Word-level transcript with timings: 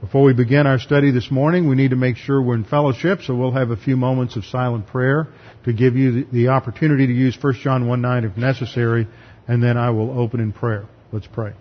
Before 0.00 0.22
we 0.22 0.32
begin 0.32 0.68
our 0.68 0.78
study 0.78 1.10
this 1.10 1.28
morning, 1.28 1.68
we 1.68 1.74
need 1.74 1.90
to 1.90 1.96
make 1.96 2.16
sure 2.16 2.40
we're 2.40 2.54
in 2.54 2.62
fellowship, 2.62 3.20
so 3.22 3.34
we'll 3.34 3.50
have 3.50 3.70
a 3.70 3.76
few 3.76 3.96
moments 3.96 4.36
of 4.36 4.44
silent 4.44 4.86
prayer 4.86 5.26
to 5.64 5.72
give 5.72 5.96
you 5.96 6.24
the 6.32 6.48
opportunity 6.48 7.08
to 7.08 7.12
use 7.12 7.36
1 7.40 7.54
John 7.54 7.88
1 7.88 8.00
9 8.00 8.24
if 8.24 8.36
necessary, 8.36 9.08
and 9.48 9.60
then 9.60 9.76
I 9.76 9.90
will 9.90 10.16
open 10.16 10.38
in 10.38 10.52
prayer. 10.52 10.86
Let's 11.10 11.26
pray. 11.26 11.52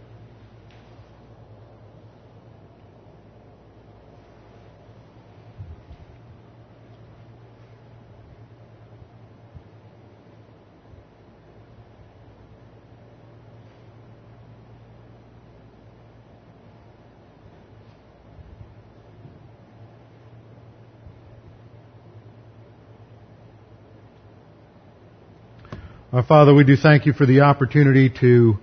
Our 26.10 26.24
Father, 26.24 26.54
we 26.54 26.64
do 26.64 26.78
thank 26.78 27.06
you 27.06 27.12
for 27.12 27.26
the 27.26 27.42
opportunity 27.42 28.10
to 28.22 28.58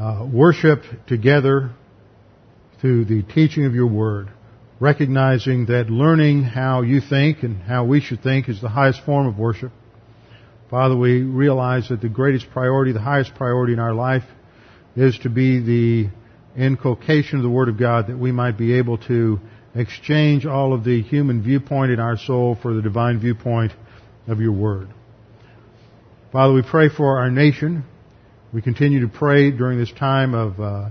uh, 0.00 0.26
worship 0.32 0.80
together 1.06 1.72
through 2.80 3.04
the 3.04 3.22
teaching 3.22 3.66
of 3.66 3.74
your 3.74 3.86
word, 3.86 4.30
recognizing 4.80 5.66
that 5.66 5.90
learning 5.90 6.44
how 6.44 6.80
you 6.80 7.02
think 7.02 7.42
and 7.42 7.60
how 7.60 7.84
we 7.84 8.00
should 8.00 8.22
think 8.22 8.48
is 8.48 8.62
the 8.62 8.70
highest 8.70 9.04
form 9.04 9.26
of 9.26 9.38
worship. 9.38 9.72
Father, 10.70 10.96
we 10.96 11.20
realize 11.20 11.90
that 11.90 12.00
the 12.00 12.08
greatest 12.08 12.48
priority, 12.50 12.92
the 12.92 13.00
highest 13.00 13.34
priority 13.34 13.74
in 13.74 13.78
our 13.78 13.92
life 13.92 14.24
is 14.96 15.18
to 15.18 15.28
be 15.28 15.60
the 15.60 16.08
inculcation 16.56 17.36
of 17.36 17.42
the 17.42 17.50
Word 17.50 17.68
of 17.68 17.78
God 17.78 18.06
that 18.06 18.16
we 18.16 18.32
might 18.32 18.56
be 18.56 18.72
able 18.78 18.96
to 19.06 19.38
exchange 19.74 20.46
all 20.46 20.72
of 20.72 20.82
the 20.82 21.02
human 21.02 21.42
viewpoint 21.42 21.92
in 21.92 22.00
our 22.00 22.16
soul 22.16 22.56
for 22.62 22.72
the 22.72 22.80
divine 22.80 23.20
viewpoint 23.20 23.72
of 24.26 24.40
your 24.40 24.52
Word. 24.52 24.88
Father, 26.36 26.52
we 26.52 26.60
pray 26.60 26.90
for 26.90 27.18
our 27.18 27.30
nation. 27.30 27.82
We 28.52 28.60
continue 28.60 29.00
to 29.00 29.08
pray 29.08 29.50
during 29.50 29.78
this 29.78 29.90
time 29.90 30.34
of 30.34 30.60
uh, 30.60 30.90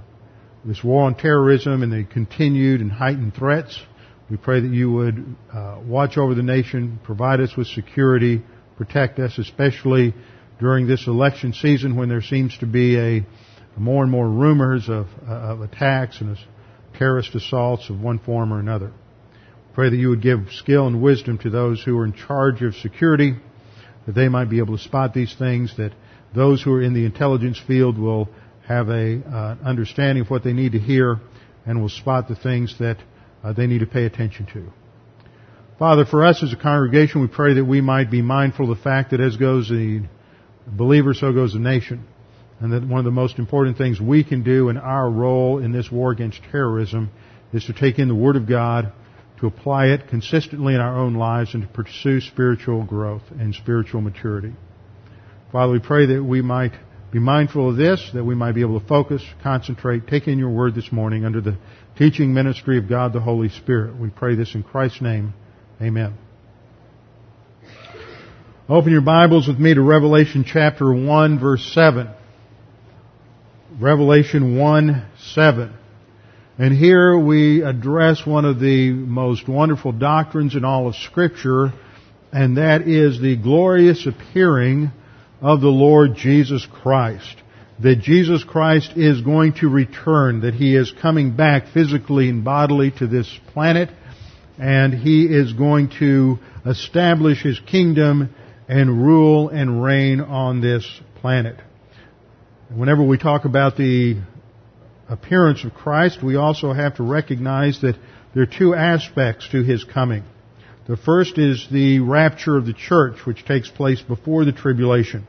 this 0.66 0.84
war 0.84 1.04
on 1.04 1.14
terrorism 1.14 1.84
and 1.84 1.94
the 1.94 2.04
continued 2.04 2.82
and 2.82 2.92
heightened 2.92 3.36
threats. 3.36 3.80
We 4.28 4.38
pray 4.38 4.62
that 4.62 4.72
you 4.72 4.92
would 4.92 5.36
uh, 5.54 5.82
watch 5.86 6.18
over 6.18 6.34
the 6.34 6.42
nation, 6.42 7.00
provide 7.04 7.42
us 7.42 7.56
with 7.56 7.68
security, 7.68 8.42
protect 8.76 9.20
us, 9.20 9.38
especially 9.38 10.16
during 10.60 10.88
this 10.88 11.06
election 11.06 11.54
season 11.54 11.96
when 11.96 12.10
there 12.10 12.24
seems 12.24 12.58
to 12.58 12.66
be 12.66 12.98
a, 12.98 13.24
more 13.78 14.02
and 14.02 14.12
more 14.12 14.28
rumors 14.28 14.90
of, 14.90 15.06
uh, 15.30 15.32
of 15.32 15.62
attacks 15.62 16.22
and 16.22 16.40
terrorist 16.98 17.36
assaults 17.36 17.92
of 17.92 18.02
one 18.02 18.18
form 18.18 18.52
or 18.52 18.60
another. 18.60 18.88
We 18.88 19.76
pray 19.76 19.90
that 19.92 19.98
you 19.98 20.10
would 20.10 20.24
give 20.24 20.48
skill 20.54 20.88
and 20.88 21.04
wisdom 21.04 21.38
to 21.44 21.52
those 21.52 21.84
who 21.84 21.96
are 22.00 22.06
in 22.06 22.14
charge 22.14 22.64
of 22.64 22.74
security 22.74 23.36
that 24.06 24.14
they 24.14 24.30
might 24.30 24.50
be 24.50 24.60
able 24.60 24.78
to 24.78 24.84
spot 24.84 25.14
these 25.14 25.34
things, 25.38 25.76
that 25.78 25.92
those 26.34 26.62
who 26.62 26.74
are 26.74 26.82
in 26.82 26.94
the 26.94 27.06
intelligence 27.06 27.60
field 27.66 27.98
will 27.98 28.30
have 28.68 28.90
a 28.90 29.22
uh, 29.22 29.56
understanding 29.64 30.24
of 30.24 30.30
what 30.30 30.44
they 30.44 30.54
need 30.54 30.74
to 30.74 30.80
hear 30.80 31.20
and 31.66 31.82
will 31.82 31.90
spot 31.90 32.28
the 32.28 32.36
things 32.36 32.78
that 32.80 32.98
uh, 33.44 33.54
they 33.54 33.68
need 33.68 33.80
to 33.80 33.86
pay 33.86 34.06
attention 34.06 34.46
to. 34.54 34.72
Father, 35.78 36.06
for 36.06 36.26
us 36.26 36.42
as 36.42 36.54
a 36.54 36.56
congregation, 36.56 37.22
we 37.22 37.28
pray 37.28 37.56
that 37.56 37.66
we 37.66 37.82
might 37.82 38.10
be 38.10 38.22
mindful 38.22 38.72
of 38.72 38.78
the 38.78 38.84
fact 38.84 39.12
that 39.12 39.20
as 39.20 39.36
goes 39.36 39.70
the 39.70 40.04
believer, 40.66 41.14
so 41.14 41.34
goes 41.34 41.54
the 41.54 41.60
nation. 41.60 42.06
And 42.60 42.72
that 42.72 42.88
one 42.88 43.00
of 43.00 43.06
the 43.06 43.12
most 43.12 43.38
important 43.38 43.78
things 43.78 44.00
we 44.00 44.24
can 44.24 44.44
do 44.44 44.70
in 44.70 44.78
our 44.78 45.10
role 45.10 45.60
in 45.60 45.74
this 45.74 45.92
war 45.92 46.12
against 46.12 46.40
terrorism 46.52 47.12
is 47.52 47.66
to 47.66 47.74
take 47.74 48.00
in 48.00 48.08
the 48.08 48.16
Word 48.16 48.38
of 48.38 48.48
God 48.48 48.94
to 49.40 49.48
apply 49.48 49.88
it 49.88 50.08
consistently 50.08 50.74
in 50.74 50.80
our 50.80 50.98
own 50.98 51.16
lives 51.16 51.54
and 51.54 51.64
to 51.64 51.70
pursue 51.70 52.22
spiritual 52.22 52.84
growth 52.84 53.24
and 53.32 53.54
spiritual 53.54 54.02
maturity. 54.02 54.54
Father, 55.52 55.74
we 55.74 55.80
pray 55.80 56.06
that 56.06 56.24
we 56.24 56.42
might 56.42 56.74
be 57.12 57.20
mindful 57.20 57.70
of 57.70 57.78
this, 57.78 58.10
that 58.14 58.24
we 58.24 58.36
might 58.36 58.54
be 58.54 58.62
able 58.62 58.80
to 58.80 58.88
focus, 58.88 59.22
concentrate, 59.42 60.08
take 60.08 60.28
in 60.28 60.40
your 60.40 60.50
word 60.50 60.76
this 60.76 60.92
morning 60.92 61.26
under 61.26 61.42
the 61.42 61.58
teaching 61.98 62.34
ministry 62.34 62.78
of 62.78 62.90
God 62.90 63.14
the 63.14 63.22
Holy 63.22 63.50
Spirit. 63.50 63.98
We 63.98 64.10
pray 64.10 64.36
this 64.36 64.54
in 64.56 64.64
Christ's 64.64 65.02
name. 65.02 65.34
Amen. 65.82 66.18
Open 68.68 68.92
your 68.92 69.02
Bibles 69.02 69.48
with 69.48 69.60
me 69.60 69.74
to 69.74 69.82
Revelation 69.82 70.44
chapter 70.46 70.94
1 70.94 71.40
verse 71.40 71.64
7. 71.74 72.10
Revelation 73.80 74.58
1 74.58 75.06
7. 75.34 75.74
And 76.58 76.74
here 76.74 77.18
we 77.18 77.64
address 77.64 78.26
one 78.26 78.46
of 78.46 78.62
the 78.62 78.92
most 78.92 79.46
wonderful 79.46 79.92
doctrines 79.92 80.56
in 80.56 80.64
all 80.64 80.88
of 80.88 80.96
Scripture, 80.96 81.74
and 82.32 82.56
that 82.56 82.88
is 82.88 83.20
the 83.20 83.36
glorious 83.36 84.08
appearing 84.08 84.92
of 85.42 85.60
the 85.60 85.68
Lord 85.68 86.16
Jesus 86.16 86.66
Christ. 86.72 87.36
That 87.82 88.00
Jesus 88.00 88.42
Christ 88.46 88.94
is 88.96 89.20
going 89.20 89.56
to 89.56 89.68
return, 89.68 90.42
that 90.42 90.54
He 90.54 90.78
is 90.78 90.94
coming 91.02 91.36
back 91.36 91.74
physically 91.74 92.30
and 92.30 92.46
bodily 92.46 92.92
to 93.00 93.08
this 93.08 93.30
planet, 93.52 93.90
and 94.58 94.94
He 94.94 95.26
is 95.26 95.52
going 95.52 95.90
to 96.00 96.40
establish 96.66 97.44
His 97.44 97.60
kingdom 97.60 98.34
and 98.70 99.04
rule 99.06 99.50
and 99.50 99.84
reign 99.84 100.22
on 100.22 100.62
this 100.62 100.90
planet. 101.16 101.58
Whenever 102.74 103.04
we 103.04 103.18
talk 103.18 103.44
about 103.44 103.76
the 103.76 104.22
appearance 105.10 105.64
of 105.64 105.74
Christ, 105.74 106.24
we 106.24 106.36
also 106.36 106.74
have 106.74 106.96
to 106.96 107.04
recognize 107.04 107.82
that 107.82 107.96
there 108.34 108.44
are 108.44 108.48
two 108.48 108.74
aspects 108.74 109.48
to 109.50 109.64
His 109.64 109.84
coming. 109.84 110.24
The 110.88 110.98
first 110.98 111.38
is 111.38 111.68
the 111.72 112.00
rapture 112.00 112.58
of 112.58 112.66
the 112.66 112.74
church, 112.74 113.26
which 113.26 113.46
takes 113.46 113.70
place 113.70 114.02
before 114.02 114.46
the 114.46 114.52
tribulation. 114.52 115.26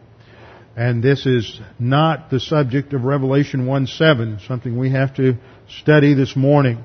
And 0.77 1.03
this 1.03 1.25
is 1.25 1.59
not 1.79 2.29
the 2.29 2.41
subject 2.41 2.93
of 2.93 3.05
Revelation 3.05 3.67
1-7, 3.67 4.47
something 4.47 4.79
we 4.79 4.91
have 4.91 5.17
to 5.17 5.37
study 5.81 6.13
this 6.13 6.37
morning. 6.37 6.85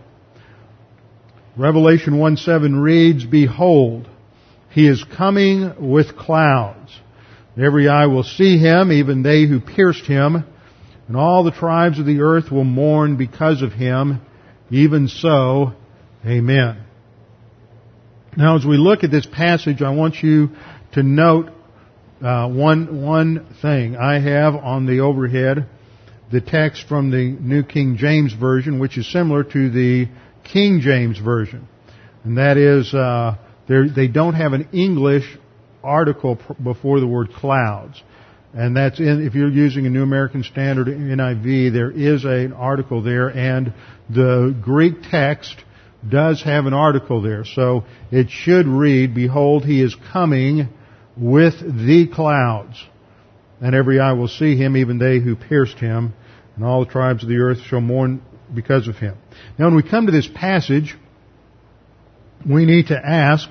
Revelation 1.58 2.14
1-7 2.14 2.82
reads, 2.82 3.26
Behold, 3.26 4.08
He 4.70 4.88
is 4.88 5.04
coming 5.04 5.92
with 5.92 6.16
clouds. 6.16 6.98
Every 7.62 7.90
eye 7.90 8.06
will 8.06 8.24
see 8.24 8.58
Him, 8.58 8.94
even 8.94 9.24
they 9.24 9.46
who 9.46 9.60
pierced 9.60 10.06
Him, 10.06 10.46
and 11.12 11.20
all 11.20 11.44
the 11.44 11.52
tribes 11.52 12.00
of 12.00 12.06
the 12.06 12.22
earth 12.22 12.50
will 12.50 12.64
mourn 12.64 13.18
because 13.18 13.62
of 13.62 13.74
him. 13.74 14.22
Even 14.70 15.10
so, 15.10 15.74
amen. 16.26 16.86
Now, 18.38 18.56
as 18.56 18.66
we 18.66 18.78
look 18.78 19.04
at 19.04 19.12
this 19.12 19.26
passage, 19.26 19.82
I 19.82 19.90
want 19.90 20.16
you 20.24 20.52
to 20.94 21.04
note 21.04 21.50
uh, 22.24 22.48
one 22.48 23.02
one 23.02 23.46
thing. 23.62 23.98
I 23.98 24.22
have 24.22 24.56
on 24.56 24.86
the 24.86 25.02
overhead 25.02 25.68
the 26.32 26.40
text 26.40 26.88
from 26.88 27.12
the 27.12 27.36
New 27.42 27.64
King 27.64 27.98
James 27.98 28.32
Version, 28.32 28.80
which 28.80 28.98
is 28.98 29.12
similar 29.12 29.44
to 29.44 29.70
the 29.70 30.08
King 30.46 30.80
James 30.80 31.20
Version, 31.20 31.68
and 32.24 32.38
that 32.38 32.56
is 32.56 32.94
uh, 32.94 33.36
they 33.68 34.08
don't 34.08 34.36
have 34.36 34.54
an 34.54 34.70
English 34.72 35.26
article 35.84 36.40
before 36.64 37.02
the 37.02 37.08
word 37.08 37.34
clouds. 37.34 38.02
And 38.54 38.76
that's 38.76 39.00
in, 39.00 39.26
if 39.26 39.34
you're 39.34 39.50
using 39.50 39.86
a 39.86 39.90
New 39.90 40.04
American 40.04 40.44
Standard 40.44 40.88
NIV, 40.88 41.72
there 41.72 41.92
is 41.92 42.26
an 42.26 42.52
article 42.52 43.02
there, 43.02 43.30
and 43.30 43.74
the 44.10 44.56
Greek 44.62 44.96
text 45.10 45.56
does 46.08 46.42
have 46.44 46.66
an 46.66 46.74
article 46.74 47.22
there. 47.22 47.46
So 47.46 47.86
it 48.12 48.30
should 48.30 48.68
read, 48.68 49.16
Behold, 49.16 49.64
he 49.64 49.82
is 49.82 49.96
coming 50.12 50.68
with 51.16 51.60
the 51.60 52.08
clouds. 52.14 52.84
And 53.62 53.76
every 53.76 54.00
eye 54.00 54.14
will 54.14 54.28
see 54.28 54.58
him, 54.58 54.76
even 54.76 54.98
they 54.98 55.20
who 55.20 55.36
pierced 55.36 55.78
him, 55.78 56.14
and 56.56 56.66
all 56.66 56.84
the 56.84 56.92
tribes 56.92 57.24
of 57.24 57.30
the 57.30 57.38
earth 57.38 57.60
shall 57.62 57.80
mourn 57.80 58.22
because 58.54 58.88
of 58.88 58.98
him. 58.98 59.16
Now 59.58 59.66
when 59.66 59.76
we 59.76 59.84
come 59.84 60.08
to 60.08 60.12
this 60.12 60.28
passage, 60.28 60.98
we 62.50 62.66
need 62.66 62.88
to 62.88 62.98
ask 62.98 63.48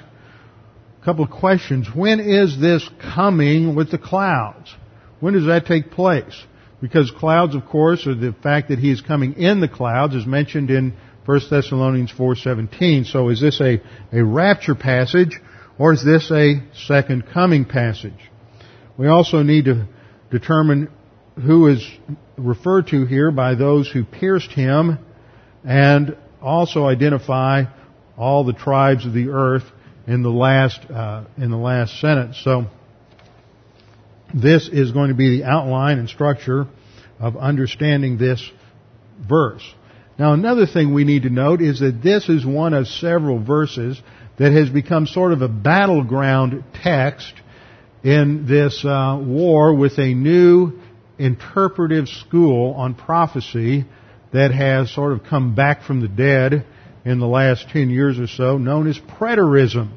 a 1.01 1.05
couple 1.05 1.25
of 1.25 1.31
questions. 1.31 1.89
When 1.95 2.21
is 2.21 2.61
this 2.61 2.89
coming 3.15 3.75
with 3.77 3.91
the 3.91 3.99
clouds? 3.99 4.75
When 5.21 5.35
does 5.35 5.47
that 5.47 5.67
take 5.67 5.91
place? 5.91 6.45
Because 6.81 7.11
clouds, 7.11 7.55
of 7.55 7.67
course, 7.67 8.07
or 8.07 8.15
the 8.15 8.35
fact 8.43 8.69
that 8.69 8.79
he 8.79 8.91
is 8.91 9.03
coming 9.03 9.35
in 9.35 9.61
the 9.61 9.69
clouds 9.69 10.15
is 10.15 10.27
mentioned 10.27 10.71
in 10.71 10.95
1 11.27 11.41
Thessalonians 11.51 12.11
4.17. 12.13 13.07
So 13.07 13.29
is 13.29 13.41
this 13.41 13.61
a, 13.61 13.81
a 14.13 14.25
rapture 14.25 14.75
passage 14.75 15.39
or 15.79 15.93
is 15.93 16.05
this 16.05 16.31
a 16.31 16.63
second 16.87 17.27
coming 17.33 17.67
passage? 17.67 18.13
We 18.97 19.09
also 19.09 19.43
need 19.43 19.67
to 19.67 19.87
determine 20.31 20.91
who 21.37 21.69
is 21.69 21.87
referred 22.37 22.89
to 22.89 23.05
here 23.05 23.31
by 23.31 23.55
those 23.55 23.91
who 23.91 24.05
pierced 24.05 24.51
him 24.51 24.99
and 25.65 26.17
also 26.43 26.87
identify 26.87 27.65
all 28.17 28.45
the 28.45 28.53
tribes 28.53 29.07
of 29.07 29.13
the 29.13 29.29
earth 29.29 29.65
in 30.07 30.23
the 30.23 30.31
last 30.31 30.81
uh, 30.91 31.25
in 31.37 31.51
the 31.51 31.57
last 31.57 32.01
sentence. 32.01 32.41
So 32.43 32.67
this 34.35 34.69
is 34.69 34.93
going 34.93 35.09
to 35.09 35.15
be 35.15 35.39
the 35.39 35.45
outline 35.45 35.99
and 35.99 36.09
structure 36.09 36.67
of 37.19 37.37
understanding 37.37 38.19
this 38.19 38.49
verse. 39.29 39.63
Now 40.19 40.33
another 40.33 40.67
thing 40.67 40.93
we 40.93 41.05
need 41.05 41.23
to 41.23 41.31
note 41.31 41.63
is 41.63 41.81
that 41.81 42.03
this 42.03 42.29
is 42.29 42.45
one 42.45 42.75
of 42.75 42.87
several 42.87 43.43
verses 43.43 44.01
that 44.39 44.53
has 44.53 44.71
become 44.71 45.07
sort 45.07 45.33
of 45.33 45.43
a 45.43 45.49
battleground 45.49 46.65
text 46.83 47.33
in 48.03 48.47
this 48.47 48.85
uh, 48.85 49.21
war 49.23 49.75
with 49.75 49.99
a 49.99 50.15
new 50.15 50.79
interpretive 51.19 52.09
school 52.09 52.73
on 52.75 52.95
prophecy 52.95 53.85
that 54.33 54.53
has 54.53 54.91
sort 54.91 55.13
of 55.13 55.25
come 55.25 55.55
back 55.55 55.83
from 55.83 56.01
the 56.01 56.09
dead 56.09 56.65
in 57.05 57.19
the 57.19 57.27
last 57.27 57.69
10 57.71 57.91
years 57.91 58.19
or 58.19 58.27
so, 58.27 58.59
known 58.59 58.89
as 58.89 58.99
preterism. 58.99 59.91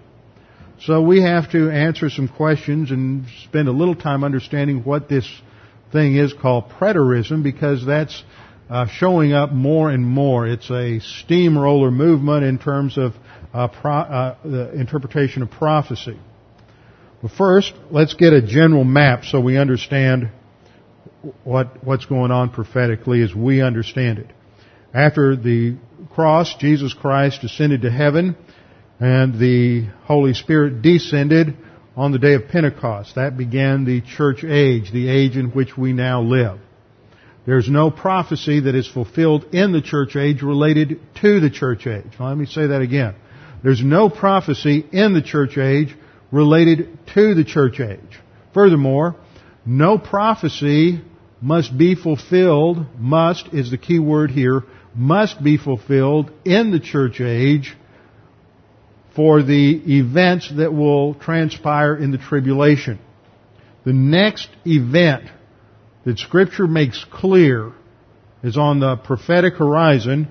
So 0.86 1.02
we 1.02 1.22
have 1.22 1.50
to 1.52 1.70
answer 1.70 2.10
some 2.10 2.28
questions 2.28 2.92
and 2.92 3.26
spend 3.46 3.70
a 3.70 3.72
little 3.72 3.96
time 3.96 4.26
understanding 4.26 4.84
what 4.84 5.08
this 5.08 5.26
thing 5.94 6.18
is 6.18 6.34
called 6.34 6.70
preterism 6.72 7.42
because 7.42 7.86
that's 7.86 8.22
uh, 8.70 8.88
showing 8.88 9.32
up 9.32 9.54
more 9.54 9.90
and 9.90 10.06
more. 10.06 10.46
It's 10.46 10.70
a 10.70 11.00
steamroller 11.00 11.90
movement 11.90 12.44
in 12.44 12.60
terms 12.60 12.98
of 12.98 13.14
uh, 13.54 13.70
pro- 13.70 13.94
uh, 13.94 14.36
the 14.44 14.74
interpretation 14.74 15.42
of 15.42 15.52
prophecy. 15.52 16.20
But 17.22 17.32
first, 17.32 17.72
let's 17.90 18.16
get 18.16 18.34
a 18.34 18.42
general 18.42 18.84
map 18.84 19.24
so 19.24 19.40
we 19.40 19.58
understand 19.58 20.32
what 21.46 21.82
what's 21.86 22.08
going 22.08 22.32
on 22.32 22.50
prophetically 22.50 23.22
as 23.22 23.34
we 23.34 23.62
understand 23.62 24.20
it. 24.20 24.28
After 24.94 25.38
the 25.38 25.78
cross, 26.14 26.54
Jesus 26.60 26.94
Christ 26.94 27.46
ascended 27.46 27.84
to 27.84 27.90
heaven 27.90 28.36
and 29.04 29.38
the 29.38 29.86
Holy 30.06 30.34
Spirit 30.34 30.82
descended 30.82 31.58
on 31.98 32.14
the 32.14 32.20
day 32.20 32.36
of 32.36 32.48
Pentecost. 32.48 33.16
That 33.16 33.36
began 33.36 33.84
the 33.84 34.00
church 34.00 34.46
age, 34.46 34.94
the 34.94 35.10
age 35.10 35.36
in 35.36 35.48
which 35.48 35.78
we 35.78 35.92
now 35.92 36.22
live. 36.22 36.62
There's 37.46 37.68
no 37.70 37.92
prophecy 37.92 38.62
that 38.62 38.76
is 38.76 38.88
fulfilled 38.88 39.54
in 39.54 39.74
the 39.74 39.82
church 39.82 40.16
age 40.16 40.42
related 40.42 41.02
to 41.20 41.42
the 41.42 41.50
church 41.50 41.86
age. 41.86 42.06
Now, 42.18 42.30
let 42.30 42.38
me 42.38 42.46
say 42.46 42.68
that 42.68 42.82
again. 42.82 43.16
There's 43.62 43.84
no 43.84 44.10
prophecy 44.10 44.86
in 44.94 45.14
the 45.14 45.22
church 45.22 45.58
age 45.58 45.94
related 46.32 46.98
to 47.14 47.36
the 47.36 47.44
church 47.44 47.82
age. 47.82 48.22
Furthermore, 48.54 49.18
no 49.66 49.98
prophecy 49.98 51.02
must 51.42 51.78
be 51.78 51.96
fulfilled, 51.96 52.86
must 52.98 53.54
is 53.54 53.70
the 53.70 53.78
key 53.78 54.00
word 54.00 54.32
here, 54.32 54.64
must 54.96 55.44
be 55.44 55.58
fulfilled 55.58 56.32
in 56.46 56.72
the 56.72 56.80
church 56.80 57.20
age 57.20 57.76
for 59.16 59.44
the 59.44 60.00
events 60.00 60.52
that 60.56 60.74
will 60.74 61.14
transpire 61.16 61.96
in 61.96 62.12
the 62.12 62.18
tribulation. 62.18 63.00
The 63.86 63.94
next 63.94 64.50
event 64.66 65.30
that 66.06 66.20
scripture 66.20 66.68
makes 66.68 67.06
clear 67.12 67.74
is 68.44 68.58
on 68.58 68.80
the 68.80 68.98
prophetic 68.98 69.56
horizon 69.56 70.28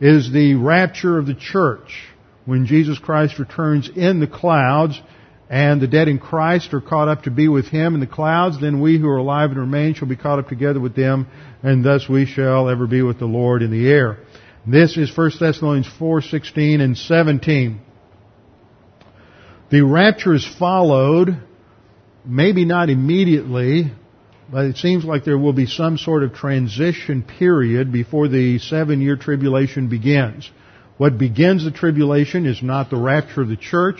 is 0.00 0.32
the 0.32 0.54
rapture 0.54 1.18
of 1.18 1.26
the 1.26 1.34
church 1.34 2.08
when 2.44 2.66
Jesus 2.66 2.98
Christ 2.98 3.38
returns 3.38 3.88
in 3.94 4.20
the 4.20 4.26
clouds 4.26 5.00
and 5.48 5.80
the 5.80 5.86
dead 5.86 6.08
in 6.08 6.18
Christ 6.18 6.74
are 6.74 6.80
caught 6.80 7.08
up 7.08 7.22
to 7.22 7.30
be 7.30 7.48
with 7.48 7.66
Him 7.66 7.94
in 7.94 8.00
the 8.00 8.06
clouds, 8.06 8.60
then 8.60 8.80
we 8.80 8.98
who 8.98 9.08
are 9.08 9.18
alive 9.18 9.50
and 9.50 9.60
remain 9.60 9.94
shall 9.94 10.08
be 10.08 10.16
caught 10.16 10.38
up 10.38 10.48
together 10.48 10.80
with 10.80 10.96
them, 10.96 11.26
and 11.62 11.84
thus 11.84 12.08
we 12.08 12.26
shall 12.26 12.68
ever 12.68 12.86
be 12.86 13.02
with 13.02 13.18
the 13.18 13.26
Lord 13.26 13.62
in 13.62 13.70
the 13.70 13.88
air. 13.88 14.18
This 14.66 14.96
is 14.96 15.16
1 15.16 15.32
Thessalonians 15.38 15.88
4, 15.98 16.22
16 16.22 16.80
and 16.80 16.96
17. 16.96 17.80
The 19.74 19.82
rapture 19.82 20.34
is 20.34 20.46
followed, 20.46 21.36
maybe 22.24 22.64
not 22.64 22.90
immediately, 22.90 23.90
but 24.48 24.66
it 24.66 24.76
seems 24.76 25.04
like 25.04 25.24
there 25.24 25.36
will 25.36 25.52
be 25.52 25.66
some 25.66 25.98
sort 25.98 26.22
of 26.22 26.32
transition 26.32 27.24
period 27.24 27.90
before 27.90 28.28
the 28.28 28.60
seven 28.60 29.00
year 29.00 29.16
tribulation 29.16 29.88
begins. 29.88 30.48
What 30.96 31.18
begins 31.18 31.64
the 31.64 31.72
tribulation 31.72 32.46
is 32.46 32.62
not 32.62 32.88
the 32.88 32.98
rapture 32.98 33.42
of 33.42 33.48
the 33.48 33.56
church, 33.56 33.98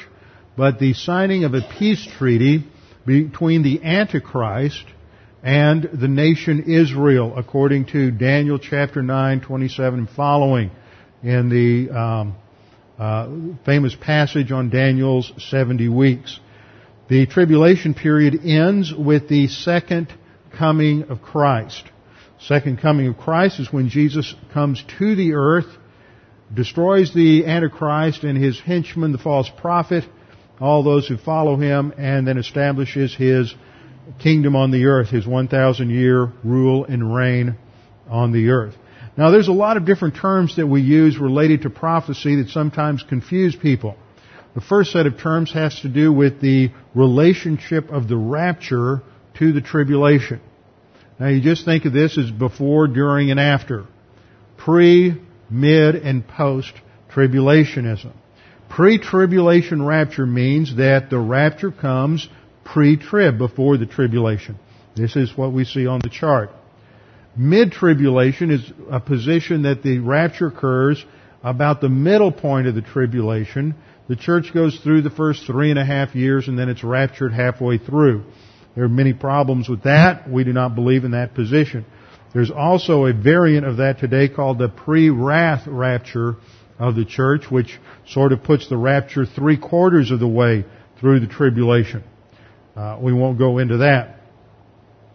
but 0.56 0.78
the 0.78 0.94
signing 0.94 1.42
of 1.42 1.54
a 1.54 1.68
peace 1.76 2.06
treaty 2.18 2.62
between 3.04 3.64
the 3.64 3.82
Antichrist 3.82 4.84
and 5.42 5.82
the 5.92 6.06
nation 6.06 6.66
Israel, 6.68 7.36
according 7.36 7.86
to 7.86 8.12
Daniel 8.12 8.60
chapter 8.60 9.02
9, 9.02 9.40
27 9.40 9.98
and 9.98 10.08
following 10.10 10.70
in 11.24 11.48
the 11.48 11.90
um, 11.90 12.36
uh, 12.98 13.28
famous 13.64 13.94
passage 13.94 14.52
on 14.52 14.70
Daniel's 14.70 15.32
70 15.50 15.88
weeks. 15.88 16.38
The 17.08 17.26
tribulation 17.26 17.94
period 17.94 18.40
ends 18.44 18.92
with 18.92 19.28
the 19.28 19.48
second 19.48 20.12
coming 20.56 21.04
of 21.04 21.20
Christ. 21.20 21.84
Second 22.40 22.80
coming 22.80 23.08
of 23.08 23.16
Christ 23.16 23.60
is 23.60 23.72
when 23.72 23.88
Jesus 23.88 24.34
comes 24.52 24.82
to 24.98 25.14
the 25.14 25.34
earth, 25.34 25.66
destroys 26.52 27.12
the 27.12 27.46
Antichrist 27.46 28.22
and 28.22 28.36
his 28.36 28.60
henchmen, 28.60 29.12
the 29.12 29.18
false 29.18 29.50
prophet, 29.56 30.04
all 30.60 30.82
those 30.82 31.08
who 31.08 31.16
follow 31.16 31.56
him, 31.56 31.92
and 31.98 32.26
then 32.26 32.38
establishes 32.38 33.14
his 33.14 33.54
kingdom 34.20 34.54
on 34.54 34.70
the 34.70 34.86
earth, 34.86 35.08
his 35.08 35.26
1,000 35.26 35.90
year 35.90 36.32
rule 36.44 36.84
and 36.84 37.14
reign 37.14 37.56
on 38.08 38.32
the 38.32 38.50
earth. 38.50 38.74
Now 39.16 39.30
there's 39.30 39.48
a 39.48 39.52
lot 39.52 39.76
of 39.76 39.84
different 39.84 40.16
terms 40.16 40.56
that 40.56 40.66
we 40.66 40.82
use 40.82 41.18
related 41.18 41.62
to 41.62 41.70
prophecy 41.70 42.36
that 42.36 42.48
sometimes 42.48 43.02
confuse 43.02 43.54
people. 43.54 43.96
The 44.54 44.60
first 44.60 44.92
set 44.92 45.06
of 45.06 45.18
terms 45.18 45.52
has 45.52 45.80
to 45.80 45.88
do 45.88 46.12
with 46.12 46.40
the 46.40 46.70
relationship 46.94 47.90
of 47.90 48.08
the 48.08 48.16
rapture 48.16 49.02
to 49.38 49.52
the 49.52 49.60
tribulation. 49.60 50.40
Now 51.18 51.28
you 51.28 51.40
just 51.40 51.64
think 51.64 51.84
of 51.84 51.92
this 51.92 52.18
as 52.18 52.30
before, 52.30 52.88
during, 52.88 53.30
and 53.30 53.38
after. 53.38 53.86
Pre, 54.56 55.20
mid, 55.50 55.94
and 55.96 56.26
post 56.26 56.72
tribulationism. 57.12 58.12
Pre-tribulation 58.68 59.84
rapture 59.84 60.26
means 60.26 60.76
that 60.76 61.10
the 61.10 61.18
rapture 61.18 61.70
comes 61.70 62.28
pre-trib, 62.64 63.38
before 63.38 63.76
the 63.76 63.86
tribulation. 63.86 64.58
This 64.96 65.14
is 65.14 65.36
what 65.36 65.52
we 65.52 65.64
see 65.64 65.86
on 65.86 66.00
the 66.02 66.08
chart. 66.08 66.50
Mid-tribulation 67.36 68.50
is 68.50 68.72
a 68.90 69.00
position 69.00 69.62
that 69.62 69.82
the 69.82 69.98
rapture 69.98 70.48
occurs 70.48 71.04
about 71.42 71.80
the 71.80 71.88
middle 71.88 72.30
point 72.30 72.66
of 72.66 72.74
the 72.74 72.82
tribulation. 72.82 73.74
The 74.08 74.16
church 74.16 74.52
goes 74.54 74.78
through 74.78 75.02
the 75.02 75.10
first 75.10 75.44
three 75.46 75.70
and 75.70 75.78
a 75.78 75.84
half 75.84 76.14
years 76.14 76.48
and 76.48 76.58
then 76.58 76.68
it's 76.68 76.84
raptured 76.84 77.32
halfway 77.32 77.78
through. 77.78 78.24
There 78.74 78.84
are 78.84 78.88
many 78.88 79.12
problems 79.12 79.68
with 79.68 79.82
that. 79.82 80.30
We 80.30 80.44
do 80.44 80.52
not 80.52 80.74
believe 80.74 81.04
in 81.04 81.12
that 81.12 81.34
position. 81.34 81.84
There's 82.32 82.50
also 82.50 83.06
a 83.06 83.12
variant 83.12 83.66
of 83.66 83.76
that 83.76 83.98
today 84.00 84.28
called 84.28 84.58
the 84.58 84.68
pre-wrath 84.68 85.66
rapture 85.66 86.36
of 86.78 86.96
the 86.96 87.04
church, 87.04 87.44
which 87.50 87.78
sort 88.08 88.32
of 88.32 88.42
puts 88.42 88.68
the 88.68 88.76
rapture 88.76 89.24
three 89.24 89.56
quarters 89.56 90.10
of 90.10 90.18
the 90.18 90.28
way 90.28 90.64
through 91.00 91.20
the 91.20 91.28
tribulation. 91.28 92.02
Uh, 92.76 92.98
we 93.00 93.12
won't 93.12 93.38
go 93.38 93.58
into 93.58 93.78
that. 93.78 94.20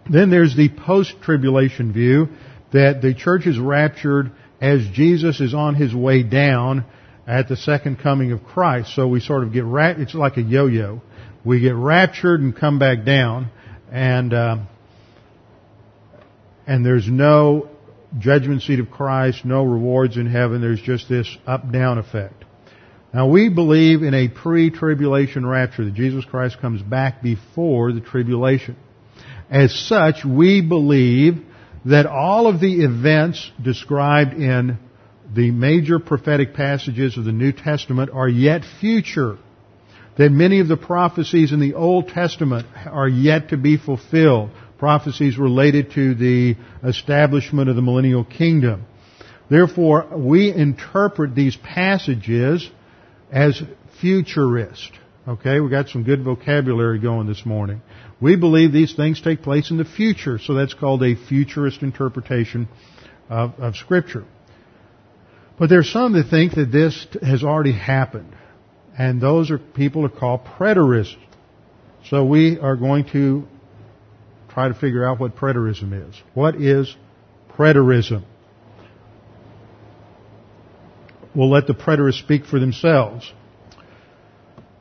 Then 0.10 0.30
there's 0.30 0.56
the 0.56 0.70
post-tribulation 0.70 1.94
view 1.94 2.30
that 2.74 3.02
the 3.02 3.14
church 3.14 3.46
is 3.46 3.60
raptured 3.60 4.32
as 4.60 4.86
Jesus 4.92 5.40
is 5.40 5.54
on 5.54 5.76
his 5.76 5.94
way 5.94 6.24
down 6.24 6.86
at 7.28 7.48
the 7.48 7.56
second 7.56 8.00
coming 8.00 8.32
of 8.32 8.44
Christ. 8.44 8.96
So 8.96 9.08
we 9.08 9.20
sort 9.20 9.44
of 9.44 9.54
get 9.54 9.64
ra- 9.64 9.94
it's 9.98 10.16
like 10.16 10.38
a 10.38 10.42
yo-yo. 10.42 11.02
We 11.46 11.60
get 11.60 11.76
raptured 11.76 12.42
and 12.42 12.56
come 12.56 12.80
back 12.80 13.06
down, 13.06 13.50
and 13.92 14.34
uh, 14.34 14.58
and 16.68 16.86
there's 16.86 17.08
no 17.08 17.70
judgment 18.18 18.64
seat 18.64 18.80
of 18.80 18.92
Christ, 18.92 19.46
no 19.46 19.64
rewards 19.64 20.18
in 20.18 20.26
heaven. 20.26 20.60
There's 20.60 20.82
just 20.82 21.08
this 21.08 21.38
up-down 21.48 21.98
effect. 21.98 22.44
Now 23.14 23.28
we 23.28 23.50
believe 23.50 24.04
in 24.04 24.14
a 24.14 24.28
pre-tribulation 24.28 25.46
rapture, 25.46 25.86
that 25.86 25.94
Jesus 25.94 26.26
Christ 26.26 26.60
comes 26.60 26.82
back 26.82 27.22
before 27.22 27.94
the 27.94 28.02
tribulation. 28.02 28.76
As 29.50 29.74
such, 29.74 30.24
we 30.24 30.62
believe 30.62 31.44
that 31.86 32.06
all 32.06 32.48
of 32.48 32.60
the 32.60 32.84
events 32.84 33.52
described 33.62 34.34
in 34.34 34.78
the 35.34 35.52
major 35.52 36.00
prophetic 36.00 36.54
passages 36.54 37.18
of 37.18 37.26
the 37.26 37.32
New 37.32 37.52
Testament 37.52 38.12
are 38.12 38.28
yet 38.28 38.64
future. 38.80 39.38
That 40.18 40.32
many 40.32 40.60
of 40.60 40.68
the 40.68 40.78
prophecies 40.78 41.52
in 41.52 41.60
the 41.60 41.76
Old 41.76 42.10
Testament 42.10 42.68
are 42.86 43.08
yet 43.08 43.50
to 43.50 43.58
be 43.58 43.78
fulfilled. 43.78 44.52
Prophecies 44.78 45.38
related 45.38 45.92
to 45.94 46.16
the 46.16 46.56
establishment 46.84 47.70
of 47.70 47.76
the 47.76 47.82
millennial 47.82 48.24
kingdom. 48.24 48.86
Therefore, 49.50 50.08
we 50.16 50.54
interpret 50.54 51.36
these 51.36 51.56
passages 51.58 52.70
as 53.32 53.62
futurist. 54.00 54.92
Okay, 55.28 55.60
we 55.60 55.70
got 55.70 55.90
some 55.90 56.04
good 56.04 56.24
vocabulary 56.24 57.00
going 57.00 57.28
this 57.28 57.46
morning. 57.46 57.82
We 58.22 58.36
believe 58.36 58.74
these 58.74 58.96
things 58.96 59.22
take 59.22 59.42
place 59.42 59.72
in 59.72 59.78
the 59.78 59.86
future, 59.86 60.40
so 60.40 60.54
that's 60.54 60.74
called 60.74 61.04
a 61.04 61.16
futurist 61.16 61.82
interpretation 61.82 62.68
of, 63.30 63.54
of 63.60 63.76
Scripture. 63.76 64.26
But 65.58 65.70
there's 65.70 65.92
some 65.92 66.14
that 66.14 66.30
think 66.30 66.56
that 66.56 66.72
this 66.72 67.08
has 67.22 67.44
already 67.44 67.74
happened, 67.74 68.36
and 68.98 69.22
those 69.22 69.52
are 69.52 69.58
people 69.58 70.06
are 70.06 70.10
called 70.10 70.46
preterists. 70.46 71.18
So 72.10 72.26
we 72.26 72.60
are 72.60 72.76
going 72.76 73.06
to 73.12 73.46
try 74.50 74.68
to 74.68 74.74
figure 74.74 75.08
out 75.08 75.20
what 75.20 75.36
preterism 75.36 76.10
is. 76.10 76.16
What 76.34 76.56
is 76.56 76.94
preterism? 77.52 78.24
We'll 81.36 81.52
let 81.52 81.68
the 81.68 81.74
preterists 81.74 82.20
speak 82.20 82.46
for 82.46 82.60
themselves. 82.60 83.32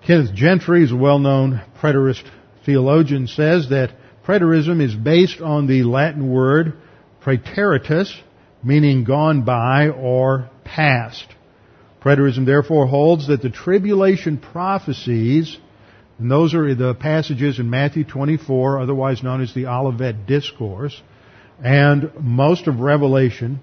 Kenneth 0.06 0.34
Gentry 0.34 0.82
is 0.82 0.90
a 0.90 0.96
well-known 0.96 1.62
preterist 1.80 2.24
theologian 2.64 3.26
says 3.26 3.70
that 3.70 3.90
preterism 4.24 4.82
is 4.82 4.94
based 4.94 5.40
on 5.40 5.66
the 5.66 5.82
Latin 5.82 6.30
word 6.30 6.74
praeteritus, 7.22 8.12
meaning 8.62 9.04
gone 9.04 9.42
by 9.42 9.88
or 9.88 10.50
past. 10.64 11.26
Preterism 12.00 12.46
therefore 12.46 12.86
holds 12.86 13.28
that 13.28 13.42
the 13.42 13.50
tribulation 13.50 14.38
prophecies, 14.38 15.56
and 16.18 16.30
those 16.30 16.54
are 16.54 16.74
the 16.74 16.94
passages 16.94 17.58
in 17.58 17.70
Matthew 17.70 18.04
24, 18.04 18.80
otherwise 18.80 19.22
known 19.22 19.42
as 19.42 19.52
the 19.54 19.66
Olivet 19.66 20.26
Discourse, 20.26 21.00
and 21.62 22.10
most 22.20 22.68
of 22.68 22.80
Revelation, 22.80 23.60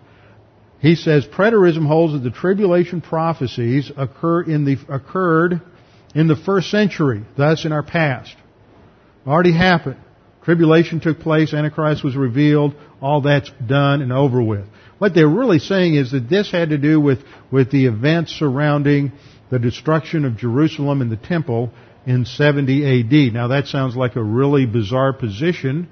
he 0.80 0.96
says 0.96 1.25
preterism 1.25 1.88
holds 1.88 2.14
that 2.14 2.20
the 2.20 2.32
tribulation 2.32 3.02
prophecies 3.02 3.92
occur 3.96 4.42
in 4.42 4.66
the, 4.66 4.78
occurred 4.90 5.62
in 6.14 6.28
the 6.28 6.36
first 6.36 6.70
century, 6.70 7.24
thus 7.38 7.66
in 7.66 7.72
our 7.72 7.84
past. 7.84 8.36
Already 9.25 9.53
happened. 9.53 9.98
Tribulation 10.44 11.00
took 11.00 11.20
place, 11.20 11.53
Antichrist 11.53 12.03
was 12.03 12.15
revealed, 12.15 12.75
all 13.01 13.22
that's 13.22 13.50
done 13.65 14.01
and 14.01 14.13
over 14.13 14.41
with. 14.41 14.65
What 15.00 15.15
they're 15.15 15.27
really 15.27 15.60
saying 15.60 15.96
is 15.96 16.12
that 16.12 16.29
this 16.29 16.51
had 16.51 16.70
to 16.70 16.77
do 16.77 17.01
with, 17.01 17.20
with 17.51 17.72
the 17.72 17.88
events 17.88 18.32
surrounding 18.32 19.12
the 19.50 19.58
destruction 19.58 20.24
of 20.24 20.38
Jerusalem 20.38 21.01
and 21.01 21.12
the 21.12 21.17
temple 21.17 21.72
in 22.05 22.25
70 22.25 23.01
AD. 23.01 23.34
Now 23.34 23.48
that 23.48 23.65
sounds 23.65 23.96
like 23.96 24.15
a 24.15 24.24
really 24.24 24.67
bizarre 24.67 25.13
position 25.13 25.89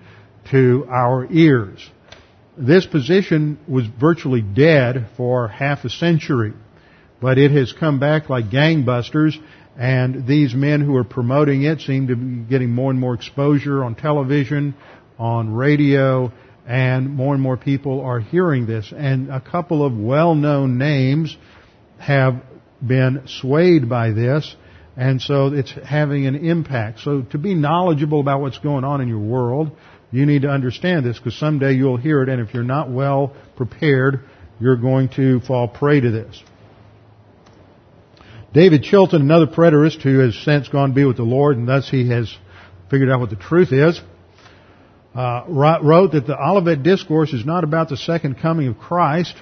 to 0.51 0.85
our 0.89 1.27
ears. 1.31 1.89
This 2.55 2.85
position 2.85 3.57
was 3.67 3.85
virtually 3.87 4.41
dead 4.41 5.09
for 5.17 5.47
half 5.47 5.83
a 5.85 5.89
century, 5.89 6.53
but 7.19 7.39
it 7.39 7.51
has 7.51 7.73
come 7.73 7.99
back 7.99 8.29
like 8.29 8.51
gangbusters 8.51 9.35
and 9.77 10.27
these 10.27 10.53
men 10.53 10.81
who 10.81 10.95
are 10.95 11.03
promoting 11.03 11.63
it 11.63 11.81
seem 11.81 12.07
to 12.07 12.15
be 12.15 12.49
getting 12.49 12.69
more 12.71 12.91
and 12.91 12.99
more 12.99 13.13
exposure 13.15 13.83
on 13.83 13.95
television, 13.95 14.75
on 15.17 15.53
radio, 15.53 16.31
and 16.67 17.09
more 17.09 17.33
and 17.33 17.41
more 17.41 17.57
people 17.57 18.01
are 18.01 18.19
hearing 18.19 18.65
this. 18.65 18.93
And 18.95 19.29
a 19.29 19.41
couple 19.41 19.85
of 19.85 19.97
well-known 19.97 20.77
names 20.77 21.35
have 21.99 22.41
been 22.85 23.23
swayed 23.27 23.89
by 23.89 24.11
this, 24.11 24.55
and 24.95 25.21
so 25.21 25.47
it's 25.47 25.71
having 25.71 26.27
an 26.27 26.35
impact. 26.35 26.99
So 26.99 27.21
to 27.31 27.37
be 27.37 27.55
knowledgeable 27.55 28.19
about 28.19 28.41
what's 28.41 28.59
going 28.59 28.83
on 28.83 29.01
in 29.01 29.07
your 29.07 29.19
world, 29.19 29.71
you 30.11 30.25
need 30.27 30.43
to 30.43 30.49
understand 30.49 31.05
this 31.05 31.17
because 31.17 31.35
someday 31.35 31.73
you'll 31.73 31.97
hear 31.97 32.21
it, 32.21 32.29
and 32.29 32.39
if 32.39 32.53
you're 32.53 32.63
not 32.63 32.91
well 32.91 33.35
prepared, 33.55 34.19
you're 34.59 34.77
going 34.77 35.09
to 35.09 35.39
fall 35.41 35.67
prey 35.67 35.99
to 35.99 36.11
this. 36.11 36.43
David 38.53 38.83
Chilton, 38.83 39.21
another 39.21 39.47
preterist 39.47 40.01
who 40.03 40.19
has 40.19 40.35
since 40.35 40.67
gone 40.67 40.89
to 40.89 40.95
be 40.95 41.05
with 41.05 41.17
the 41.17 41.23
Lord, 41.23 41.57
and 41.57 41.67
thus 41.67 41.89
he 41.89 42.09
has 42.09 42.31
figured 42.91 43.09
out 43.09 43.19
what 43.19 43.31
the 43.31 43.35
truth 43.35 43.71
is, 43.71 43.99
uh, 45.15 45.43
wrote 45.47 46.11
that 46.11 46.27
the 46.27 46.37
Olivet 46.39 46.83
Discourse 46.83 47.33
is 47.33 47.45
not 47.45 47.63
about 47.63 47.89
the 47.89 47.97
second 47.97 48.39
coming 48.39 48.67
of 48.67 48.77
Christ. 48.77 49.33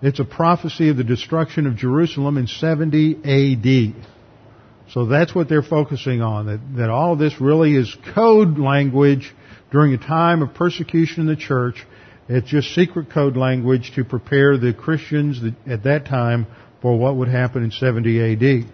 It's 0.00 0.20
a 0.20 0.24
prophecy 0.24 0.90
of 0.90 0.96
the 0.96 1.04
destruction 1.04 1.66
of 1.66 1.76
Jerusalem 1.76 2.38
in 2.38 2.46
70 2.46 3.16
AD. 3.24 4.04
So 4.92 5.06
that's 5.06 5.34
what 5.34 5.48
they're 5.48 5.62
focusing 5.62 6.22
on, 6.22 6.46
that, 6.46 6.60
that 6.76 6.90
all 6.90 7.14
of 7.14 7.18
this 7.18 7.40
really 7.40 7.74
is 7.74 7.96
code 8.14 8.58
language 8.58 9.32
during 9.72 9.92
a 9.94 9.98
time 9.98 10.40
of 10.40 10.54
persecution 10.54 11.22
in 11.22 11.26
the 11.26 11.36
church. 11.36 11.84
It's 12.28 12.48
just 12.48 12.74
secret 12.74 13.10
code 13.10 13.36
language 13.36 13.92
to 13.96 14.04
prepare 14.04 14.56
the 14.56 14.72
Christians 14.72 15.40
at 15.66 15.82
that 15.84 16.06
time 16.06 16.46
for 16.82 16.98
what 16.98 17.16
would 17.16 17.28
happen 17.28 17.62
in 17.62 17.70
70 17.70 18.32
AD. 18.32 18.72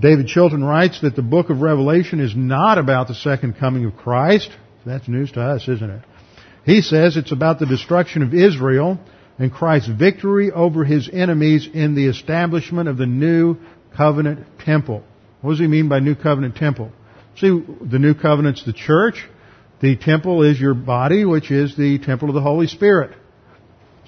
David 0.00 0.28
Chilton 0.28 0.62
writes 0.62 1.00
that 1.00 1.16
the 1.16 1.22
book 1.22 1.50
of 1.50 1.60
Revelation 1.60 2.20
is 2.20 2.34
not 2.36 2.78
about 2.78 3.08
the 3.08 3.14
second 3.14 3.58
coming 3.58 3.84
of 3.84 3.96
Christ. 3.96 4.48
That's 4.86 5.08
news 5.08 5.32
to 5.32 5.42
us, 5.42 5.68
isn't 5.68 5.90
it? 5.90 6.02
He 6.64 6.82
says 6.82 7.16
it's 7.16 7.32
about 7.32 7.58
the 7.58 7.66
destruction 7.66 8.22
of 8.22 8.32
Israel 8.32 9.00
and 9.38 9.52
Christ's 9.52 9.88
victory 9.88 10.52
over 10.52 10.84
his 10.84 11.10
enemies 11.12 11.68
in 11.72 11.96
the 11.96 12.06
establishment 12.06 12.88
of 12.88 12.96
the 12.96 13.06
new 13.06 13.56
covenant 13.96 14.46
temple. 14.64 15.02
What 15.40 15.52
does 15.52 15.60
he 15.60 15.66
mean 15.66 15.88
by 15.88 15.98
new 15.98 16.14
covenant 16.14 16.56
temple? 16.56 16.92
See, 17.36 17.48
the 17.48 17.98
new 17.98 18.14
covenant's 18.14 18.64
the 18.64 18.72
church. 18.72 19.24
The 19.80 19.96
temple 19.96 20.42
is 20.42 20.60
your 20.60 20.74
body, 20.74 21.24
which 21.24 21.50
is 21.50 21.76
the 21.76 21.98
temple 21.98 22.28
of 22.28 22.34
the 22.34 22.40
Holy 22.40 22.66
Spirit. 22.66 23.16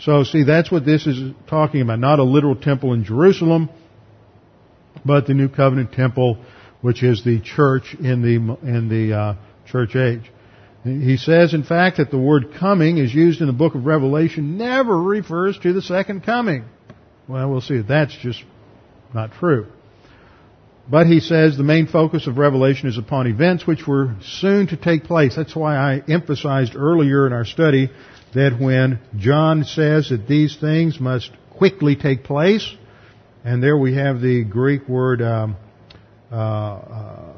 So 0.00 0.24
see, 0.24 0.44
that's 0.44 0.70
what 0.70 0.84
this 0.86 1.06
is 1.06 1.32
talking 1.48 1.82
about. 1.82 1.98
Not 1.98 2.18
a 2.18 2.24
literal 2.24 2.56
temple 2.56 2.94
in 2.94 3.04
Jerusalem, 3.04 3.68
but 5.04 5.26
the 5.26 5.34
new 5.34 5.48
covenant 5.48 5.92
temple, 5.92 6.42
which 6.80 7.02
is 7.02 7.22
the 7.24 7.40
church 7.40 7.94
in 7.98 8.22
the, 8.22 8.56
in 8.66 8.88
the 8.88 9.16
uh, 9.16 9.34
church 9.66 9.94
age. 9.96 10.30
He 10.84 11.18
says, 11.18 11.52
in 11.52 11.62
fact, 11.62 11.98
that 11.98 12.10
the 12.10 12.18
word 12.18 12.54
coming 12.58 12.96
is 12.96 13.14
used 13.14 13.42
in 13.42 13.46
the 13.46 13.52
book 13.52 13.74
of 13.74 13.84
Revelation 13.84 14.56
never 14.56 14.96
refers 15.00 15.58
to 15.58 15.74
the 15.74 15.82
second 15.82 16.24
coming. 16.24 16.64
Well, 17.28 17.50
we'll 17.50 17.60
see. 17.60 17.82
That's 17.82 18.16
just 18.16 18.42
not 19.14 19.32
true. 19.32 19.66
But 20.90 21.06
he 21.06 21.20
says 21.20 21.58
the 21.58 21.62
main 21.62 21.86
focus 21.86 22.26
of 22.26 22.38
Revelation 22.38 22.88
is 22.88 22.96
upon 22.96 23.26
events 23.26 23.66
which 23.66 23.86
were 23.86 24.16
soon 24.22 24.68
to 24.68 24.76
take 24.78 25.04
place. 25.04 25.36
That's 25.36 25.54
why 25.54 25.76
I 25.76 26.02
emphasized 26.08 26.74
earlier 26.74 27.26
in 27.26 27.34
our 27.34 27.44
study 27.44 27.90
that 28.34 28.58
when 28.60 29.00
John 29.16 29.64
says 29.64 30.10
that 30.10 30.26
these 30.28 30.56
things 30.56 31.00
must 31.00 31.30
quickly 31.50 31.96
take 31.96 32.24
place, 32.24 32.68
and 33.44 33.62
there 33.62 33.76
we 33.76 33.94
have 33.94 34.20
the 34.20 34.44
Greek 34.44 34.88
word 34.88 35.22
um, 35.22 35.56
uh, 36.30 36.34
uh, 36.34 37.32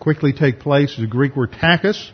quickly 0.00 0.32
take 0.32 0.60
place, 0.60 0.96
the 0.96 1.06
Greek 1.06 1.36
word 1.36 1.52
tachus, 1.52 2.10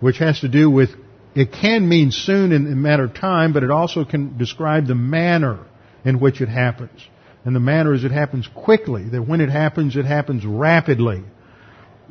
which 0.00 0.18
has 0.18 0.40
to 0.40 0.48
do 0.48 0.70
with 0.70 0.90
it 1.34 1.52
can 1.52 1.88
mean 1.88 2.10
soon 2.10 2.52
in 2.52 2.66
a 2.66 2.76
matter 2.76 3.04
of 3.04 3.14
time, 3.14 3.52
but 3.52 3.62
it 3.62 3.70
also 3.70 4.04
can 4.04 4.36
describe 4.36 4.86
the 4.86 4.94
manner 4.94 5.58
in 6.04 6.18
which 6.18 6.40
it 6.40 6.48
happens. 6.48 7.00
And 7.44 7.54
the 7.54 7.60
manner 7.60 7.94
is 7.94 8.04
it 8.04 8.10
happens 8.10 8.48
quickly, 8.48 9.04
that 9.10 9.22
when 9.22 9.40
it 9.40 9.48
happens, 9.48 9.96
it 9.96 10.04
happens 10.04 10.44
rapidly. 10.44 11.22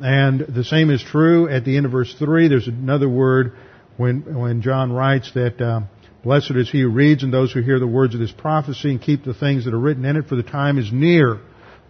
And 0.02 0.40
the 0.40 0.64
same 0.64 0.90
is 0.90 1.02
true 1.02 1.48
at 1.48 1.64
the 1.64 1.76
end 1.76 1.86
of 1.86 1.92
verse 1.92 2.14
3. 2.18 2.48
There's 2.48 2.66
another 2.66 3.08
word 3.08 3.52
when, 4.00 4.34
when 4.34 4.62
John 4.62 4.90
writes 4.90 5.30
that 5.34 5.60
uh, 5.60 5.82
blessed 6.24 6.52
is 6.52 6.70
he 6.70 6.80
who 6.80 6.88
reads 6.88 7.22
and 7.22 7.30
those 7.30 7.52
who 7.52 7.60
hear 7.60 7.78
the 7.78 7.86
words 7.86 8.14
of 8.14 8.20
this 8.20 8.32
prophecy 8.32 8.92
and 8.92 9.02
keep 9.02 9.24
the 9.24 9.34
things 9.34 9.66
that 9.66 9.74
are 9.74 9.78
written 9.78 10.06
in 10.06 10.16
it, 10.16 10.26
for 10.26 10.36
the 10.36 10.42
time 10.42 10.78
is 10.78 10.90
near. 10.90 11.38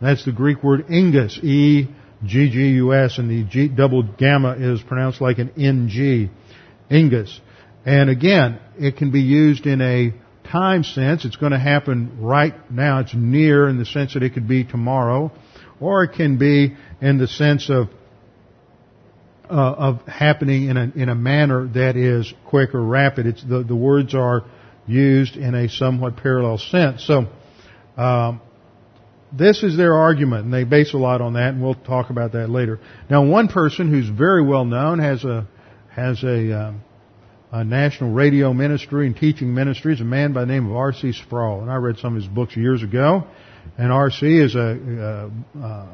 That's 0.03 0.25
the 0.25 0.33
Greek 0.33 0.65
word 0.65 0.89
ingus, 0.89 1.39
E-G-G-U-S, 1.45 3.19
and 3.19 3.31
the 3.31 3.45
G, 3.45 3.69
double 3.69 4.03
gamma 4.03 4.57
is 4.59 4.83
pronounced 4.83 5.21
like 5.21 5.39
an 5.39 5.53
N-G, 5.57 6.31
ingus. 6.91 7.39
And 7.87 8.11
again, 8.11 8.59
it 8.77 8.97
can 8.97 9.13
be 9.13 9.21
used 9.21 9.67
in 9.67 9.81
a 9.81 10.13
time 10.51 10.83
sense. 10.83 11.25
It's 11.25 11.37
going 11.37 11.53
to 11.53 11.61
happen 11.61 12.19
right 12.21 12.73
now. 12.73 12.99
It's 12.99 13.15
near 13.15 13.69
in 13.69 13.79
the 13.79 13.87
sense 13.87 14.15
that 14.15 14.25
it 14.25 14.35
could 14.35 14.49
be 14.49 14.65
tomorrow. 14.65 15.31
Or 15.79 16.03
it 16.03 16.15
can 16.15 16.39
be 16.39 16.75
in 17.01 17.19
the 17.19 17.29
sense 17.29 17.71
of 17.71 17.89
uh, 19.51 19.75
of 19.79 20.07
happening 20.07 20.69
in 20.69 20.77
a, 20.77 20.93
in 20.95 21.09
a 21.09 21.15
manner 21.15 21.67
that 21.75 21.97
is 21.97 22.33
quick 22.47 22.75
or 22.75 22.83
rapid. 22.83 23.27
It's 23.27 23.43
the, 23.43 23.63
the 23.63 23.77
words 23.77 24.15
are 24.15 24.45
used 24.87 25.37
in 25.37 25.55
a 25.55 25.69
somewhat 25.69 26.17
parallel 26.17 26.59
sense. 26.59 27.07
So, 27.07 27.27
um, 27.97 28.41
this 29.33 29.63
is 29.63 29.77
their 29.77 29.97
argument, 29.97 30.45
and 30.45 30.53
they 30.53 30.65
base 30.65 30.93
a 30.93 30.97
lot 30.97 31.21
on 31.21 31.35
that, 31.35 31.55
and 31.55 31.63
we'll 31.63 31.75
talk 31.75 32.11
about 32.11 32.33
that 32.33 32.51
later. 32.51 32.81
Now, 33.09 33.25
one 33.25 33.49
person 33.49 33.89
who's 33.89 34.09
very 34.09 34.43
well 34.43 34.65
known 34.65 34.99
has 34.99 35.25
a 35.25 35.47
has 35.91 36.23
a, 36.23 36.69
um, 36.69 36.83
a 37.53 37.65
national 37.65 38.13
radio 38.13 38.53
ministry 38.53 39.07
and 39.07 39.17
teaching 39.17 39.53
ministry. 39.53 39.93
is 39.93 40.01
a 40.01 40.05
man 40.05 40.33
by 40.33 40.41
the 40.41 40.47
name 40.47 40.67
of 40.67 40.77
R.C. 40.77 41.13
Sproul, 41.13 41.63
and 41.63 41.71
I 41.71 41.77
read 41.77 41.99
some 41.99 42.17
of 42.17 42.23
his 42.23 42.31
books 42.31 42.57
years 42.57 42.83
ago. 42.83 43.25
And 43.77 43.93
R.C. 43.93 44.27
is 44.27 44.55
a, 44.55 45.31
a, 45.55 45.59
a 45.61 45.89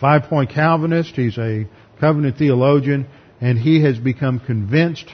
five 0.00 0.24
point 0.24 0.50
Calvinist. 0.50 1.14
He's 1.14 1.38
a 1.38 1.66
covenant 2.02 2.36
theologian, 2.36 3.06
and 3.40 3.56
he 3.56 3.80
has 3.84 3.96
become 3.96 4.40
convinced 4.40 5.06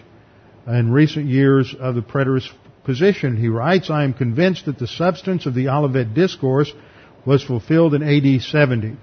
in 0.66 0.90
recent 0.90 1.26
years 1.26 1.74
of 1.78 1.94
the 1.94 2.00
preterist 2.00 2.48
position. 2.82 3.36
He 3.36 3.48
writes, 3.48 3.90
I 3.90 4.04
am 4.04 4.14
convinced 4.14 4.64
that 4.64 4.78
the 4.78 4.86
substance 4.86 5.44
of 5.44 5.52
the 5.52 5.68
Olivet 5.68 6.14
Discourse 6.14 6.72
was 7.26 7.44
fulfilled 7.44 7.92
in 7.92 8.02
AD 8.02 8.40
70, 8.40 8.96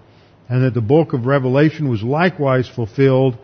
and 0.50 0.64
that 0.64 0.74
the 0.74 0.82
book 0.82 1.14
of 1.14 1.28
Revelation 1.28 1.88
was 1.88 2.02
likewise 2.02 2.68
fulfilled 2.68 3.38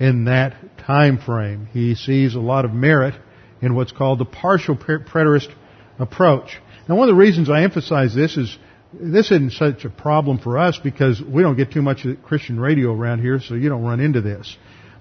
in 0.00 0.24
that 0.24 0.56
time 0.78 1.18
frame. 1.18 1.68
He 1.72 1.94
sees 1.94 2.34
a 2.34 2.40
lot 2.40 2.64
of 2.64 2.72
merit 2.72 3.14
in 3.62 3.76
what's 3.76 3.92
called 3.92 4.18
the 4.18 4.24
partial 4.24 4.74
preterist 4.74 5.54
approach. 6.00 6.58
Now 6.88 6.96
one 6.96 7.08
of 7.08 7.14
the 7.14 7.20
reasons 7.20 7.48
I 7.48 7.62
emphasize 7.62 8.12
this 8.12 8.36
is 8.36 8.58
this 9.00 9.26
isn't 9.30 9.52
such 9.52 9.84
a 9.84 9.90
problem 9.90 10.38
for 10.38 10.58
us 10.58 10.78
because 10.82 11.20
we 11.20 11.42
don't 11.42 11.56
get 11.56 11.72
too 11.72 11.82
much 11.82 12.06
Christian 12.22 12.58
radio 12.58 12.92
around 12.92 13.20
here, 13.20 13.40
so 13.40 13.54
you 13.54 13.68
don't 13.68 13.82
run 13.82 14.00
into 14.00 14.20
this. 14.20 14.56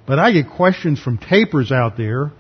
But 0.06 0.20
I 0.20 0.32
get 0.32 0.50
questions 0.50 1.00
from 1.00 1.18
tapers 1.18 1.72
out 1.72 1.98
there 1.98 2.32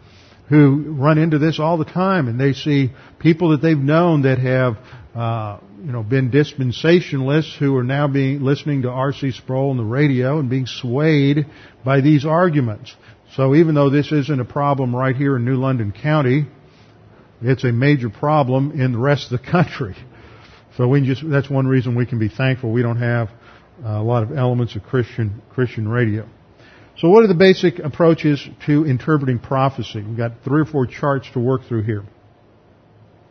who 0.49 0.95
run 0.97 1.17
into 1.17 1.39
this 1.39 1.59
all 1.59 1.77
the 1.77 1.85
time, 1.85 2.27
and 2.27 2.39
they 2.39 2.53
see 2.53 2.91
people 3.19 3.49
that 3.49 3.61
they've 3.61 3.77
known 3.77 4.23
that 4.23 4.39
have, 4.39 4.77
uh, 5.15 5.59
you 5.83 5.91
know, 5.91 6.03
been 6.03 6.29
dispensationalists 6.29 7.57
who 7.57 7.75
are 7.77 7.83
now 7.83 8.07
being 8.07 8.41
listening 8.41 8.81
to 8.81 8.89
R.C. 8.89 9.31
Sproul 9.31 9.69
on 9.69 9.77
the 9.77 9.83
radio 9.83 10.39
and 10.39 10.49
being 10.49 10.65
swayed 10.65 11.45
by 11.85 12.01
these 12.01 12.25
arguments. 12.25 12.93
So 13.35 13.55
even 13.55 13.73
though 13.73 13.89
this 13.89 14.11
isn't 14.11 14.39
a 14.39 14.45
problem 14.45 14.95
right 14.95 15.15
here 15.15 15.37
in 15.37 15.45
New 15.45 15.55
London 15.55 15.91
County, 15.91 16.45
it's 17.41 17.63
a 17.63 17.71
major 17.71 18.09
problem 18.09 18.79
in 18.79 18.91
the 18.91 18.99
rest 18.99 19.31
of 19.31 19.41
the 19.41 19.51
country. 19.51 19.95
So 20.77 20.87
we 20.87 21.05
just, 21.05 21.27
that's 21.29 21.49
one 21.49 21.67
reason 21.67 21.95
we 21.95 22.05
can 22.05 22.19
be 22.19 22.29
thankful 22.29 22.71
we 22.71 22.81
don't 22.81 22.97
have 22.97 23.29
uh, 23.83 23.89
a 23.89 24.03
lot 24.03 24.23
of 24.23 24.35
elements 24.35 24.75
of 24.75 24.83
Christian, 24.83 25.41
Christian 25.51 25.87
radio. 25.87 26.27
So 26.97 27.09
what 27.09 27.23
are 27.23 27.27
the 27.27 27.35
basic 27.35 27.79
approaches 27.79 28.47
to 28.65 28.85
interpreting 28.85 29.39
prophecy? 29.39 30.03
We've 30.03 30.17
got 30.17 30.43
three 30.43 30.61
or 30.61 30.65
four 30.65 30.85
charts 30.85 31.29
to 31.33 31.39
work 31.39 31.63
through 31.67 31.83
here. 31.83 32.03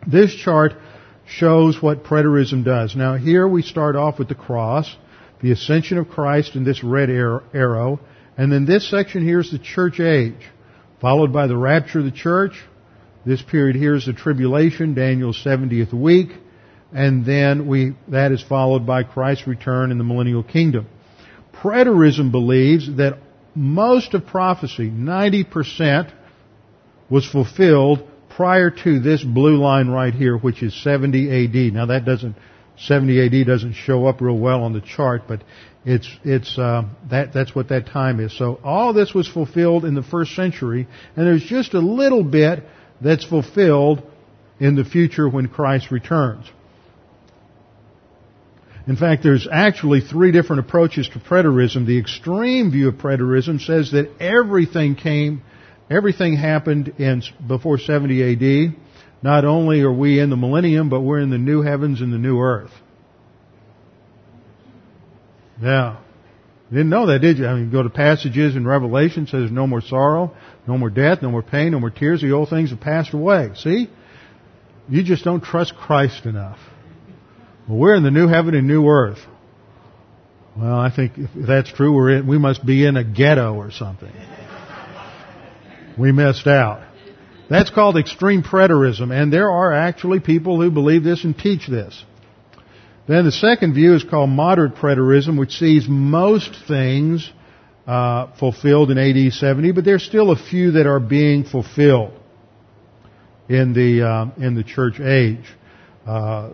This 0.07 0.35
chart 0.35 0.73
shows 1.27 1.81
what 1.81 2.05
preterism 2.05 2.65
does. 2.65 2.97
Now 2.97 3.17
here 3.17 3.47
we 3.47 3.63
start 3.63 3.97
off 3.97 4.19
with 4.19 4.29
the 4.29 4.35
cross, 4.35 4.95
the 5.41 5.53
ascension 5.53 5.99
of 5.99 6.09
Christ 6.09 6.57
in 6.57 6.65
this 6.65 6.83
red 6.83 7.09
arrow, 7.11 8.01
and 8.37 8.51
then 8.51 8.65
this 8.65 8.89
section 8.89 9.25
here 9.25 9.41
is 9.41 9.51
the 9.51 9.59
church 9.59 10.01
age, 10.01 10.49
followed 11.01 11.33
by 11.33 11.47
the 11.47 11.57
rapture 11.57 12.01
of 12.01 12.05
the 12.05 12.11
church. 12.11 12.53
This 13.25 13.43
period 13.43 13.77
here 13.77 13.95
is 13.95 14.07
the 14.07 14.13
tribulation, 14.13 14.95
Daniel's 14.95 15.41
70th 15.45 15.93
week, 15.93 16.31
and 16.93 17.25
then 17.25 17.67
we, 17.67 17.95
that 18.09 18.33
is 18.33 18.43
followed 18.43 18.87
by 18.87 19.03
Christ's 19.03 19.47
return 19.47 19.91
in 19.91 19.99
the 19.99 20.05
millennial 20.05 20.43
kingdom. 20.43 20.87
Preterism 21.55 22.31
believes 22.31 22.97
that 22.97 23.19
most 23.55 24.15
of 24.15 24.27
prophecy, 24.27 24.91
90%, 24.91 26.13
was 27.09 27.27
fulfilled 27.27 28.09
prior 28.31 28.71
to 28.71 29.01
this 29.01 29.23
blue 29.23 29.59
line 29.59 29.89
right 29.89 30.15
here, 30.15 30.37
which 30.37 30.63
is 30.63 30.75
70 30.83 31.45
AD. 31.45 31.75
Now 31.75 31.87
that 31.87 32.05
doesn't, 32.05 32.37
70 32.79 33.43
AD 33.43 33.47
doesn't 33.47 33.75
show 33.75 34.07
up 34.07 34.21
real 34.21 34.39
well 34.39 34.65
on 34.65 34.73
the 34.73 34.81
chart, 34.81 35.23
but 35.29 35.43
it's, 35.85 36.09
it's, 36.25 36.59
uh, 36.59 36.85
that, 37.11 37.33
that's 37.33 37.55
what 37.55 37.69
that 37.69 37.87
time 37.87 38.21
is. 38.21 38.37
So 38.37 38.61
all 38.65 38.93
this 38.93 39.13
was 39.15 39.29
fulfilled 39.29 39.85
in 39.85 39.95
the 39.95 40.03
first 40.03 40.35
century, 40.35 40.87
and 41.17 41.27
there's 41.27 41.45
just 41.45 41.75
a 41.75 41.81
little 41.81 42.25
bit 42.25 42.65
that's 43.01 43.25
fulfilled 43.25 44.03
in 44.61 44.77
the 44.77 44.85
future 44.85 45.29
when 45.29 45.49
Christ 45.49 45.91
returns. 45.91 46.47
In 48.87 48.97
fact, 48.97 49.23
there's 49.23 49.47
actually 49.51 50.01
three 50.01 50.33
different 50.33 50.61
approaches 50.61 51.09
to 51.11 51.21
preterism. 51.21 51.87
The 51.87 51.99
extreme 51.99 52.73
view 52.73 52.89
of 52.89 52.95
preterism 52.97 53.61
says 53.65 53.93
that 53.93 54.11
everything 54.21 54.97
came, 54.97 55.43
everything 55.89 56.37
happened 56.37 56.95
in 56.99 57.23
before 57.47 57.79
70 57.79 58.33
AD. 58.33 58.77
Not 59.23 59.45
only 59.45 59.83
are 59.83 59.93
we 59.93 60.19
in 60.19 60.31
the 60.31 60.37
millennium, 60.37 60.89
but 60.89 61.01
we're 61.01 61.21
in 61.21 61.31
the 61.31 61.39
new 61.39 61.63
heavens 61.63 62.01
and 62.01 62.13
the 62.13 62.19
new 62.19 62.41
earth. 62.41 62.73
Yeah. 65.63 65.99
didn't 66.71 66.91
know 66.91 67.07
that, 67.07 67.21
did 67.21 67.39
you? 67.39 67.47
I 67.47 67.55
mean, 67.55 67.71
go 67.71 67.85
to 67.85 67.91
passages 67.91 68.57
in 68.57 68.67
Revelation 68.67 69.29
says 69.29 69.53
no 69.53 69.69
more 69.69 69.81
sorrow, 69.81 70.35
no 70.67 70.77
more 70.77 70.91
death, 70.91 71.23
no 71.23 71.31
more 71.31 71.43
pain, 71.43 71.71
no 71.71 71.79
more 71.79 71.91
tears. 71.91 72.21
The 72.21 72.33
old 72.33 72.49
things 72.49 72.71
have 72.71 72.81
passed 72.81 73.15
away. 73.15 73.51
See? 73.55 73.89
You 74.89 75.05
just 75.05 75.23
don't 75.23 75.43
trust 75.45 75.77
Christ 75.77 76.27
enough. 76.27 76.59
Well, 77.69 77.79
we're 77.79 77.95
in 77.95 78.03
the 78.03 78.11
new 78.11 78.29
heaven 78.29 78.55
and 78.55 78.67
new 78.67 78.87
earth. 78.87 79.21
Well, 80.57 80.75
I 80.75 80.95
think 80.95 81.13
if 81.17 81.31
that's 81.35 81.73
true, 81.73 81.95
we're 81.95 82.19
in, 82.19 82.27
we 82.27 82.39
must 82.39 82.65
be 82.65 82.85
in 82.85 82.97
a 82.97 83.05
ghetto 83.05 83.55
or 83.55 83.71
something. 83.71 84.13
We 85.99 86.13
missed 86.13 86.47
out. 86.47 86.83
That's 87.49 87.71
called 87.71 87.97
extreme 87.97 88.43
preterism, 88.43 89.13
and 89.13 89.33
there 89.33 89.51
are 89.51 89.73
actually 89.73 90.21
people 90.21 90.61
who 90.61 90.71
believe 90.71 91.05
this 91.05 91.25
and 91.25 91.37
teach 91.37 91.67
this. 91.69 92.03
Then 93.07 93.25
the 93.25 93.33
second 93.33 93.75
view 93.75 93.95
is 93.95 94.05
called 94.05 94.31
moderate 94.31 94.75
preterism, 94.77 95.39
which 95.39 95.53
sees 95.53 95.87
most 95.89 96.55
things 96.67 97.31
uh, 97.87 98.35
fulfilled 98.39 98.91
in 98.91 98.99
AD 98.99 99.33
70, 99.33 99.73
but 99.73 99.85
there's 99.85 100.05
still 100.05 100.31
a 100.31 100.37
few 100.37 100.73
that 100.73 100.87
are 100.87 101.01
being 101.01 101.45
fulfilled 101.45 102.13
in 103.49 103.73
the 103.73 104.07
uh, 104.07 104.27
in 104.39 104.55
the 104.55 104.65
church 104.65 105.01
age. 105.01 105.45
Uh, 106.07 106.51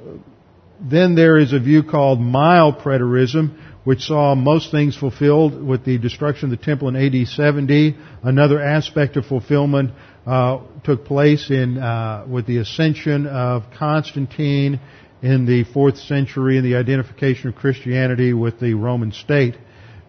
then 0.81 1.15
there 1.15 1.39
is 1.39 1.53
a 1.53 1.59
view 1.59 1.83
called 1.83 2.21
mild 2.21 2.79
preterism, 2.79 3.59
which 3.85 4.03
saw 4.03 4.35
most 4.35 4.71
things 4.71 4.97
fulfilled 4.97 5.63
with 5.63 5.85
the 5.85 5.99
destruction 5.99 6.53
of 6.53 6.59
the 6.59 6.65
temple 6.65 6.89
in 6.89 6.97
AD 6.97 7.27
70. 7.27 7.97
Another 8.23 8.61
aspect 8.61 9.17
of 9.17 9.27
fulfillment 9.27 9.93
uh, 10.27 10.61
took 10.85 11.05
place 11.05 11.51
in 11.51 11.79
uh, 11.79 12.27
with 12.29 12.47
the 12.47 12.59
ascension 12.59 13.27
of 13.27 13.65
Constantine 13.79 14.81
in 15.23 15.47
the 15.47 15.65
fourth 15.65 15.99
century 15.99 16.59
and 16.59 16.67
the 16.67 16.77
identification 16.77 17.49
of 17.49 17.57
Christianity 17.57 18.33
with 18.33 18.61
the 18.61 18.75
Roman 18.75 19.13
state, 19.13 19.57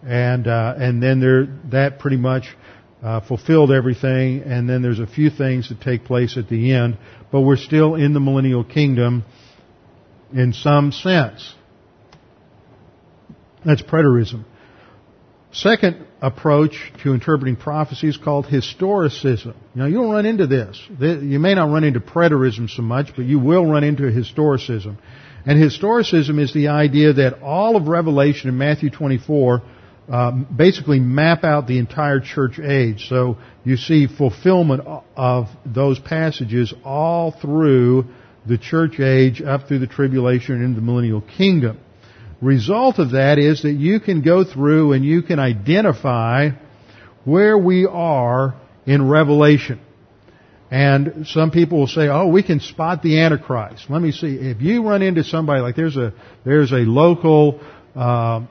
and 0.06 0.46
uh, 0.46 0.74
and 0.76 1.02
then 1.02 1.20
there 1.20 1.46
that 1.70 1.98
pretty 1.98 2.18
much 2.18 2.44
uh, 3.02 3.20
fulfilled 3.20 3.72
everything. 3.72 4.42
And 4.42 4.68
then 4.68 4.82
there's 4.82 5.00
a 5.00 5.06
few 5.06 5.30
things 5.30 5.70
that 5.70 5.80
take 5.80 6.04
place 6.04 6.36
at 6.36 6.48
the 6.48 6.74
end, 6.74 6.98
but 7.32 7.40
we're 7.40 7.56
still 7.56 7.94
in 7.94 8.12
the 8.12 8.20
millennial 8.20 8.62
kingdom 8.62 9.24
in 10.32 10.52
some 10.52 10.92
sense. 10.92 11.54
That's 13.64 13.82
preterism. 13.82 14.44
Second 15.52 16.06
approach 16.22 16.92
to 17.02 17.12
interpreting 17.12 17.56
prophecy 17.56 18.08
is 18.08 18.16
called 18.16 18.46
historicism. 18.46 19.54
Now 19.74 19.86
you 19.86 19.94
don't 19.94 20.10
run 20.10 20.26
into 20.26 20.46
this. 20.46 20.80
You 20.98 21.38
may 21.38 21.54
not 21.54 21.70
run 21.70 21.82
into 21.82 22.00
preterism 22.00 22.70
so 22.70 22.82
much, 22.82 23.08
but 23.16 23.24
you 23.24 23.38
will 23.38 23.66
run 23.66 23.82
into 23.82 24.04
historicism. 24.04 24.96
And 25.44 25.58
historicism 25.58 26.38
is 26.38 26.52
the 26.52 26.68
idea 26.68 27.14
that 27.14 27.42
all 27.42 27.76
of 27.76 27.88
Revelation 27.88 28.48
in 28.48 28.58
Matthew 28.58 28.90
24 28.90 29.62
uh, 30.10 30.32
basically 30.32 31.00
map 31.00 31.44
out 31.44 31.66
the 31.66 31.78
entire 31.78 32.20
church 32.20 32.58
age. 32.58 33.06
So 33.08 33.38
you 33.64 33.76
see 33.76 34.06
fulfillment 34.06 34.82
of 35.16 35.46
those 35.64 35.98
passages 35.98 36.74
all 36.84 37.32
through 37.32 38.06
the 38.46 38.58
church 38.58 38.98
age 39.00 39.42
up 39.42 39.68
through 39.68 39.80
the 39.80 39.86
tribulation 39.86 40.56
and 40.56 40.64
into 40.64 40.80
the 40.80 40.86
millennial 40.86 41.20
kingdom. 41.20 41.78
Result 42.40 42.98
of 42.98 43.10
that 43.12 43.38
is 43.38 43.62
that 43.62 43.72
you 43.72 44.00
can 44.00 44.22
go 44.22 44.44
through 44.44 44.92
and 44.92 45.04
you 45.04 45.22
can 45.22 45.38
identify 45.38 46.50
where 47.24 47.58
we 47.58 47.86
are 47.86 48.54
in 48.86 49.08
Revelation. 49.08 49.80
And 50.70 51.26
some 51.26 51.50
people 51.50 51.80
will 51.80 51.86
say, 51.86 52.08
oh, 52.08 52.28
we 52.28 52.42
can 52.42 52.60
spot 52.60 53.02
the 53.02 53.20
Antichrist. 53.20 53.90
Let 53.90 54.00
me 54.00 54.12
see. 54.12 54.36
If 54.36 54.62
you 54.62 54.86
run 54.86 55.02
into 55.02 55.24
somebody 55.24 55.60
like 55.60 55.76
there's 55.76 55.96
a, 55.96 56.14
there's 56.44 56.72
a 56.72 56.76
local, 56.76 57.60
uh, 57.94 58.46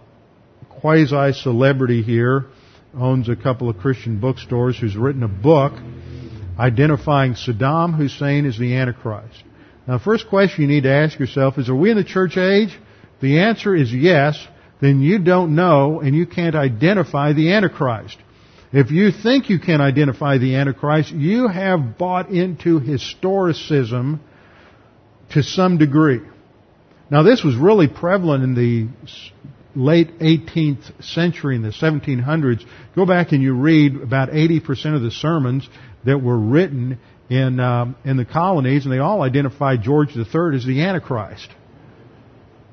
quasi-celebrity 0.82 2.04
here, 2.04 2.46
owns 2.94 3.30
a 3.30 3.36
couple 3.36 3.70
of 3.70 3.78
Christian 3.78 4.20
bookstores 4.20 4.78
who's 4.78 4.96
written 4.96 5.24
a 5.24 5.28
book 5.28 5.74
identifying 6.58 7.34
Saddam 7.34 7.96
Hussein 7.96 8.46
as 8.46 8.58
the 8.58 8.76
Antichrist. 8.76 9.44
Now, 9.90 9.98
first 9.98 10.30
question 10.30 10.62
you 10.62 10.68
need 10.68 10.84
to 10.84 10.94
ask 10.94 11.18
yourself 11.18 11.58
is, 11.58 11.68
are 11.68 11.76
we 11.76 11.90
in 11.90 11.98
the 11.98 12.04
church 12.04 12.38
age? 12.38 12.78
The 13.22 13.40
answer 13.40 13.76
is 13.76 13.92
yes. 13.92 14.38
Then 14.80 15.02
you 15.02 15.18
don't 15.18 15.56
know 15.56 16.00
and 16.00 16.16
you 16.16 16.28
can't 16.28 16.54
identify 16.54 17.34
the 17.34 17.54
Antichrist. 17.54 18.16
If 18.72 18.92
you 18.92 19.10
think 19.10 19.50
you 19.50 19.58
can 19.58 19.82
identify 19.82 20.38
the 20.38 20.58
Antichrist, 20.58 21.10
you 21.10 21.48
have 21.48 21.98
bought 21.98 22.30
into 22.30 22.80
historicism 22.80 24.20
to 25.32 25.42
some 25.42 25.80
degree. 25.80 26.22
Now 27.10 27.24
this 27.24 27.44
was 27.44 27.56
really 27.56 27.88
prevalent 27.88 28.44
in 28.44 28.54
the 28.54 28.90
late 29.76 30.20
18th 30.20 31.04
century, 31.04 31.56
in 31.56 31.64
the 31.64 31.70
1700s. 31.70 32.64
Go 32.96 33.08
back 33.08 33.32
and 33.32 33.42
you 33.42 33.56
read 33.56 33.96
about 33.96 34.30
80% 34.30 34.96
of 34.96 35.02
the 35.02 35.10
sermons 35.10 35.68
that 36.06 36.20
were 36.20 36.38
written 36.38 37.00
in 37.30 37.60
um, 37.60 37.96
in 38.04 38.18
the 38.18 38.26
colonies, 38.26 38.86
and 38.86 38.94
they 38.94 39.00
all 39.00 39.22
identified 39.22 39.84
George 39.84 40.16
III 40.16 40.56
as 40.56 40.66
the 40.66 40.82
Antichrist. 40.82 41.50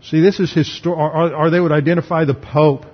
See, 0.03 0.21
this 0.21 0.41
is 0.41 0.53
histor- 0.53 0.97
or, 0.97 1.35
or 1.35 1.51
they 1.51 1.61
would 1.61 1.73
identify 1.73 2.25
the 2.25 2.35
Pope 2.35 2.87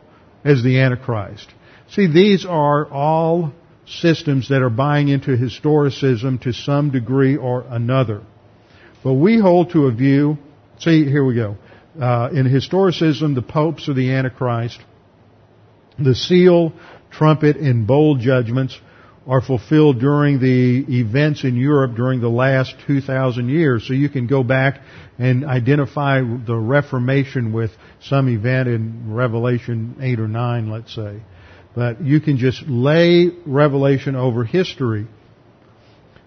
as 0.44 0.62
the 0.62 0.80
Antichrist. 0.80 1.52
See, 1.88 2.06
these 2.06 2.46
are 2.46 2.86
all 2.90 3.52
systems 3.86 4.48
that 4.48 4.62
are 4.62 4.70
buying 4.70 5.08
into 5.08 5.36
historicism 5.36 6.40
to 6.42 6.52
some 6.52 6.90
degree 6.90 7.36
or 7.36 7.64
another. 7.68 8.22
But 9.04 9.14
we 9.14 9.38
hold 9.38 9.72
to 9.72 9.86
a 9.86 9.92
view, 9.92 10.38
see, 10.78 11.04
here 11.04 11.24
we 11.24 11.34
go. 11.34 11.56
Uh, 12.00 12.30
in 12.32 12.46
historicism, 12.46 13.34
the 13.34 13.42
popes 13.42 13.88
are 13.88 13.94
the 13.94 14.12
Antichrist. 14.12 14.80
The 15.98 16.14
seal, 16.14 16.72
trumpet, 17.10 17.56
and 17.56 17.86
bowl 17.86 18.16
judgments 18.16 18.78
are 19.26 19.40
fulfilled 19.40 20.00
during 20.00 20.40
the 20.40 20.84
events 21.00 21.44
in 21.44 21.56
Europe 21.56 21.94
during 21.94 22.20
the 22.20 22.28
last 22.28 22.74
2,000 22.86 23.48
years. 23.48 23.86
So 23.86 23.92
you 23.92 24.08
can 24.08 24.26
go 24.26 24.42
back 24.42 24.80
and 25.18 25.44
identify 25.44 26.20
the 26.20 26.56
Reformation 26.56 27.52
with 27.52 27.70
some 28.00 28.28
event 28.28 28.68
in 28.68 29.14
Revelation 29.14 29.96
8 30.00 30.18
or 30.18 30.28
9, 30.28 30.70
let's 30.70 30.94
say. 30.94 31.22
But 31.74 32.02
you 32.02 32.20
can 32.20 32.36
just 32.36 32.62
lay 32.66 33.30
Revelation 33.46 34.16
over 34.16 34.44
history. 34.44 35.06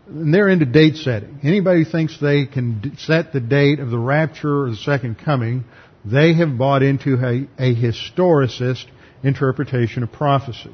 And 0.08 0.34
they're 0.34 0.48
into 0.48 0.66
date 0.66 0.96
setting. 0.96 1.40
Anybody 1.44 1.84
thinks 1.84 2.20
they 2.20 2.46
can 2.46 2.96
set 3.00 3.34
the 3.34 3.40
date 3.40 3.80
of 3.80 3.90
the 3.90 4.00
rapture 4.00 4.64
or 4.66 4.70
the 4.70 4.78
second 4.78 5.18
coming, 5.18 5.66
they 6.06 6.34
have 6.36 6.58
bought 6.58 6.84
into 6.84 7.16
a, 7.16 7.48
a 7.62 7.76
historicist 7.76 8.86
interpretation 9.24 10.04
of 10.04 10.12
prophecy. 10.12 10.72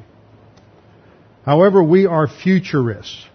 However, 1.45 1.84
we 1.84 2.06
are 2.06 2.27
futurists. 2.27 3.25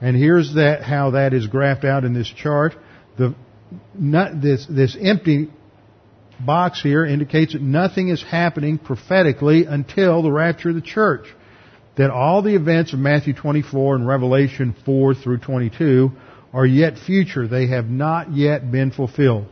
And 0.00 0.16
here's 0.16 0.54
that, 0.54 0.82
how 0.82 1.10
that 1.10 1.34
is 1.34 1.46
graphed 1.46 1.84
out 1.84 2.04
in 2.04 2.14
this 2.14 2.28
chart. 2.28 2.74
The, 3.18 3.34
not, 3.94 4.40
this, 4.40 4.66
this 4.68 4.96
empty 5.00 5.50
box 6.38 6.80
here 6.80 7.04
indicates 7.04 7.52
that 7.52 7.62
nothing 7.62 8.08
is 8.08 8.22
happening 8.22 8.78
prophetically 8.78 9.64
until 9.64 10.22
the 10.22 10.30
rapture 10.30 10.68
of 10.68 10.76
the 10.76 10.80
church. 10.80 11.26
That 11.96 12.10
all 12.10 12.42
the 12.42 12.54
events 12.54 12.92
of 12.92 13.00
Matthew 13.00 13.34
24 13.34 13.96
and 13.96 14.06
Revelation 14.06 14.76
4 14.84 15.14
through 15.16 15.38
22 15.38 16.12
are 16.52 16.66
yet 16.66 16.96
future. 16.96 17.48
They 17.48 17.66
have 17.66 17.86
not 17.86 18.32
yet 18.32 18.70
been 18.70 18.92
fulfilled. 18.92 19.46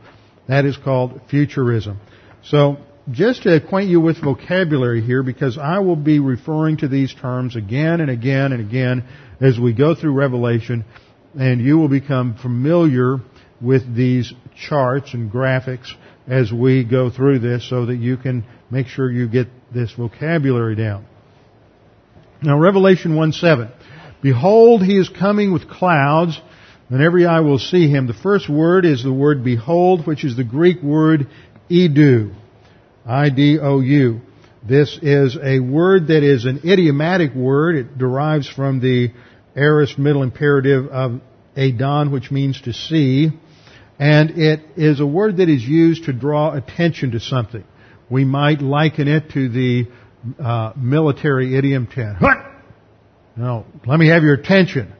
That 0.47 0.63
is 0.63 0.77
called 0.77 1.19
futurism. 1.29 1.99
So 2.43 2.77
just 3.11 3.43
to 3.43 3.55
acquaint 3.55 3.89
you 3.89 4.01
with 4.01 4.21
vocabulary 4.21 5.01
here, 5.01 5.23
because 5.23 5.57
I 5.57 5.79
will 5.79 5.95
be 5.95 6.19
referring 6.19 6.77
to 6.77 6.87
these 6.87 7.13
terms 7.13 7.55
again 7.55 8.01
and 8.01 8.09
again 8.09 8.51
and 8.51 8.61
again 8.61 9.05
as 9.39 9.59
we 9.59 9.73
go 9.73 9.95
through 9.95 10.13
Revelation, 10.13 10.83
and 11.39 11.61
you 11.61 11.77
will 11.77 11.87
become 11.87 12.35
familiar 12.35 13.17
with 13.61 13.95
these 13.95 14.33
charts 14.67 15.13
and 15.13 15.31
graphics 15.31 15.87
as 16.27 16.51
we 16.51 16.83
go 16.83 17.09
through 17.09 17.39
this 17.39 17.67
so 17.69 17.85
that 17.85 17.95
you 17.95 18.17
can 18.17 18.43
make 18.69 18.87
sure 18.87 19.09
you 19.09 19.27
get 19.27 19.47
this 19.73 19.93
vocabulary 19.93 20.75
down. 20.75 21.05
Now 22.41 22.59
Revelation 22.59 23.13
1-7. 23.13 23.71
Behold, 24.21 24.83
he 24.83 24.97
is 24.97 25.09
coming 25.09 25.53
with 25.53 25.69
clouds, 25.69 26.39
and 26.89 27.01
every 27.01 27.25
eye 27.25 27.39
will 27.39 27.59
see 27.59 27.89
him. 27.89 28.07
The 28.07 28.13
first 28.13 28.49
word 28.49 28.85
is 28.85 29.03
the 29.03 29.13
word 29.13 29.43
behold, 29.43 30.05
which 30.05 30.23
is 30.25 30.35
the 30.35 30.43
Greek 30.43 30.81
word 30.81 31.27
idou. 31.69 32.33
I-D-O-U. 33.07 34.21
This 34.67 34.99
is 35.01 35.37
a 35.41 35.59
word 35.59 36.07
that 36.07 36.23
is 36.23 36.45
an 36.45 36.61
idiomatic 36.65 37.33
word. 37.33 37.75
It 37.77 37.97
derives 37.97 38.49
from 38.49 38.81
the 38.81 39.13
aorist 39.55 39.97
middle 39.97 40.23
imperative 40.23 40.87
of 40.87 41.21
eidon, 41.55 42.11
which 42.11 42.31
means 42.31 42.61
to 42.63 42.73
see. 42.73 43.29
And 43.97 44.31
it 44.31 44.59
is 44.75 44.99
a 44.99 45.05
word 45.05 45.37
that 45.37 45.47
is 45.47 45.63
used 45.63 46.05
to 46.05 46.13
draw 46.13 46.53
attention 46.53 47.11
to 47.11 47.19
something. 47.19 47.63
We 48.09 48.25
might 48.25 48.61
liken 48.61 49.07
it 49.07 49.31
to 49.31 49.49
the 49.49 49.85
uh, 50.37 50.73
military 50.75 51.57
idiom 51.57 51.87
10. 51.87 52.17
What? 52.19 52.37
No, 53.37 53.65
let 53.85 53.99
me 53.99 54.09
have 54.09 54.23
your 54.23 54.33
attention. 54.33 54.93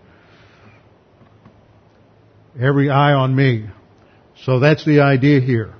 Every 2.59 2.89
eye 2.89 3.13
on 3.13 3.35
me. 3.35 3.67
So 4.43 4.59
that's 4.59 4.85
the 4.85 5.01
idea 5.01 5.41
here. 5.41 5.76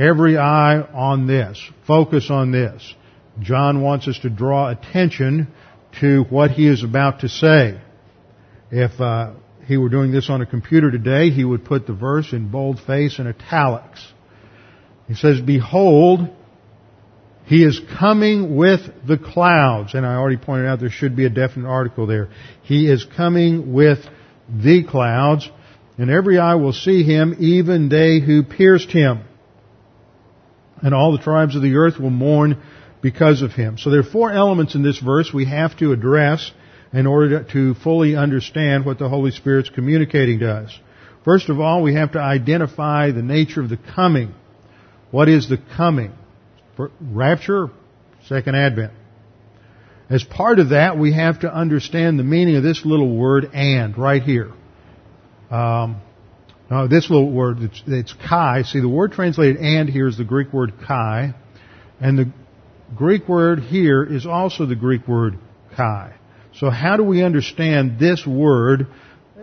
Every 0.00 0.38
eye 0.38 0.80
on 0.80 1.26
this. 1.26 1.62
Focus 1.86 2.30
on 2.30 2.52
this. 2.52 2.94
John 3.38 3.82
wants 3.82 4.08
us 4.08 4.18
to 4.20 4.30
draw 4.30 4.70
attention 4.70 5.48
to 6.00 6.22
what 6.30 6.52
he 6.52 6.66
is 6.66 6.82
about 6.82 7.20
to 7.20 7.28
say. 7.28 7.78
If 8.70 8.98
uh, 8.98 9.34
he 9.66 9.76
were 9.76 9.90
doing 9.90 10.10
this 10.10 10.30
on 10.30 10.40
a 10.40 10.46
computer 10.46 10.90
today, 10.90 11.28
he 11.28 11.44
would 11.44 11.66
put 11.66 11.86
the 11.86 11.92
verse 11.92 12.32
in 12.32 12.48
boldface 12.48 13.18
and 13.18 13.28
italics. 13.28 14.02
He 15.06 15.16
says, 15.16 15.38
Behold, 15.38 16.30
he 17.44 17.62
is 17.62 17.78
coming 17.98 18.56
with 18.56 18.80
the 19.06 19.18
clouds. 19.18 19.92
And 19.92 20.06
I 20.06 20.14
already 20.14 20.38
pointed 20.38 20.66
out 20.66 20.80
there 20.80 20.88
should 20.88 21.14
be 21.14 21.26
a 21.26 21.30
definite 21.30 21.68
article 21.68 22.06
there. 22.06 22.30
He 22.62 22.90
is 22.90 23.04
coming 23.04 23.74
with 23.74 23.98
the 24.48 24.82
clouds, 24.82 25.50
and 25.98 26.10
every 26.10 26.38
eye 26.38 26.54
will 26.54 26.72
see 26.72 27.02
him, 27.02 27.36
even 27.38 27.90
they 27.90 28.18
who 28.18 28.44
pierced 28.44 28.90
him 28.90 29.24
and 30.82 30.94
all 30.94 31.12
the 31.12 31.22
tribes 31.22 31.56
of 31.56 31.62
the 31.62 31.76
earth 31.76 31.98
will 31.98 32.10
mourn 32.10 32.60
because 33.02 33.42
of 33.42 33.52
him. 33.52 33.78
So 33.78 33.90
there 33.90 34.00
are 34.00 34.10
four 34.10 34.30
elements 34.30 34.74
in 34.74 34.82
this 34.82 34.98
verse 34.98 35.32
we 35.32 35.46
have 35.46 35.76
to 35.78 35.92
address 35.92 36.50
in 36.92 37.06
order 37.06 37.44
to 37.44 37.74
fully 37.74 38.16
understand 38.16 38.84
what 38.84 38.98
the 38.98 39.08
Holy 39.08 39.30
Spirit's 39.30 39.70
communicating 39.70 40.40
to 40.40 40.50
us. 40.50 40.78
First 41.24 41.48
of 41.48 41.60
all, 41.60 41.82
we 41.82 41.94
have 41.94 42.12
to 42.12 42.18
identify 42.18 43.10
the 43.10 43.22
nature 43.22 43.60
of 43.60 43.68
the 43.68 43.78
coming. 43.94 44.34
What 45.10 45.28
is 45.28 45.48
the 45.48 45.58
coming? 45.76 46.12
Rapture, 47.00 47.70
second 48.26 48.56
advent. 48.56 48.92
As 50.08 50.24
part 50.24 50.58
of 50.58 50.70
that, 50.70 50.98
we 50.98 51.12
have 51.12 51.40
to 51.40 51.54
understand 51.54 52.18
the 52.18 52.24
meaning 52.24 52.56
of 52.56 52.62
this 52.62 52.84
little 52.84 53.16
word 53.16 53.50
and 53.52 53.96
right 53.96 54.22
here. 54.22 54.50
Um, 55.50 56.00
now, 56.70 56.86
this 56.86 57.10
little 57.10 57.32
word, 57.32 57.58
it's, 57.62 57.82
it's 57.88 58.12
kai. 58.12 58.62
See, 58.62 58.78
the 58.78 58.88
word 58.88 59.10
translated 59.10 59.56
and 59.56 59.88
here 59.88 60.06
is 60.06 60.16
the 60.16 60.24
Greek 60.24 60.52
word 60.52 60.74
kai. 60.86 61.34
And 62.00 62.16
the 62.16 62.32
Greek 62.94 63.28
word 63.28 63.58
here 63.58 64.04
is 64.04 64.24
also 64.24 64.66
the 64.66 64.76
Greek 64.76 65.08
word 65.08 65.36
kai. 65.76 66.14
So 66.54 66.70
how 66.70 66.96
do 66.96 67.02
we 67.02 67.24
understand 67.24 67.98
this 67.98 68.24
word, 68.24 68.86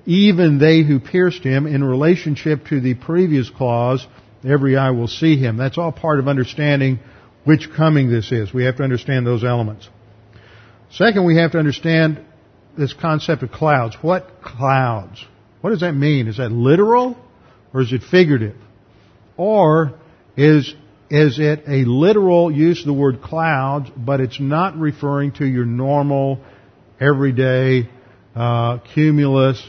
even 0.06 0.58
they 0.58 0.84
who 0.84 1.02
pierced 1.02 1.44
him, 1.44 1.68
in 1.68 1.84
relationship 1.84 2.66
to 2.68 2.80
the 2.80 2.94
previous 2.94 3.50
clause, 3.50 4.08
every 4.48 4.78
eye 4.78 4.92
will 4.92 5.10
see 5.10 5.38
him? 5.38 5.58
That's 5.58 5.78
all 5.78 5.92
part 5.92 6.20
of 6.20 6.30
understanding 6.30 7.00
which 7.44 7.70
coming 7.76 8.10
this 8.10 8.32
is. 8.32 8.54
We 8.54 8.64
have 8.64 8.78
to 8.78 8.84
understand 8.84 9.28
those 9.28 9.44
elements. 9.44 9.90
Second, 10.92 11.26
we 11.26 11.36
have 11.36 11.52
to 11.52 11.60
understand 11.60 12.24
this 12.78 12.94
concept 12.94 13.44
of 13.44 13.52
clouds. 13.52 13.98
What 14.02 14.42
clouds? 14.42 15.26
What 15.62 15.72
does 15.72 15.82
that 15.82 15.94
mean? 15.94 16.28
Is 16.28 16.38
that 16.38 16.52
literal 16.52 17.18
or 17.74 17.82
is 17.82 17.92
it 17.92 18.04
figurative? 18.04 18.56
Or 19.36 19.94
is, 20.36 20.74
is 21.10 21.40
it 21.40 21.64
a 21.68 21.86
literal 21.86 22.52
use 22.52 22.80
of 22.82 22.86
the 22.86 22.94
word 22.94 23.22
clouds, 23.22 23.90
but 23.96 24.20
it's 24.20 24.40
not 24.40 24.78
referring 24.78 25.32
to 25.34 25.46
your 25.46 25.66
normal, 25.66 26.40
everyday, 27.00 27.90
uh, 28.36 28.80
cumulus, 28.94 29.64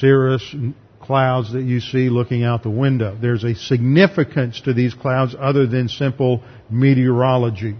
cirrus 0.00 0.54
clouds 1.00 1.52
that 1.52 1.62
you 1.62 1.80
see 1.80 2.10
looking 2.10 2.44
out 2.44 2.62
the 2.62 2.70
window. 2.70 3.16
There's 3.18 3.44
a 3.44 3.54
significance 3.54 4.60
to 4.62 4.74
these 4.74 4.92
clouds 4.92 5.34
other 5.38 5.66
than 5.66 5.88
simple 5.88 6.42
meteorology. 6.70 7.76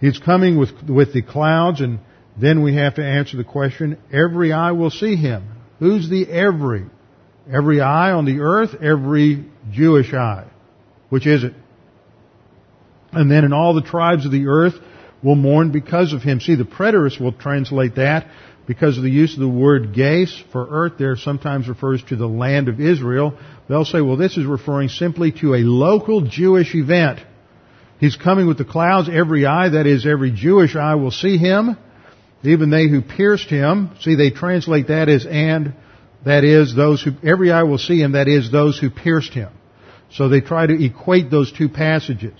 He's 0.00 0.18
coming 0.18 0.58
with, 0.58 0.70
with 0.88 1.12
the 1.12 1.20
clouds 1.20 1.82
and 1.82 2.00
then 2.40 2.62
we 2.62 2.76
have 2.76 2.94
to 2.94 3.04
answer 3.04 3.36
the 3.36 3.44
question, 3.44 3.98
every 4.10 4.52
eye 4.52 4.72
will 4.72 4.90
see 4.90 5.16
him. 5.16 5.59
Who's 5.80 6.08
the 6.08 6.30
every? 6.30 6.86
Every 7.52 7.80
eye 7.80 8.12
on 8.12 8.26
the 8.26 8.40
earth, 8.40 8.76
every 8.80 9.46
Jewish 9.72 10.14
eye. 10.14 10.46
Which 11.08 11.26
is 11.26 11.42
it? 11.42 11.54
And 13.12 13.28
then 13.28 13.44
in 13.44 13.52
all 13.52 13.74
the 13.74 13.82
tribes 13.82 14.24
of 14.24 14.30
the 14.30 14.46
earth 14.46 14.74
will 15.22 15.34
mourn 15.34 15.72
because 15.72 16.12
of 16.12 16.22
him. 16.22 16.40
See, 16.40 16.54
the 16.54 16.64
preterists 16.64 17.20
will 17.20 17.32
translate 17.32 17.96
that 17.96 18.28
because 18.66 18.96
of 18.96 19.02
the 19.02 19.10
use 19.10 19.34
of 19.34 19.40
the 19.40 19.48
word 19.48 19.92
ges 19.94 20.44
for 20.52 20.64
earth 20.70 20.92
there 20.96 21.16
sometimes 21.16 21.68
refers 21.68 22.02
to 22.04 22.14
the 22.14 22.28
land 22.28 22.68
of 22.68 22.80
Israel. 22.80 23.36
They'll 23.68 23.84
say, 23.84 24.00
well, 24.00 24.16
this 24.16 24.36
is 24.36 24.46
referring 24.46 24.90
simply 24.90 25.32
to 25.40 25.54
a 25.54 25.58
local 25.58 26.20
Jewish 26.20 26.74
event. 26.76 27.18
He's 27.98 28.16
coming 28.16 28.46
with 28.46 28.58
the 28.58 28.64
clouds. 28.64 29.08
Every 29.12 29.44
eye, 29.44 29.70
that 29.70 29.86
is, 29.86 30.06
every 30.06 30.30
Jewish 30.30 30.76
eye 30.76 30.94
will 30.94 31.10
see 31.10 31.36
him. 31.36 31.76
Even 32.42 32.70
they 32.70 32.88
who 32.88 33.02
pierced 33.02 33.48
him. 33.48 33.90
See, 34.00 34.14
they 34.14 34.30
translate 34.30 34.88
that 34.88 35.08
as 35.08 35.26
and 35.26 35.74
that 36.24 36.44
is 36.44 36.74
those 36.74 37.02
who, 37.02 37.12
every 37.22 37.50
eye 37.50 37.62
will 37.62 37.78
see 37.78 38.00
him, 38.00 38.12
that 38.12 38.28
is 38.28 38.50
those 38.50 38.78
who 38.78 38.90
pierced 38.90 39.32
him. 39.32 39.50
So 40.12 40.28
they 40.28 40.40
try 40.40 40.66
to 40.66 40.84
equate 40.84 41.30
those 41.30 41.52
two 41.52 41.68
passages. 41.68 42.34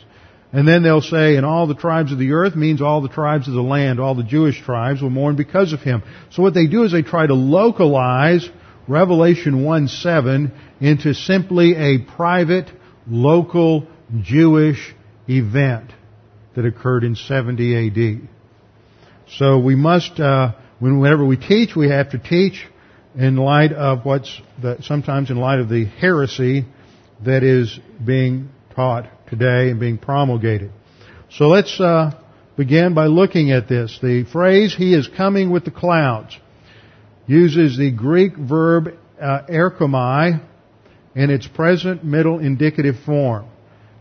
And 0.52 0.66
then 0.66 0.82
they'll 0.82 1.00
say, 1.00 1.36
and 1.36 1.46
all 1.46 1.66
the 1.66 1.76
tribes 1.76 2.12
of 2.12 2.18
the 2.18 2.32
earth 2.32 2.56
means 2.56 2.82
all 2.82 3.00
the 3.00 3.08
tribes 3.08 3.46
of 3.46 3.54
the 3.54 3.62
land, 3.62 4.00
all 4.00 4.16
the 4.16 4.24
Jewish 4.24 4.60
tribes 4.60 5.00
will 5.00 5.10
mourn 5.10 5.36
because 5.36 5.72
of 5.72 5.80
him. 5.80 6.02
So 6.30 6.42
what 6.42 6.54
they 6.54 6.66
do 6.66 6.82
is 6.82 6.92
they 6.92 7.02
try 7.02 7.26
to 7.26 7.34
localize 7.34 8.48
Revelation 8.88 9.62
1-7 9.64 10.50
into 10.80 11.14
simply 11.14 11.76
a 11.76 11.98
private, 11.98 12.68
local, 13.06 13.86
Jewish 14.22 14.94
event 15.28 15.92
that 16.56 16.66
occurred 16.66 17.04
in 17.04 17.14
70 17.14 17.86
AD. 17.86 18.28
So 19.38 19.58
we 19.60 19.76
must, 19.76 20.18
uh, 20.18 20.54
whenever 20.80 21.24
we 21.24 21.36
teach, 21.36 21.76
we 21.76 21.88
have 21.88 22.10
to 22.10 22.18
teach 22.18 22.66
in 23.16 23.36
light 23.36 23.72
of 23.72 24.04
what's 24.04 24.40
the, 24.60 24.78
sometimes 24.82 25.30
in 25.30 25.36
light 25.36 25.60
of 25.60 25.68
the 25.68 25.84
heresy 25.84 26.64
that 27.24 27.44
is 27.44 27.78
being 28.04 28.48
taught 28.74 29.08
today 29.28 29.70
and 29.70 29.78
being 29.78 29.98
promulgated. 29.98 30.72
So 31.30 31.46
let's 31.46 31.80
uh, 31.80 32.12
begin 32.56 32.94
by 32.94 33.06
looking 33.06 33.52
at 33.52 33.68
this. 33.68 33.98
The 34.02 34.24
phrase 34.24 34.74
"He 34.74 34.94
is 34.94 35.06
coming 35.06 35.50
with 35.50 35.64
the 35.64 35.70
clouds" 35.70 36.36
uses 37.26 37.78
the 37.78 37.92
Greek 37.92 38.36
verb 38.36 38.96
uh, 39.20 39.42
erchomai 39.48 40.42
in 41.14 41.30
its 41.30 41.46
present 41.46 42.02
middle 42.04 42.40
indicative 42.40 42.96
form. 43.06 43.46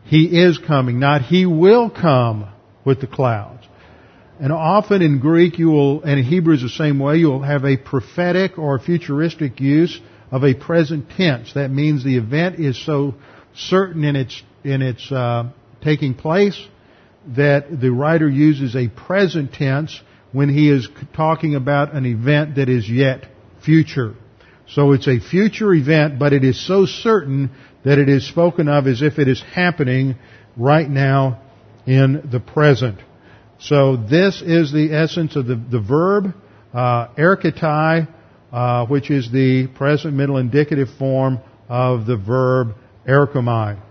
He 0.05 0.41
is 0.41 0.57
coming, 0.57 0.99
not 0.99 1.21
He 1.21 1.45
will 1.45 1.91
come 1.91 2.51
with 2.83 2.99
the 2.99 3.07
clouds. 3.07 3.58
And 4.39 4.53
often 4.53 5.01
in 5.01 5.19
Greek 5.19 5.59
you 5.59 5.69
will, 5.69 6.01
and 6.03 6.19
in 6.19 6.25
Hebrew 6.25 6.53
is 6.53 6.61
the 6.61 6.69
same 6.69 6.97
way, 6.99 7.17
you 7.17 7.27
will 7.27 7.41
have 7.41 7.65
a 7.65 7.75
prophetic 7.75 8.57
or 8.57 8.79
futuristic 8.79 9.59
use 9.59 9.99
of 10.31 10.43
a 10.43 10.53
present 10.53 11.09
tense. 11.09 11.53
That 11.53 11.71
means 11.71 12.03
the 12.03 12.17
event 12.17 12.59
is 12.59 12.83
so 12.83 13.15
certain 13.53 14.03
in 14.05 14.15
its, 14.15 14.41
in 14.63 14.81
its 14.81 15.11
uh, 15.11 15.49
taking 15.81 16.13
place 16.13 16.59
that 17.35 17.81
the 17.81 17.91
writer 17.91 18.29
uses 18.29 18.75
a 18.75 18.87
present 18.87 19.53
tense 19.53 19.99
when 20.31 20.47
he 20.47 20.69
is 20.69 20.87
talking 21.13 21.55
about 21.55 21.93
an 21.93 22.05
event 22.05 22.55
that 22.55 22.69
is 22.69 22.89
yet 22.89 23.27
future. 23.63 24.15
So 24.67 24.93
it's 24.93 25.07
a 25.07 25.19
future 25.19 25.73
event, 25.73 26.19
but 26.19 26.31
it 26.31 26.43
is 26.43 26.65
so 26.65 26.85
certain 26.85 27.49
that 27.83 27.97
it 27.97 28.07
is 28.07 28.27
spoken 28.27 28.69
of 28.69 28.87
as 28.87 29.01
if 29.01 29.19
it 29.19 29.27
is 29.27 29.41
happening 29.41 30.15
right 30.55 30.89
now 30.89 31.41
in 31.85 32.29
the 32.31 32.39
present. 32.39 32.99
So 33.61 33.97
this 33.97 34.41
is 34.41 34.71
the 34.71 34.93
essence 34.93 35.35
of 35.35 35.45
the, 35.45 35.55
the 35.55 35.81
verb, 35.81 36.33
uh, 36.73 37.07
erchetai, 37.15 38.07
uh, 38.53 38.85
which 38.85 39.11
is 39.11 39.29
the 39.31 39.67
present 39.67 40.13
middle 40.13 40.37
indicative 40.37 40.87
form 40.97 41.39
of 41.67 42.05
the 42.05 42.15
verb 42.15 42.75
erchomai, 43.05 43.81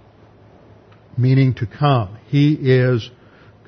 meaning 1.19 1.55
to 1.55 1.67
come. 1.67 2.17
He 2.29 2.55
is 2.55 3.11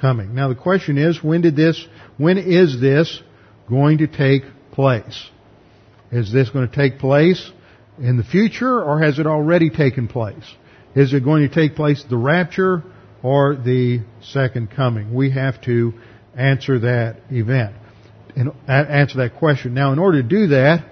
coming. 0.00 0.34
Now 0.34 0.48
the 0.48 0.54
question 0.54 0.96
is, 0.96 1.22
when 1.22 1.42
did 1.42 1.54
this, 1.54 1.86
when 2.16 2.38
is 2.38 2.80
this 2.80 3.20
going 3.68 3.98
to 3.98 4.06
take 4.06 4.42
place? 4.72 5.28
Is 6.10 6.32
this 6.32 6.48
going 6.48 6.68
to 6.68 6.74
take 6.74 6.98
place 6.98 7.50
in 7.98 8.16
the 8.16 8.24
future 8.24 8.82
or 8.82 9.02
has 9.02 9.18
it 9.18 9.26
already 9.26 9.68
taken 9.68 10.08
place? 10.08 10.44
Is 10.94 11.12
it 11.12 11.22
going 11.22 11.46
to 11.46 11.54
take 11.54 11.76
place 11.76 12.02
the 12.08 12.16
rapture 12.16 12.82
or 13.22 13.54
the 13.54 14.00
second 14.22 14.70
coming. 14.70 15.14
We 15.14 15.30
have 15.30 15.60
to 15.62 15.94
answer 16.36 16.80
that 16.80 17.16
event 17.30 17.74
and 18.36 18.52
answer 18.68 19.18
that 19.18 19.36
question. 19.38 19.74
Now, 19.74 19.92
in 19.92 19.98
order 19.98 20.22
to 20.22 20.28
do 20.28 20.48
that, 20.48 20.84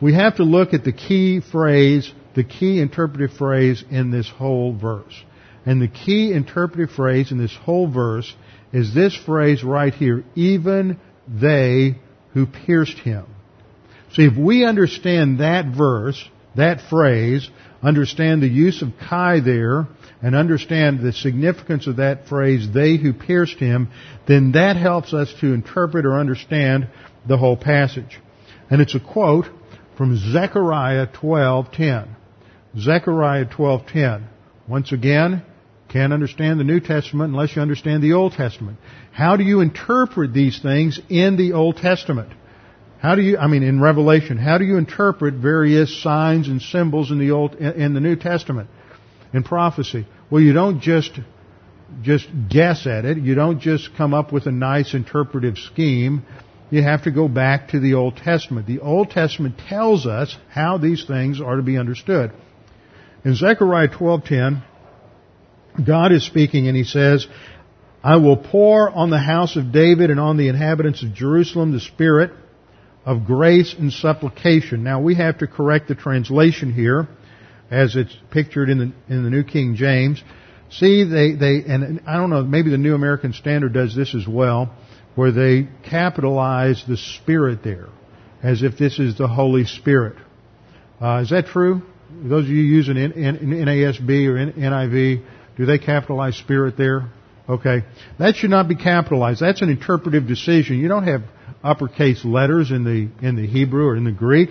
we 0.00 0.14
have 0.14 0.36
to 0.36 0.44
look 0.44 0.74
at 0.74 0.84
the 0.84 0.92
key 0.92 1.40
phrase, 1.40 2.12
the 2.34 2.44
key 2.44 2.80
interpretive 2.80 3.36
phrase 3.36 3.84
in 3.90 4.10
this 4.10 4.28
whole 4.28 4.76
verse. 4.76 5.14
And 5.64 5.80
the 5.80 5.88
key 5.88 6.32
interpretive 6.32 6.90
phrase 6.90 7.30
in 7.30 7.38
this 7.38 7.54
whole 7.54 7.88
verse 7.88 8.34
is 8.72 8.94
this 8.94 9.14
phrase 9.14 9.62
right 9.62 9.94
here, 9.94 10.24
even 10.34 10.98
they 11.28 11.98
who 12.32 12.46
pierced 12.46 12.98
him. 12.98 13.26
See, 14.14 14.24
if 14.24 14.36
we 14.36 14.64
understand 14.64 15.40
that 15.40 15.66
verse, 15.66 16.22
that 16.56 16.80
phrase, 16.90 17.48
understand 17.82 18.42
the 18.42 18.48
use 18.48 18.82
of 18.82 18.92
kai 19.08 19.40
there, 19.40 19.86
and 20.22 20.36
understand 20.36 21.00
the 21.00 21.12
significance 21.12 21.86
of 21.86 21.96
that 21.96 22.28
phrase, 22.28 22.68
they 22.72 22.96
who 22.96 23.12
pierced 23.12 23.58
him, 23.58 23.90
then 24.26 24.52
that 24.52 24.76
helps 24.76 25.12
us 25.12 25.34
to 25.40 25.52
interpret 25.52 26.06
or 26.06 26.18
understand 26.18 26.88
the 27.26 27.36
whole 27.36 27.56
passage. 27.56 28.20
And 28.70 28.80
it's 28.80 28.94
a 28.94 29.00
quote 29.00 29.46
from 29.96 30.16
Zechariah 30.16 31.08
12:10. 31.08 32.08
Zechariah 32.78 33.46
12:10. 33.46 34.22
Once 34.68 34.92
again, 34.92 35.42
can't 35.88 36.12
understand 36.12 36.58
the 36.58 36.64
New 36.64 36.80
Testament 36.80 37.32
unless 37.32 37.54
you 37.54 37.60
understand 37.60 38.02
the 38.02 38.14
Old 38.14 38.32
Testament. 38.32 38.78
How 39.10 39.36
do 39.36 39.44
you 39.44 39.60
interpret 39.60 40.32
these 40.32 40.58
things 40.60 40.98
in 41.10 41.36
the 41.36 41.52
Old 41.52 41.76
Testament? 41.76 42.30
How 43.00 43.16
do 43.16 43.20
you, 43.20 43.36
I 43.36 43.48
mean, 43.48 43.62
in 43.62 43.80
Revelation, 43.80 44.38
how 44.38 44.58
do 44.58 44.64
you 44.64 44.78
interpret 44.78 45.34
various 45.34 46.02
signs 46.02 46.48
and 46.48 46.62
symbols 46.62 47.10
in 47.10 47.18
the 47.18 47.32
Old, 47.32 47.56
in 47.56 47.92
the 47.92 48.00
New 48.00 48.16
Testament? 48.16 48.70
In 49.32 49.42
prophecy? 49.42 50.06
Well, 50.30 50.42
you 50.42 50.52
don't 50.52 50.80
just 50.80 51.18
just 52.00 52.26
guess 52.48 52.86
at 52.86 53.04
it. 53.04 53.18
You 53.18 53.34
don't 53.34 53.60
just 53.60 53.94
come 53.96 54.14
up 54.14 54.32
with 54.32 54.46
a 54.46 54.52
nice 54.52 54.94
interpretive 54.94 55.58
scheme. 55.58 56.24
You 56.70 56.82
have 56.82 57.02
to 57.02 57.10
go 57.10 57.28
back 57.28 57.68
to 57.68 57.80
the 57.80 57.94
Old 57.94 58.16
Testament. 58.16 58.66
The 58.66 58.80
Old 58.80 59.10
Testament 59.10 59.58
tells 59.68 60.06
us 60.06 60.34
how 60.48 60.78
these 60.78 61.04
things 61.04 61.40
are 61.40 61.56
to 61.56 61.62
be 61.62 61.76
understood. 61.76 62.32
In 63.24 63.34
Zechariah 63.34 63.88
12:10, 63.88 64.62
God 65.84 66.12
is 66.12 66.24
speaking 66.24 66.66
and 66.66 66.76
he 66.76 66.84
says, 66.84 67.26
"I 68.02 68.16
will 68.16 68.38
pour 68.38 68.90
on 68.90 69.10
the 69.10 69.18
house 69.18 69.56
of 69.56 69.70
David 69.70 70.10
and 70.10 70.18
on 70.18 70.38
the 70.38 70.48
inhabitants 70.48 71.02
of 71.02 71.14
Jerusalem 71.14 71.72
the 71.72 71.80
spirit 71.80 72.32
of 73.04 73.26
grace 73.26 73.74
and 73.78 73.92
supplication." 73.92 74.82
Now 74.82 75.00
we 75.00 75.14
have 75.16 75.38
to 75.38 75.46
correct 75.46 75.88
the 75.88 75.94
translation 75.94 76.72
here 76.72 77.06
as 77.72 77.96
it's 77.96 78.14
pictured 78.30 78.68
in 78.68 78.78
the 78.78 78.92
in 79.12 79.24
the 79.24 79.30
New 79.30 79.42
King 79.42 79.74
James. 79.74 80.22
See, 80.70 81.04
they 81.04 81.32
they 81.32 81.64
and 81.66 82.02
I 82.06 82.18
don't 82.18 82.30
know, 82.30 82.42
maybe 82.44 82.70
the 82.70 82.78
New 82.78 82.94
American 82.94 83.32
Standard 83.32 83.72
does 83.72 83.96
this 83.96 84.14
as 84.14 84.28
well, 84.28 84.74
where 85.14 85.32
they 85.32 85.68
capitalize 85.88 86.84
the 86.86 86.98
Spirit 86.98 87.64
there, 87.64 87.88
as 88.42 88.62
if 88.62 88.76
this 88.76 88.98
is 88.98 89.16
the 89.16 89.26
Holy 89.26 89.64
Spirit. 89.64 90.16
Uh, 91.00 91.20
is 91.22 91.30
that 91.30 91.46
true? 91.46 91.82
Those 92.10 92.44
of 92.44 92.50
you 92.50 92.62
using 92.62 92.96
NASB 92.96 94.26
or 94.26 94.52
NIV, 94.52 95.24
do 95.56 95.66
they 95.66 95.78
capitalize 95.78 96.36
Spirit 96.36 96.76
there? 96.76 97.08
Okay, 97.48 97.84
that 98.18 98.36
should 98.36 98.50
not 98.50 98.68
be 98.68 98.76
capitalized. 98.76 99.40
That's 99.40 99.62
an 99.62 99.70
interpretive 99.70 100.28
decision. 100.28 100.78
You 100.78 100.88
don't 100.88 101.06
have 101.06 101.22
uppercase 101.64 102.22
letters 102.24 102.70
in 102.70 102.84
the 102.84 103.26
in 103.26 103.36
the 103.36 103.46
Hebrew 103.46 103.86
or 103.86 103.96
in 103.96 104.04
the 104.04 104.12
Greek. 104.12 104.50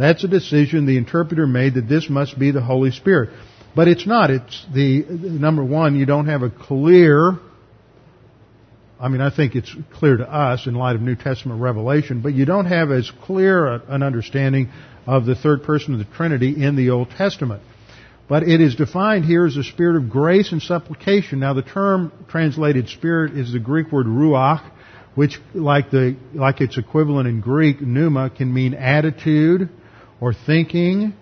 That's 0.00 0.24
a 0.24 0.28
decision 0.28 0.86
the 0.86 0.96
interpreter 0.96 1.46
made 1.46 1.74
that 1.74 1.86
this 1.86 2.08
must 2.08 2.38
be 2.38 2.52
the 2.52 2.62
Holy 2.62 2.90
Spirit. 2.90 3.28
But 3.76 3.86
it's 3.86 4.06
not. 4.06 4.30
It's 4.30 4.66
the, 4.72 5.04
number 5.06 5.62
one, 5.62 5.94
you 5.94 6.06
don't 6.06 6.24
have 6.24 6.40
a 6.40 6.48
clear, 6.48 7.38
I 8.98 9.08
mean, 9.08 9.20
I 9.20 9.28
think 9.28 9.56
it's 9.56 9.70
clear 9.92 10.16
to 10.16 10.24
us 10.24 10.66
in 10.66 10.74
light 10.74 10.96
of 10.96 11.02
New 11.02 11.16
Testament 11.16 11.60
revelation, 11.60 12.22
but 12.22 12.32
you 12.32 12.46
don't 12.46 12.64
have 12.64 12.90
as 12.90 13.12
clear 13.24 13.66
an 13.66 14.02
understanding 14.02 14.70
of 15.06 15.26
the 15.26 15.34
third 15.34 15.64
person 15.64 15.92
of 15.92 15.98
the 15.98 16.06
Trinity 16.16 16.64
in 16.64 16.76
the 16.76 16.88
Old 16.88 17.10
Testament. 17.10 17.62
But 18.26 18.44
it 18.44 18.62
is 18.62 18.76
defined 18.76 19.26
here 19.26 19.44
as 19.44 19.58
a 19.58 19.64
spirit 19.64 20.02
of 20.02 20.08
grace 20.08 20.50
and 20.50 20.62
supplication. 20.62 21.40
Now 21.40 21.52
the 21.52 21.60
term 21.60 22.10
translated 22.28 22.88
spirit 22.88 23.36
is 23.36 23.52
the 23.52 23.58
Greek 23.58 23.92
word 23.92 24.06
ruach, 24.06 24.62
which 25.14 25.38
like 25.52 25.90
the, 25.90 26.16
like 26.32 26.62
its 26.62 26.78
equivalent 26.78 27.28
in 27.28 27.42
Greek, 27.42 27.82
pneuma, 27.82 28.30
can 28.30 28.54
mean 28.54 28.72
attitude, 28.72 29.68
or 30.20 30.34
thinking. 30.34 31.14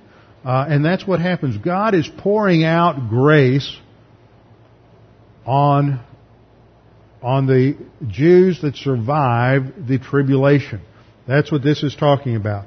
Uh, 0.44 0.66
and 0.68 0.84
that's 0.84 1.06
what 1.06 1.20
happens. 1.20 1.56
God 1.58 1.94
is 1.94 2.08
pouring 2.18 2.64
out 2.64 3.08
grace 3.08 3.76
on, 5.46 6.00
on 7.22 7.46
the 7.46 7.76
Jews 8.06 8.60
that 8.62 8.76
survived 8.76 9.88
the 9.88 9.98
tribulation. 9.98 10.80
That's 11.26 11.50
what 11.52 11.62
this 11.62 11.82
is 11.82 11.94
talking 11.94 12.36
about. 12.36 12.66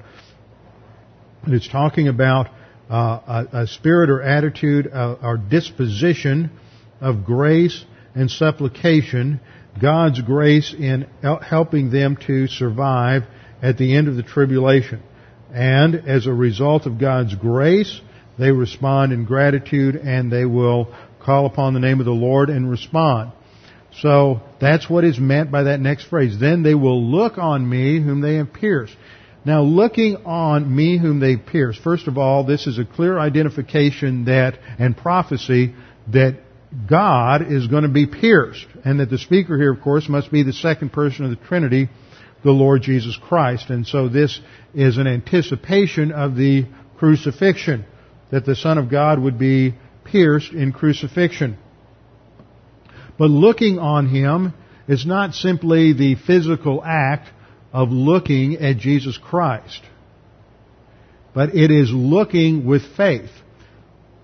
It's 1.47 1.67
talking 1.67 2.07
about 2.07 2.47
uh, 2.89 3.47
a, 3.53 3.57
a, 3.61 3.67
spirit 3.67 4.09
or 4.09 4.21
attitude 4.21 4.87
uh, 4.91 5.15
or 5.23 5.37
disposition 5.37 6.51
of 6.99 7.25
grace 7.25 7.83
and 8.13 8.29
supplication, 8.29 9.39
God's 9.81 10.21
grace 10.21 10.75
in 10.77 11.07
helping 11.21 11.89
them 11.89 12.17
to 12.27 12.47
survive 12.47 13.23
at 13.61 13.77
the 13.77 13.95
end 13.95 14.07
of 14.07 14.15
the 14.17 14.23
tribulation. 14.23 15.01
And 15.53 15.95
as 16.07 16.27
a 16.27 16.33
result 16.33 16.85
of 16.85 16.99
God's 16.99 17.35
grace, 17.35 17.99
they 18.39 18.51
respond 18.51 19.13
in 19.13 19.25
gratitude 19.25 19.95
and 19.95 20.31
they 20.31 20.45
will 20.45 20.93
call 21.19 21.45
upon 21.45 21.73
the 21.73 21.79
name 21.79 21.99
of 21.99 22.05
the 22.05 22.11
Lord 22.11 22.49
and 22.49 22.69
respond. 22.69 23.31
So 23.99 24.41
that's 24.59 24.89
what 24.89 25.03
is 25.03 25.19
meant 25.19 25.51
by 25.51 25.63
that 25.63 25.79
next 25.79 26.05
phrase. 26.05 26.39
Then 26.39 26.63
they 26.63 26.75
will 26.75 27.03
look 27.03 27.37
on 27.37 27.67
me 27.67 28.01
whom 28.01 28.21
they 28.21 28.35
have 28.35 28.53
pierced. 28.53 28.95
Now 29.43 29.63
looking 29.63 30.17
on 30.25 30.73
me 30.73 30.97
whom 30.97 31.19
they 31.19 31.35
pierced. 31.35 31.81
First 31.81 32.07
of 32.07 32.17
all, 32.17 32.45
this 32.45 32.67
is 32.67 32.77
a 32.79 32.85
clear 32.85 33.19
identification 33.19 34.25
that, 34.25 34.59
and 34.79 34.95
prophecy 34.95 35.73
that 36.13 36.39
God 36.87 37.51
is 37.51 37.67
going 37.67 37.83
to 37.83 37.89
be 37.89 38.05
pierced. 38.05 38.67
And 38.85 38.99
that 38.99 39.09
the 39.09 39.17
speaker 39.17 39.57
here, 39.57 39.73
of 39.73 39.81
course, 39.81 40.07
must 40.07 40.31
be 40.31 40.43
the 40.43 40.53
second 40.53 40.93
person 40.93 41.25
of 41.25 41.31
the 41.31 41.45
Trinity, 41.47 41.89
the 42.43 42.51
Lord 42.51 42.81
Jesus 42.81 43.17
Christ. 43.17 43.69
And 43.69 43.85
so 43.85 44.07
this 44.07 44.39
is 44.73 44.97
an 44.97 45.07
anticipation 45.07 46.11
of 46.11 46.35
the 46.35 46.65
crucifixion. 46.97 47.85
That 48.31 48.45
the 48.45 48.55
Son 48.55 48.77
of 48.77 48.89
God 48.89 49.19
would 49.19 49.37
be 49.37 49.75
pierced 50.05 50.53
in 50.53 50.71
crucifixion. 50.71 51.57
But 53.17 53.29
looking 53.29 53.77
on 53.77 54.07
Him 54.07 54.53
is 54.87 55.05
not 55.05 55.33
simply 55.33 55.93
the 55.93 56.15
physical 56.15 56.83
act 56.83 57.29
of 57.73 57.89
looking 57.89 58.57
at 58.57 58.77
Jesus 58.77 59.17
Christ, 59.17 59.81
but 61.33 61.55
it 61.55 61.71
is 61.71 61.91
looking 61.91 62.65
with 62.65 62.81
faith. 62.97 63.29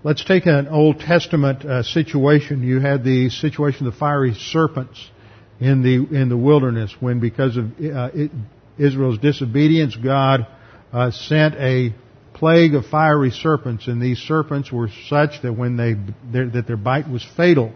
Let's 0.04 0.24
take 0.24 0.46
an 0.46 0.68
Old 0.68 1.00
Testament 1.00 1.64
uh, 1.64 1.82
situation. 1.82 2.62
You 2.62 2.80
had 2.80 3.04
the 3.04 3.30
situation 3.30 3.86
of 3.86 3.94
the 3.94 3.98
fiery 3.98 4.34
serpents 4.34 5.10
in 5.60 5.82
the 5.82 6.16
in 6.16 6.28
the 6.28 6.36
wilderness 6.36 6.94
when, 7.00 7.20
because 7.20 7.56
of 7.56 7.64
uh, 7.64 8.10
it, 8.14 8.30
Israel's 8.78 9.18
disobedience, 9.18 9.96
God 9.96 10.46
uh, 10.92 11.10
sent 11.10 11.54
a 11.56 11.94
plague 12.34 12.74
of 12.74 12.86
fiery 12.86 13.30
serpents, 13.30 13.88
and 13.88 14.00
these 14.00 14.18
serpents 14.18 14.70
were 14.70 14.88
such 15.08 15.42
that 15.42 15.52
when 15.52 15.76
they 15.76 15.94
that 16.32 16.66
their 16.66 16.76
bite 16.76 17.08
was 17.08 17.26
fatal, 17.36 17.72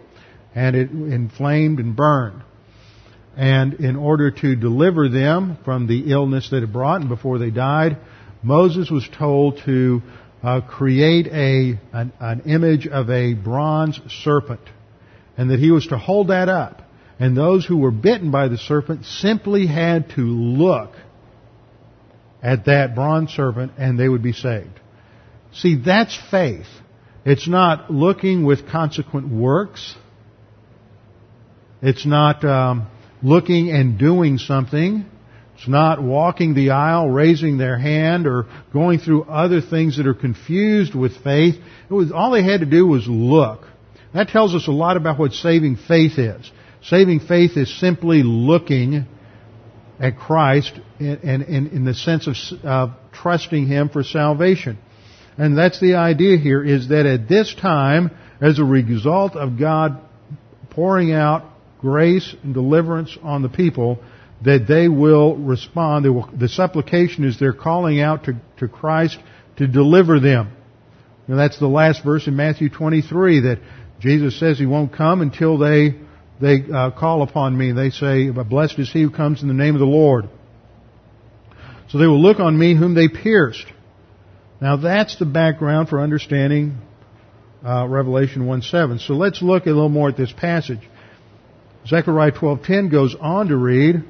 and 0.55 0.75
it 0.75 0.89
inflamed 0.91 1.79
and 1.79 1.95
burned. 1.95 2.41
And 3.35 3.73
in 3.75 3.95
order 3.95 4.29
to 4.29 4.55
deliver 4.55 5.09
them 5.09 5.57
from 5.65 5.87
the 5.87 6.11
illness 6.11 6.51
that 6.51 6.63
it 6.63 6.71
brought, 6.71 7.01
and 7.01 7.09
before 7.09 7.39
they 7.39 7.49
died, 7.49 7.97
Moses 8.43 8.89
was 8.91 9.07
told 9.17 9.59
to 9.65 10.01
uh, 10.41 10.61
create 10.61 11.27
a 11.27 11.79
an, 11.91 12.13
an 12.19 12.41
image 12.45 12.87
of 12.87 13.09
a 13.09 13.33
bronze 13.33 13.99
serpent, 14.23 14.61
and 15.35 15.49
that 15.49 15.59
he 15.59 15.71
was 15.71 15.87
to 15.87 15.97
hold 15.97 16.29
that 16.29 16.47
up. 16.47 16.82
And 17.23 17.37
those 17.37 17.65
who 17.65 17.77
were 17.77 17.89
bitten 17.89 18.31
by 18.31 18.49
the 18.49 18.57
serpent 18.57 19.05
simply 19.05 19.65
had 19.65 20.09
to 20.15 20.21
look 20.23 20.91
at 22.41 22.65
that 22.65 22.95
bronze 22.95 23.31
serpent 23.31 23.71
and 23.77 23.97
they 23.97 24.09
would 24.09 24.21
be 24.21 24.33
saved. 24.33 24.77
See, 25.53 25.77
that's 25.77 26.19
faith. 26.29 26.65
It's 27.23 27.47
not 27.47 27.89
looking 27.89 28.43
with 28.43 28.67
consequent 28.67 29.29
works. 29.29 29.95
It's 31.81 32.05
not 32.05 32.43
um, 32.43 32.87
looking 33.21 33.71
and 33.71 33.97
doing 33.97 34.37
something. 34.37 35.05
It's 35.55 35.69
not 35.69 36.03
walking 36.03 36.55
the 36.55 36.71
aisle, 36.71 37.07
raising 37.09 37.57
their 37.57 37.77
hand, 37.77 38.27
or 38.27 38.47
going 38.73 38.99
through 38.99 39.23
other 39.23 39.61
things 39.61 39.95
that 39.95 40.07
are 40.07 40.13
confused 40.13 40.93
with 40.93 41.15
faith. 41.23 41.55
It 41.89 41.93
was, 41.93 42.11
all 42.11 42.31
they 42.31 42.43
had 42.43 42.59
to 42.59 42.65
do 42.65 42.85
was 42.85 43.07
look. 43.07 43.61
That 44.13 44.27
tells 44.27 44.53
us 44.53 44.67
a 44.67 44.71
lot 44.71 44.97
about 44.97 45.17
what 45.17 45.31
saving 45.31 45.77
faith 45.77 46.19
is. 46.19 46.51
Saving 46.83 47.21
faith 47.21 47.55
is 47.55 47.79
simply 47.79 48.23
looking 48.23 49.05
at 49.99 50.17
Christ 50.17 50.73
and 50.99 51.43
in, 51.43 51.67
in, 51.67 51.85
the 51.85 51.93
sense 51.93 52.27
of 52.27 52.35
uh, 52.65 52.93
trusting 53.13 53.67
Him 53.67 53.89
for 53.89 54.03
salvation. 54.03 54.77
And 55.37 55.57
that's 55.57 55.79
the 55.79 55.95
idea 55.95 56.37
here 56.37 56.63
is 56.63 56.89
that 56.89 57.05
at 57.05 57.29
this 57.29 57.55
time, 57.55 58.11
as 58.41 58.59
a 58.59 58.63
result 58.63 59.35
of 59.35 59.57
God 59.57 60.01
pouring 60.71 61.13
out 61.13 61.45
grace 61.79 62.35
and 62.43 62.53
deliverance 62.53 63.17
on 63.23 63.41
the 63.41 63.49
people, 63.49 63.99
that 64.43 64.67
they 64.67 64.87
will 64.89 65.37
respond. 65.37 66.03
They 66.03 66.09
will, 66.09 66.29
the 66.37 66.49
supplication 66.49 67.23
is 67.23 67.39
they're 67.39 67.53
calling 67.53 68.01
out 68.01 68.25
to, 68.25 68.35
to 68.57 68.67
Christ 68.67 69.17
to 69.57 69.67
deliver 69.67 70.19
them. 70.19 70.51
And 71.27 71.39
that's 71.39 71.59
the 71.59 71.67
last 71.67 72.03
verse 72.03 72.27
in 72.27 72.35
Matthew 72.35 72.69
23 72.69 73.41
that 73.41 73.59
Jesus 74.01 74.37
says 74.37 74.59
He 74.59 74.65
won't 74.65 74.91
come 74.91 75.21
until 75.21 75.57
they 75.57 75.95
they 76.43 76.61
uh, 76.69 76.91
call 76.91 77.21
upon 77.21 77.57
me. 77.57 77.71
They 77.71 77.89
say, 77.89 78.29
Blessed 78.29 78.77
is 78.79 78.91
he 78.91 79.01
who 79.01 79.09
comes 79.09 79.41
in 79.41 79.47
the 79.47 79.53
name 79.53 79.75
of 79.75 79.79
the 79.79 79.85
Lord. 79.85 80.25
So 81.89 81.97
they 81.97 82.07
will 82.07 82.21
look 82.21 82.39
on 82.39 82.57
me 82.57 82.75
whom 82.75 82.95
they 82.95 83.07
pierced. 83.07 83.65
Now 84.59 84.75
that's 84.75 85.17
the 85.17 85.25
background 85.25 85.87
for 85.87 86.01
understanding 86.01 86.79
uh, 87.65 87.87
Revelation 87.87 88.45
1.7. 88.45 88.99
So 88.99 89.13
let's 89.13 89.41
look 89.41 89.67
a 89.67 89.69
little 89.69 89.87
more 89.87 90.09
at 90.09 90.17
this 90.17 90.33
passage. 90.33 90.81
Zechariah 91.87 92.33
12.10 92.33 92.91
goes 92.91 93.15
on 93.19 93.47
to 93.47 93.55
read, 93.55 94.03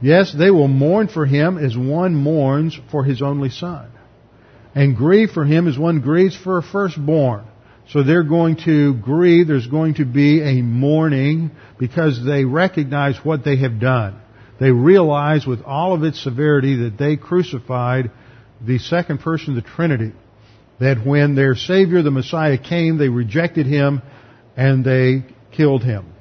Yes, 0.00 0.32
they 0.32 0.50
will 0.50 0.68
mourn 0.68 1.08
for 1.08 1.26
him 1.26 1.58
as 1.58 1.76
one 1.76 2.14
mourns 2.14 2.78
for 2.90 3.04
his 3.04 3.20
only 3.20 3.50
son, 3.50 3.90
and 4.74 4.96
grieve 4.96 5.32
for 5.32 5.44
him 5.44 5.68
as 5.68 5.78
one 5.78 6.00
grieves 6.00 6.34
for 6.34 6.56
a 6.56 6.62
firstborn. 6.62 7.44
So 7.90 8.04
they're 8.04 8.22
going 8.22 8.56
to 8.64 8.94
grieve. 8.94 9.48
There's 9.48 9.66
going 9.66 9.94
to 9.94 10.04
be 10.04 10.42
a 10.42 10.62
mourning 10.62 11.50
because 11.78 12.24
they 12.24 12.44
recognize 12.44 13.16
what 13.24 13.44
they 13.44 13.56
have 13.56 13.80
done. 13.80 14.20
They 14.60 14.70
realize 14.70 15.44
with 15.44 15.62
all 15.62 15.92
of 15.92 16.04
its 16.04 16.22
severity 16.22 16.84
that 16.84 16.98
they 16.98 17.16
crucified 17.16 18.12
the 18.64 18.78
second 18.78 19.18
person 19.20 19.56
of 19.56 19.64
the 19.64 19.68
Trinity. 19.68 20.12
That 20.78 21.04
when 21.04 21.34
their 21.34 21.56
Savior, 21.56 22.02
the 22.02 22.12
Messiah, 22.12 22.58
came, 22.58 22.96
they 22.96 23.08
rejected 23.08 23.66
Him 23.66 24.02
and 24.56 24.84
they 24.84 25.24
killed 25.50 25.82
Him. 25.82 26.12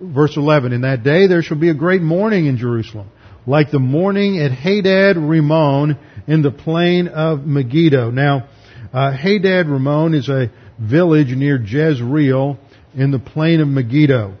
Verse 0.00 0.36
11, 0.36 0.72
In 0.72 0.82
that 0.82 1.02
day 1.02 1.26
there 1.26 1.42
shall 1.42 1.58
be 1.58 1.70
a 1.70 1.74
great 1.74 2.00
mourning 2.00 2.46
in 2.46 2.58
Jerusalem, 2.58 3.10
like 3.46 3.70
the 3.70 3.80
mourning 3.80 4.38
at 4.38 4.52
Hadad 4.52 5.16
Rimmon 5.16 5.98
in 6.28 6.42
the 6.42 6.52
plain 6.52 7.08
of 7.08 7.44
Megiddo. 7.44 8.10
Now, 8.10 8.48
uh, 8.92 9.12
Hadad 9.12 9.68
Rimmon 9.68 10.14
is 10.14 10.28
a 10.28 10.50
village 10.80 11.28
near 11.28 11.60
Jezreel 11.60 12.58
in 12.94 13.10
the 13.10 13.18
plain 13.18 13.60
of 13.60 13.68
Megiddo. 13.68 14.36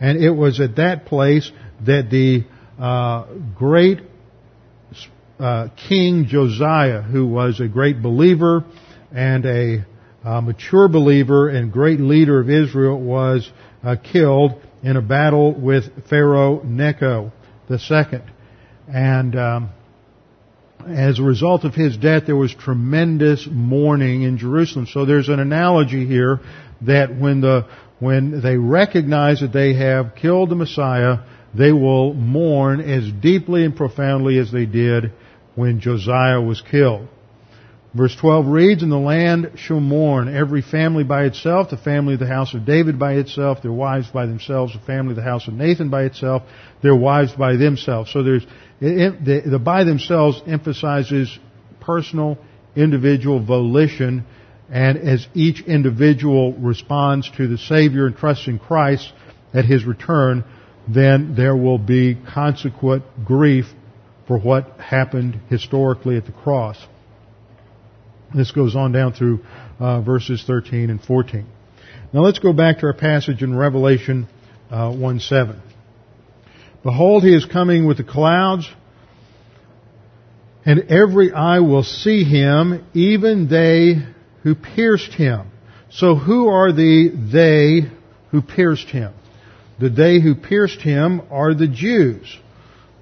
And 0.00 0.22
it 0.22 0.30
was 0.30 0.60
at 0.60 0.76
that 0.76 1.06
place 1.06 1.50
that 1.84 2.10
the 2.10 2.44
uh, 2.82 3.26
great 3.56 4.00
uh, 5.38 5.68
King 5.88 6.26
Josiah, 6.26 7.02
who 7.02 7.26
was 7.26 7.60
a 7.60 7.68
great 7.68 8.02
believer 8.02 8.64
and 9.12 9.44
a 9.44 9.86
uh, 10.24 10.40
mature 10.40 10.88
believer 10.88 11.48
and 11.48 11.72
great 11.72 12.00
leader 12.00 12.40
of 12.40 12.48
Israel, 12.48 13.00
was 13.00 13.50
uh, 13.82 13.96
killed 13.96 14.60
in 14.82 14.96
a 14.96 15.02
battle 15.02 15.52
with 15.52 16.08
Pharaoh 16.08 16.62
Necho 16.62 17.32
II. 17.70 18.20
And 18.88 19.36
um, 19.36 19.70
as 20.88 21.18
a 21.18 21.22
result 21.22 21.64
of 21.64 21.74
his 21.74 21.96
death, 21.96 22.24
there 22.26 22.36
was 22.36 22.54
tremendous 22.54 23.48
mourning 23.50 24.22
in 24.22 24.38
Jerusalem. 24.38 24.86
So 24.86 25.04
there's 25.04 25.28
an 25.28 25.40
analogy 25.40 26.06
here 26.06 26.40
that 26.82 27.16
when 27.16 27.40
the 27.40 27.66
when 27.98 28.40
they 28.40 28.56
recognize 28.56 29.40
that 29.40 29.52
they 29.52 29.74
have 29.74 30.14
killed 30.14 30.48
the 30.48 30.54
Messiah, 30.54 31.18
they 31.54 31.72
will 31.72 32.14
mourn 32.14 32.80
as 32.80 33.10
deeply 33.12 33.64
and 33.64 33.76
profoundly 33.76 34.38
as 34.38 34.50
they 34.50 34.64
did 34.64 35.12
when 35.54 35.80
Josiah 35.80 36.40
was 36.40 36.62
killed. 36.62 37.08
Verse 37.92 38.14
12 38.14 38.46
reads, 38.46 38.82
And 38.82 38.92
the 38.92 38.96
land 38.96 39.52
shall 39.56 39.80
mourn, 39.80 40.34
every 40.34 40.62
family 40.62 41.02
by 41.02 41.24
itself, 41.24 41.70
the 41.70 41.76
family 41.76 42.14
of 42.14 42.20
the 42.20 42.26
house 42.26 42.54
of 42.54 42.64
David 42.64 43.00
by 43.00 43.14
itself, 43.14 43.62
their 43.62 43.72
wives 43.72 44.06
by 44.08 44.26
themselves, 44.26 44.72
the 44.72 44.86
family 44.86 45.10
of 45.10 45.16
the 45.16 45.22
house 45.22 45.48
of 45.48 45.54
Nathan 45.54 45.90
by 45.90 46.04
itself, 46.04 46.42
their 46.82 46.94
wives 46.94 47.32
by 47.32 47.56
themselves. 47.56 48.12
So 48.12 48.22
there's 48.22 48.46
the, 48.80 49.42
the 49.44 49.58
by 49.58 49.84
themselves 49.84 50.42
emphasizes 50.46 51.38
personal, 51.80 52.38
individual 52.74 53.44
volition, 53.44 54.24
and 54.70 54.96
as 54.98 55.26
each 55.34 55.60
individual 55.60 56.54
responds 56.54 57.30
to 57.36 57.46
the 57.48 57.58
Savior 57.58 58.06
and 58.06 58.16
trusts 58.16 58.46
in 58.46 58.58
Christ 58.58 59.12
at 59.52 59.64
His 59.64 59.84
return, 59.84 60.44
then 60.88 61.34
there 61.36 61.56
will 61.56 61.78
be 61.78 62.16
consequent 62.32 63.04
grief 63.24 63.66
for 64.26 64.38
what 64.38 64.78
happened 64.78 65.40
historically 65.48 66.16
at 66.16 66.24
the 66.24 66.32
cross. 66.32 66.78
This 68.34 68.52
goes 68.52 68.76
on 68.76 68.92
down 68.92 69.12
through 69.12 69.40
uh, 69.80 70.02
verses 70.02 70.44
13 70.46 70.88
and 70.88 71.02
14. 71.02 71.46
Now 72.12 72.20
let's 72.20 72.38
go 72.38 72.52
back 72.52 72.78
to 72.78 72.86
our 72.86 72.94
passage 72.94 73.42
in 73.42 73.56
Revelation 73.56 74.28
uh, 74.70 74.92
1 74.92 75.20
7. 75.20 75.60
Behold, 76.82 77.24
he 77.24 77.34
is 77.34 77.44
coming 77.44 77.86
with 77.86 77.98
the 77.98 78.04
clouds, 78.04 78.68
and 80.64 80.90
every 80.90 81.32
eye 81.32 81.60
will 81.60 81.82
see 81.82 82.24
him, 82.24 82.86
even 82.94 83.48
they 83.48 83.96
who 84.42 84.54
pierced 84.54 85.12
him. 85.12 85.50
So 85.90 86.14
who 86.14 86.48
are 86.48 86.72
the 86.72 87.10
they 87.32 87.90
who 88.30 88.40
pierced 88.40 88.88
him? 88.88 89.12
The 89.78 89.90
they 89.90 90.20
who 90.20 90.34
pierced 90.34 90.80
him 90.80 91.22
are 91.30 91.54
the 91.54 91.68
Jews. 91.68 92.38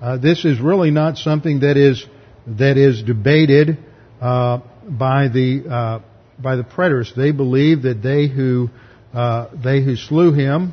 Uh, 0.01 0.16
this 0.16 0.45
is 0.45 0.61
really 0.61 0.91
not 0.91 1.18
something 1.18 1.61
that 1.61 1.76
is 1.76 2.05
that 2.47 2.76
is 2.76 3.03
debated 3.03 3.79
uh, 4.20 4.61
by 4.89 5.29
the 5.29 5.64
uh, 5.68 6.01
by 6.41 6.57
the 6.57 6.64
preterists. 6.64 7.14
They 7.14 7.33
believe 7.33 7.83
that 7.83 8.03
they 8.03 8.26
who 8.26 8.70
uh, 9.12 9.49
they 9.62 9.83
who 9.83 9.97
slew 9.97 10.33
him 10.33 10.72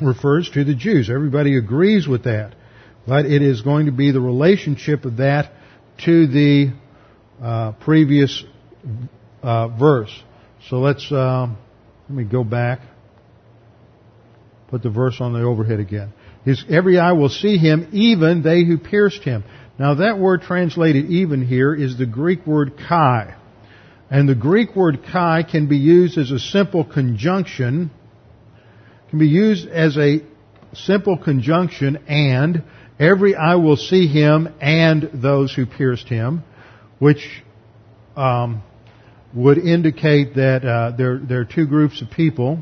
refers 0.00 0.50
to 0.50 0.64
the 0.64 0.74
Jews. 0.74 1.10
Everybody 1.10 1.56
agrees 1.56 2.06
with 2.06 2.24
that. 2.24 2.54
But 3.06 3.26
it 3.26 3.42
is 3.42 3.62
going 3.62 3.86
to 3.86 3.92
be 3.92 4.12
the 4.12 4.20
relationship 4.20 5.04
of 5.04 5.16
that 5.16 5.52
to 6.04 6.26
the 6.26 6.72
uh, 7.42 7.72
previous 7.72 8.44
uh, 9.42 9.68
verse. 9.68 10.16
So 10.68 10.76
let's 10.76 11.10
uh, 11.10 11.48
let 12.08 12.16
me 12.16 12.24
go 12.24 12.44
back. 12.44 12.80
Put 14.68 14.82
the 14.82 14.90
verse 14.90 15.20
on 15.20 15.32
the 15.32 15.42
overhead 15.42 15.80
again. 15.80 16.12
His, 16.44 16.64
every 16.68 16.98
eye 16.98 17.12
will 17.12 17.28
see 17.28 17.58
him, 17.58 17.88
even 17.92 18.42
they 18.42 18.64
who 18.64 18.78
pierced 18.78 19.22
him. 19.22 19.44
Now 19.78 19.94
that 19.94 20.18
word 20.18 20.42
translated 20.42 21.06
even 21.06 21.46
here 21.46 21.74
is 21.74 21.98
the 21.98 22.06
Greek 22.06 22.46
word 22.46 22.74
kai. 22.76 23.36
And 24.10 24.28
the 24.28 24.34
Greek 24.34 24.76
word 24.76 25.00
kai 25.10 25.42
can 25.42 25.68
be 25.68 25.78
used 25.78 26.18
as 26.18 26.30
a 26.30 26.38
simple 26.38 26.84
conjunction, 26.84 27.90
can 29.12 29.18
be 29.18 29.28
used 29.28 29.68
as 29.68 29.98
a 29.98 30.22
simple 30.72 31.18
conjunction 31.18 31.98
and 32.08 32.62
every 32.98 33.34
eye 33.34 33.56
will 33.56 33.76
see 33.76 34.06
him 34.06 34.48
and 34.58 35.10
those 35.12 35.54
who 35.54 35.66
pierced 35.66 36.08
him, 36.08 36.42
which 36.98 37.42
um, 38.16 38.62
would 39.34 39.58
indicate 39.58 40.36
that 40.36 40.64
uh, 40.64 40.96
there, 40.96 41.18
there 41.18 41.40
are 41.40 41.44
two 41.44 41.66
groups 41.66 42.00
of 42.00 42.10
people. 42.10 42.60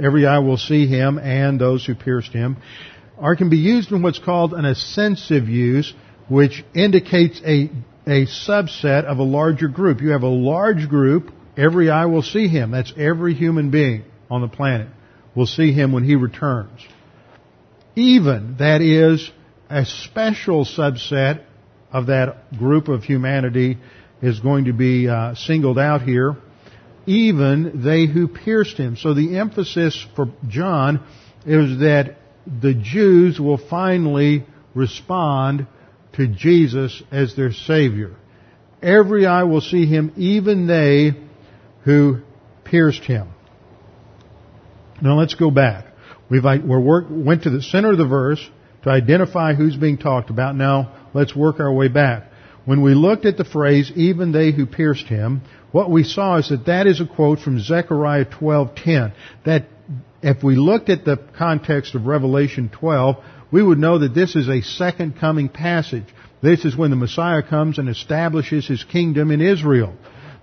Every 0.00 0.24
eye 0.24 0.38
will 0.38 0.56
see 0.56 0.86
him 0.86 1.18
and 1.18 1.60
those 1.60 1.84
who 1.84 1.96
pierced 1.96 2.30
him. 2.30 2.58
Or 3.16 3.34
can 3.34 3.50
be 3.50 3.56
used 3.56 3.90
in 3.90 4.00
what's 4.00 4.20
called 4.20 4.54
an 4.54 4.66
ascensive 4.66 5.48
use, 5.48 5.92
which 6.28 6.64
indicates 6.76 7.40
a, 7.44 7.70
a 8.06 8.26
subset 8.26 9.02
of 9.02 9.18
a 9.18 9.24
larger 9.24 9.66
group. 9.66 10.00
You 10.00 10.10
have 10.10 10.22
a 10.22 10.28
large 10.28 10.88
group, 10.88 11.32
every 11.56 11.90
eye 11.90 12.06
will 12.06 12.22
see 12.22 12.46
him. 12.46 12.70
That's 12.70 12.92
every 12.96 13.34
human 13.34 13.72
being 13.72 14.04
on 14.30 14.42
the 14.42 14.48
planet 14.48 14.90
will 15.34 15.46
see 15.46 15.72
him 15.72 15.92
when 15.92 16.04
he 16.04 16.16
returns. 16.16 16.86
Even, 17.94 18.56
that 18.58 18.80
is, 18.80 19.30
a 19.70 19.84
special 19.84 20.64
subset 20.64 21.44
of 21.92 22.06
that 22.06 22.56
group 22.56 22.88
of 22.88 23.04
humanity 23.04 23.78
is 24.22 24.40
going 24.40 24.66
to 24.66 24.72
be 24.72 25.08
uh, 25.08 25.34
singled 25.34 25.78
out 25.78 26.02
here. 26.02 26.36
Even 27.06 27.82
they 27.82 28.06
who 28.06 28.28
pierced 28.28 28.76
him. 28.76 28.96
So 28.96 29.14
the 29.14 29.38
emphasis 29.38 30.06
for 30.14 30.26
John 30.46 31.02
is 31.46 31.80
that 31.80 32.16
the 32.46 32.74
Jews 32.74 33.40
will 33.40 33.58
finally 33.58 34.46
respond 34.74 35.66
to 36.14 36.26
Jesus 36.26 37.02
as 37.10 37.34
their 37.34 37.52
Savior. 37.52 38.16
Every 38.82 39.26
eye 39.26 39.44
will 39.44 39.60
see 39.60 39.86
him, 39.86 40.12
even 40.16 40.66
they 40.66 41.12
who 41.84 42.20
pierced 42.64 43.04
him. 43.04 43.28
Now 45.02 45.18
let's 45.18 45.34
go 45.34 45.50
back. 45.50 45.86
We've 46.30 46.44
work, 46.44 47.06
went 47.08 47.44
to 47.44 47.50
the 47.50 47.62
center 47.62 47.92
of 47.92 47.98
the 47.98 48.06
verse 48.06 48.46
to 48.82 48.90
identify 48.90 49.54
who's 49.54 49.76
being 49.76 49.98
talked 49.98 50.30
about. 50.30 50.56
Now 50.56 51.08
let's 51.14 51.34
work 51.34 51.60
our 51.60 51.72
way 51.72 51.88
back. 51.88 52.24
When 52.64 52.82
we 52.82 52.94
looked 52.94 53.24
at 53.24 53.38
the 53.38 53.44
phrase, 53.44 53.90
even 53.96 54.32
they 54.32 54.52
who 54.52 54.66
pierced 54.66 55.06
him, 55.06 55.42
what 55.72 55.90
we 55.90 56.04
saw 56.04 56.36
is 56.36 56.50
that 56.50 56.66
that 56.66 56.86
is 56.86 57.00
a 57.00 57.06
quote 57.06 57.40
from 57.40 57.60
Zechariah 57.60 58.26
12:10. 58.26 59.12
That 59.46 59.66
if 60.22 60.42
we 60.42 60.56
looked 60.56 60.90
at 60.90 61.04
the 61.04 61.16
context 61.38 61.94
of 61.94 62.06
Revelation 62.06 62.68
12, 62.68 63.16
we 63.50 63.62
would 63.62 63.78
know 63.78 63.98
that 63.98 64.14
this 64.14 64.36
is 64.36 64.48
a 64.48 64.60
second 64.60 65.18
coming 65.18 65.48
passage. 65.48 66.04
This 66.42 66.64
is 66.64 66.76
when 66.76 66.90
the 66.90 66.96
Messiah 66.96 67.42
comes 67.42 67.78
and 67.78 67.88
establishes 67.88 68.66
his 68.66 68.84
kingdom 68.84 69.30
in 69.30 69.40
Israel. 69.40 69.94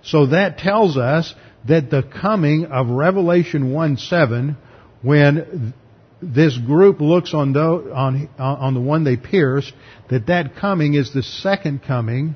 So 0.02 0.26
that 0.26 0.58
tells 0.58 0.96
us 0.96 1.34
that 1.68 1.90
the 1.90 2.02
coming 2.02 2.66
of 2.66 2.88
Revelation 2.88 3.72
1:7 3.72 4.56
when 5.02 5.74
this 6.22 6.56
group 6.56 7.00
looks 7.00 7.34
on 7.34 7.52
the, 7.52 7.60
on, 7.60 8.28
on 8.38 8.74
the 8.74 8.80
one 8.80 9.04
they 9.04 9.16
pierced, 9.16 9.72
that 10.08 10.26
that 10.26 10.56
coming 10.56 10.94
is 10.94 11.12
the 11.12 11.22
second 11.22 11.82
coming 11.82 12.34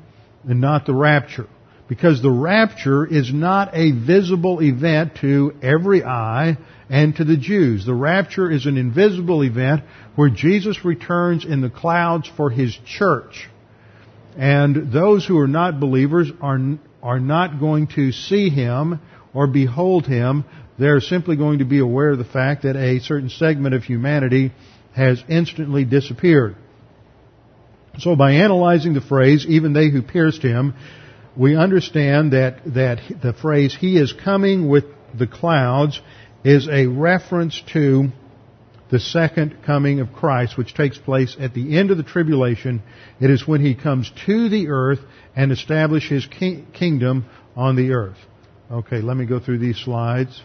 and 0.48 0.60
not 0.60 0.86
the 0.86 0.94
rapture. 0.94 1.48
Because 1.88 2.22
the 2.22 2.30
rapture 2.30 3.04
is 3.04 3.32
not 3.34 3.70
a 3.74 3.90
visible 3.90 4.62
event 4.62 5.16
to 5.22 5.54
every 5.60 6.04
eye 6.04 6.56
and 6.88 7.16
to 7.16 7.24
the 7.24 7.36
Jews. 7.36 7.84
The 7.84 7.94
rapture 7.94 8.48
is 8.50 8.66
an 8.66 8.76
invisible 8.76 9.42
event 9.42 9.82
where 10.14 10.30
Jesus 10.30 10.84
returns 10.84 11.44
in 11.44 11.60
the 11.62 11.70
clouds 11.70 12.30
for 12.36 12.48
His 12.48 12.76
church. 12.86 13.48
And 14.36 14.92
those 14.92 15.26
who 15.26 15.38
are 15.38 15.48
not 15.48 15.80
believers 15.80 16.30
are, 16.40 16.60
are 17.02 17.18
not 17.18 17.58
going 17.58 17.88
to 17.96 18.12
see 18.12 18.50
Him 18.50 19.00
or 19.32 19.46
behold 19.46 20.06
Him 20.06 20.44
they're 20.80 21.00
simply 21.02 21.36
going 21.36 21.58
to 21.58 21.66
be 21.66 21.78
aware 21.78 22.10
of 22.10 22.18
the 22.18 22.24
fact 22.24 22.62
that 22.62 22.74
a 22.74 23.00
certain 23.00 23.28
segment 23.28 23.74
of 23.74 23.84
humanity 23.84 24.50
has 24.96 25.22
instantly 25.28 25.84
disappeared. 25.84 26.56
So 27.98 28.16
by 28.16 28.32
analyzing 28.32 28.94
the 28.94 29.02
phrase, 29.02 29.44
even 29.46 29.74
they 29.74 29.90
who 29.90 30.00
pierced 30.00 30.42
him, 30.42 30.72
we 31.36 31.54
understand 31.54 32.32
that, 32.32 32.60
that 32.74 33.00
the 33.22 33.34
phrase, 33.34 33.76
he 33.78 33.98
is 33.98 34.14
coming 34.14 34.70
with 34.70 34.84
the 35.16 35.26
clouds, 35.26 36.00
is 36.44 36.66
a 36.66 36.86
reference 36.86 37.62
to 37.74 38.08
the 38.90 39.00
second 39.00 39.58
coming 39.66 40.00
of 40.00 40.14
Christ, 40.14 40.56
which 40.56 40.72
takes 40.72 40.96
place 40.96 41.36
at 41.38 41.52
the 41.52 41.76
end 41.76 41.90
of 41.90 41.98
the 41.98 42.02
tribulation. 42.02 42.82
It 43.20 43.28
is 43.28 43.46
when 43.46 43.60
he 43.60 43.74
comes 43.74 44.10
to 44.24 44.48
the 44.48 44.68
earth 44.68 45.00
and 45.36 45.52
establishes 45.52 46.26
his 46.26 46.62
kingdom 46.72 47.26
on 47.54 47.76
the 47.76 47.92
earth. 47.92 48.16
Okay, 48.70 49.00
let 49.00 49.16
me 49.16 49.26
go 49.26 49.40
through 49.40 49.58
these 49.58 49.78
slides. 49.78 50.40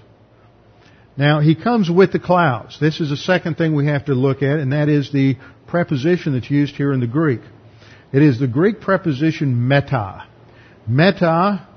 Now, 1.15 1.41
he 1.41 1.53
comes 1.53 1.91
with 1.91 2.11
the 2.11 2.19
clouds. 2.19 2.79
This 2.79 2.99
is 2.99 3.11
the 3.11 3.17
second 3.17 3.55
thing 3.55 3.75
we 3.75 3.85
have 3.85 4.05
to 4.05 4.15
look 4.15 4.41
at, 4.41 4.57
and 4.57 4.73
that 4.73 4.89
is 4.89 5.11
the 5.11 5.37
preposition 5.67 6.33
that's 6.33 6.49
used 6.49 6.75
here 6.75 6.91
in 6.91 6.99
the 6.99 7.07
Greek. 7.07 7.41
It 8.11 8.23
is 8.23 8.39
the 8.39 8.47
Greek 8.47 8.81
preposition 8.81 9.67
meta. 9.67 10.27
Meta 10.87 11.67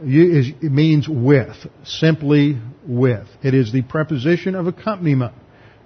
is, 0.00 0.52
means 0.62 1.08
with, 1.08 1.56
simply 1.82 2.56
with. 2.86 3.26
It 3.42 3.54
is 3.54 3.72
the 3.72 3.82
preposition 3.82 4.54
of 4.54 4.68
accompaniment. 4.68 5.34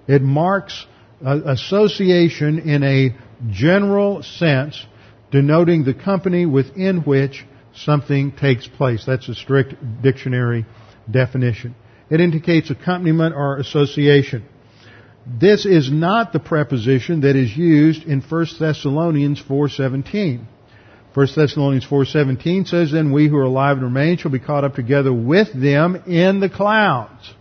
It 0.06 0.20
marks 0.20 0.84
association 1.24 2.58
in 2.58 2.82
a 2.82 3.16
general 3.50 4.22
sense, 4.22 4.84
denoting 5.30 5.84
the 5.84 5.94
company 5.94 6.44
within 6.44 7.04
which 7.04 7.46
something 7.84 8.32
takes 8.32 8.66
place. 8.66 9.04
That's 9.06 9.28
a 9.28 9.34
strict 9.34 9.74
dictionary 10.02 10.66
definition. 11.10 11.74
It 12.10 12.20
indicates 12.20 12.70
accompaniment 12.70 13.34
or 13.34 13.58
association. 13.58 14.44
This 15.26 15.66
is 15.66 15.90
not 15.90 16.32
the 16.32 16.40
preposition 16.40 17.20
that 17.20 17.36
is 17.36 17.56
used 17.56 18.04
in 18.04 18.20
1 18.20 18.46
Thessalonians 18.58 19.40
4.17. 19.42 20.44
1 21.12 21.28
Thessalonians 21.36 21.86
4.17 21.86 22.68
says, 22.68 22.92
Then 22.92 23.12
we 23.12 23.28
who 23.28 23.36
are 23.36 23.44
alive 23.44 23.76
and 23.76 23.84
remain 23.84 24.16
shall 24.16 24.30
be 24.30 24.38
caught 24.38 24.64
up 24.64 24.74
together 24.74 25.12
with 25.12 25.52
them 25.52 25.96
in 26.06 26.40
the 26.40 26.48
clouds. 26.48 27.34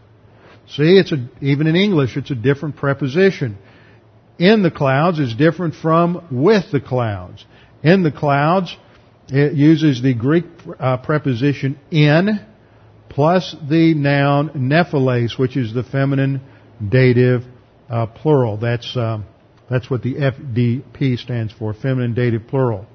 See, 0.67 0.97
it's 0.97 1.11
a, 1.11 1.29
even 1.41 1.67
in 1.67 1.75
English, 1.75 2.15
it's 2.15 2.31
a 2.31 2.35
different 2.35 2.75
preposition. 2.75 3.57
In 4.37 4.61
the 4.61 4.71
clouds 4.71 5.19
is 5.19 5.33
different 5.33 5.75
from 5.75 6.27
with 6.31 6.71
the 6.71 6.79
clouds. 6.79 7.45
In 7.83 8.03
the 8.03 8.11
clouds, 8.11 8.75
it 9.31 9.53
uses 9.53 10.01
the 10.01 10.13
Greek 10.13 10.45
uh, 10.79 10.97
preposition 10.97 11.79
in, 11.91 12.45
plus 13.09 13.55
the 13.69 13.93
noun 13.93 14.49
nephelais, 14.49 15.37
which 15.37 15.55
is 15.55 15.73
the 15.73 15.83
feminine 15.83 16.41
dative 16.87 17.43
uh, 17.89 18.07
plural. 18.07 18.57
That's 18.57 18.95
uh, 18.95 19.19
that's 19.69 19.89
what 19.89 20.01
the 20.01 20.15
FDP 20.15 21.17
stands 21.17 21.53
for, 21.53 21.73
feminine 21.73 22.13
dative 22.13 22.47
plural. 22.47 22.87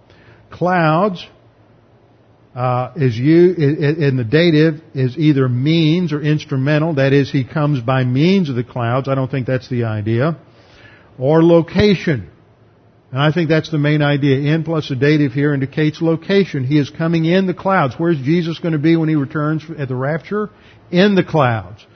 Clouds 0.51 1.25
uh, 2.55 2.93
is 2.97 3.17
you 3.17 3.53
in 3.55 4.17
the 4.17 4.25
dative 4.25 4.81
is 4.95 5.17
either 5.17 5.49
means 5.49 6.13
or 6.13 6.21
instrumental. 6.21 6.95
That 6.95 7.13
is, 7.13 7.31
he 7.31 7.45
comes 7.45 7.81
by 7.81 8.05
means 8.05 8.49
of 8.49 8.57
the 8.57 8.65
clouds. 8.65 9.09
I 9.09 9.15
don't 9.15 9.31
think 9.31 9.47
that's 9.47 9.69
the 9.69 9.85
idea. 9.85 10.37
Or 11.19 11.43
location. 11.43 12.31
And 13.15 13.23
I 13.23 13.31
think 13.31 13.49
that's 13.49 13.71
the 13.71 13.79
main 13.79 14.03
idea. 14.03 14.53
In 14.53 14.65
plus 14.65 14.91
a 14.91 14.97
dative 14.97 15.31
here 15.31 15.55
indicates 15.55 16.03
location. 16.03 16.65
He 16.65 16.81
is 16.81 16.91
coming 16.91 17.25
in 17.25 17.47
the 17.47 17.55
clouds. 17.55 17.95
Where's 17.97 18.19
Jesus 18.19 18.59
going 18.59 18.73
to 18.73 18.79
be 18.81 18.97
when 18.97 19.09
he 19.09 19.15
returns 19.15 19.63
at 19.79 19.87
the 19.87 19.95
rapture? 19.95 20.51
In 20.91 21.15
the 21.15 21.23
clouds. 21.23 21.87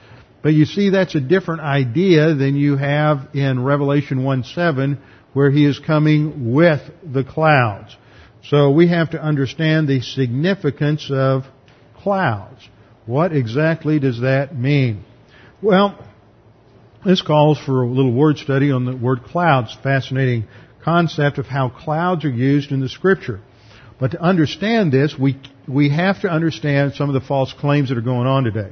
But 0.41 0.53
you 0.53 0.63
see 0.63 0.91
that's 0.91 1.15
a 1.15 1.19
different 1.19 1.59
idea 1.59 2.35
than 2.35 2.55
you 2.55 2.77
have 2.77 3.35
in 3.35 3.61
Revelation 3.61 4.19
1-7 4.19 4.97
where 5.33 5.51
he 5.51 5.65
is 5.65 5.77
coming 5.77 6.53
with 6.53 6.79
the 7.03 7.25
clouds. 7.25 7.97
So 8.45 8.71
we 8.71 8.87
have 8.87 9.09
to 9.09 9.21
understand 9.21 9.89
the 9.89 9.99
significance 9.99 11.11
of 11.11 11.43
clouds. 11.97 12.65
What 13.05 13.33
exactly 13.33 13.99
does 13.99 14.21
that 14.21 14.57
mean? 14.57 15.03
Well, 15.61 16.01
this 17.05 17.21
calls 17.21 17.59
for 17.59 17.83
a 17.83 17.87
little 17.89 18.13
word 18.13 18.37
study 18.37 18.71
on 18.71 18.85
the 18.85 18.95
word 18.95 19.23
clouds. 19.25 19.75
Fascinating 19.83 20.45
concept 20.83 21.37
of 21.37 21.45
how 21.45 21.69
clouds 21.69 22.25
are 22.25 22.29
used 22.29 22.71
in 22.71 22.79
the 22.79 22.89
scripture. 22.89 23.39
But 23.99 24.11
to 24.11 24.21
understand 24.21 24.91
this, 24.91 25.15
we, 25.19 25.39
we 25.67 25.89
have 25.89 26.21
to 26.21 26.29
understand 26.29 26.93
some 26.93 27.09
of 27.09 27.21
the 27.21 27.27
false 27.27 27.53
claims 27.53 27.89
that 27.89 27.97
are 27.97 28.01
going 28.01 28.27
on 28.27 28.45
today. 28.45 28.71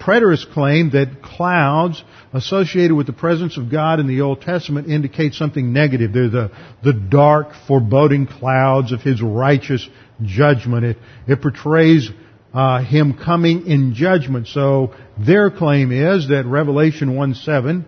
preterists 0.00 0.52
claim 0.52 0.90
that 0.90 1.22
clouds 1.22 2.02
associated 2.32 2.94
with 2.94 3.06
the 3.06 3.12
presence 3.12 3.56
of 3.56 3.70
God 3.70 4.00
in 4.00 4.08
the 4.08 4.22
Old 4.22 4.42
Testament 4.42 4.88
indicate 4.88 5.34
something 5.34 5.72
negative. 5.72 6.12
They're 6.12 6.28
the, 6.28 6.50
the 6.82 6.92
dark, 6.92 7.52
foreboding 7.68 8.26
clouds 8.26 8.90
of 8.90 9.00
His 9.00 9.22
righteous 9.22 9.88
judgment. 10.22 10.84
It, 10.84 10.96
it 11.28 11.40
portrays 11.40 12.10
uh, 12.52 12.82
Him 12.82 13.16
coming 13.16 13.68
in 13.68 13.94
judgment. 13.94 14.48
So 14.48 14.92
their 15.16 15.52
claim 15.52 15.92
is 15.92 16.28
that 16.28 16.46
Revelation 16.46 17.14
1 17.14 17.34
7 17.34 17.84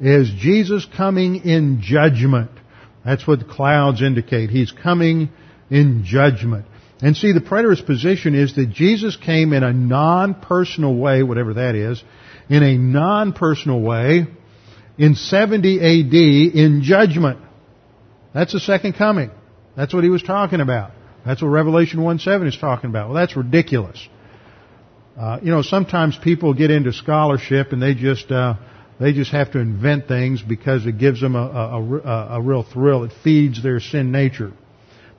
is 0.00 0.30
Jesus 0.38 0.86
coming 0.96 1.44
in 1.44 1.80
judgment. 1.82 2.50
That's 3.08 3.26
what 3.26 3.38
the 3.38 3.46
clouds 3.46 4.02
indicate. 4.02 4.50
He's 4.50 4.70
coming 4.70 5.30
in 5.70 6.04
judgment. 6.04 6.66
And 7.00 7.16
see, 7.16 7.32
the 7.32 7.40
preterist 7.40 7.86
position 7.86 8.34
is 8.34 8.54
that 8.56 8.70
Jesus 8.70 9.16
came 9.16 9.54
in 9.54 9.62
a 9.62 9.72
non-personal 9.72 10.94
way, 10.94 11.22
whatever 11.22 11.54
that 11.54 11.74
is, 11.74 12.04
in 12.50 12.62
a 12.62 12.76
non-personal 12.76 13.80
way 13.80 14.26
in 14.98 15.14
70 15.14 15.78
AD 15.78 16.54
in 16.54 16.82
judgment. 16.82 17.38
That's 18.34 18.52
the 18.52 18.60
second 18.60 18.92
coming. 18.92 19.30
That's 19.74 19.94
what 19.94 20.04
he 20.04 20.10
was 20.10 20.22
talking 20.22 20.60
about. 20.60 20.90
That's 21.24 21.40
what 21.40 21.48
Revelation 21.48 22.00
1-7 22.00 22.46
is 22.46 22.58
talking 22.58 22.90
about. 22.90 23.08
Well, 23.08 23.16
that's 23.16 23.38
ridiculous. 23.38 24.06
Uh, 25.18 25.38
you 25.42 25.50
know, 25.50 25.62
sometimes 25.62 26.18
people 26.22 26.52
get 26.52 26.70
into 26.70 26.92
scholarship 26.92 27.72
and 27.72 27.80
they 27.80 27.94
just 27.94 28.30
uh, 28.30 28.56
they 29.00 29.12
just 29.12 29.30
have 29.30 29.52
to 29.52 29.58
invent 29.58 30.08
things 30.08 30.42
because 30.42 30.86
it 30.86 30.98
gives 30.98 31.20
them 31.20 31.36
a, 31.36 31.38
a, 31.38 31.82
a, 31.82 32.28
a 32.38 32.42
real 32.42 32.62
thrill. 32.62 33.04
It 33.04 33.12
feeds 33.22 33.62
their 33.62 33.80
sin 33.80 34.10
nature. 34.10 34.52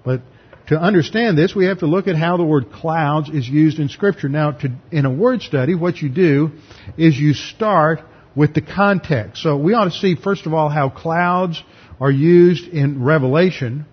But 0.03 0.21
to 0.67 0.80
understand 0.80 1.38
this, 1.38 1.55
we 1.55 1.65
have 1.65 1.80
to 1.80 1.88
look 1.88 2.07
at 2.07 2.15
how 2.15 2.38
the 2.38 2.43
word 2.43 2.71
clouds 2.71 3.30
is 3.30 3.47
used 3.47 3.80
in 3.80 3.89
Scripture. 3.89 4.30
Now, 4.30 4.51
to, 4.51 4.71
in 4.91 5.05
a 5.05 5.11
word 5.11 5.41
study, 5.41 5.75
what 5.75 5.97
you 5.97 6.09
do 6.09 6.51
is 6.97 7.17
you 7.17 7.34
start 7.34 8.01
with 8.36 8.53
the 8.53 8.61
context. 8.61 9.41
So 9.41 9.57
we 9.57 9.73
ought 9.73 9.86
to 9.86 9.91
see, 9.91 10.15
first 10.15 10.45
of 10.45 10.53
all, 10.53 10.69
how 10.69 10.89
clouds 10.89 11.61
are 11.99 12.11
used 12.11 12.67
in 12.67 13.03
Revelation, 13.03 13.86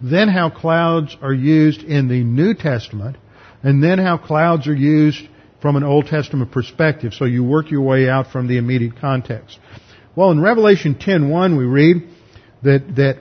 then 0.00 0.28
how 0.28 0.50
clouds 0.50 1.16
are 1.22 1.32
used 1.32 1.82
in 1.82 2.08
the 2.08 2.24
New 2.24 2.54
Testament, 2.54 3.16
and 3.62 3.82
then 3.82 3.98
how 3.98 4.18
clouds 4.18 4.66
are 4.66 4.74
used 4.74 5.22
from 5.60 5.76
an 5.76 5.84
Old 5.84 6.06
Testament 6.06 6.52
perspective. 6.52 7.14
So 7.14 7.24
you 7.24 7.44
work 7.44 7.70
your 7.70 7.82
way 7.82 8.08
out 8.08 8.28
from 8.32 8.48
the 8.48 8.58
immediate 8.58 9.00
context. 9.00 9.58
Well, 10.14 10.30
in 10.30 10.40
Revelation 10.40 10.94
10:1 10.94 11.56
we 11.56 11.64
read 11.64 12.08
that 12.62 12.96
that 12.96 13.18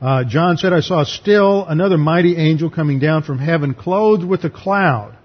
uh, 0.00 0.24
John 0.24 0.58
said, 0.58 0.72
I 0.72 0.80
saw 0.80 1.04
still 1.04 1.64
another 1.66 1.96
mighty 1.96 2.36
angel 2.36 2.70
coming 2.70 2.98
down 2.98 3.22
from 3.22 3.38
heaven, 3.38 3.72
clothed 3.72 4.24
with 4.24 4.44
a 4.44 4.50
cloud. 4.50 5.16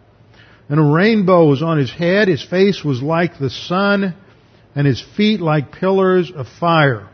And 0.69 0.79
a 0.79 0.83
rainbow 0.83 1.45
was 1.45 1.61
on 1.61 1.77
his 1.77 1.91
head. 1.91 2.29
His 2.29 2.43
face 2.43 2.83
was 2.83 3.01
like 3.01 3.37
the 3.37 3.49
sun, 3.49 4.15
and 4.73 4.87
his 4.87 5.03
feet 5.17 5.41
like 5.41 5.73
pillars 5.73 6.31
of 6.33 6.47
fire. 6.47 7.09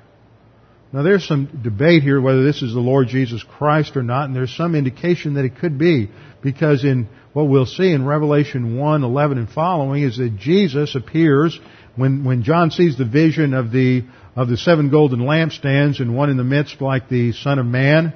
Now 0.93 1.01
there's 1.01 1.27
some 1.27 1.61
debate 1.63 2.03
here 2.03 2.21
whether 2.21 2.43
this 2.43 2.61
is 2.61 2.73
the 2.73 2.79
Lord 2.79 3.07
Jesus 3.07 3.43
Christ 3.43 3.97
or 3.97 4.03
not, 4.03 4.25
and 4.25 4.35
there's 4.35 4.55
some 4.55 4.75
indication 4.75 5.33
that 5.33 5.45
it 5.45 5.57
could 5.57 5.77
be, 5.77 6.09
because 6.41 6.83
in 6.83 7.09
what 7.37 7.49
we'll 7.49 7.67
see 7.67 7.91
in 7.91 8.03
Revelation 8.03 8.79
1, 8.79 9.03
11 9.03 9.37
and 9.37 9.47
following 9.47 10.01
is 10.01 10.17
that 10.17 10.37
Jesus 10.37 10.95
appears 10.95 11.59
when, 11.95 12.23
when 12.23 12.41
John 12.41 12.71
sees 12.71 12.97
the 12.97 13.05
vision 13.05 13.53
of 13.53 13.71
the 13.71 14.05
of 14.35 14.47
the 14.49 14.57
seven 14.57 14.89
golden 14.89 15.19
lampstands 15.19 15.99
and 15.99 16.15
one 16.15 16.31
in 16.31 16.37
the 16.37 16.43
midst 16.43 16.81
like 16.81 17.09
the 17.09 17.33
Son 17.33 17.59
of 17.59 17.67
Man 17.67 18.15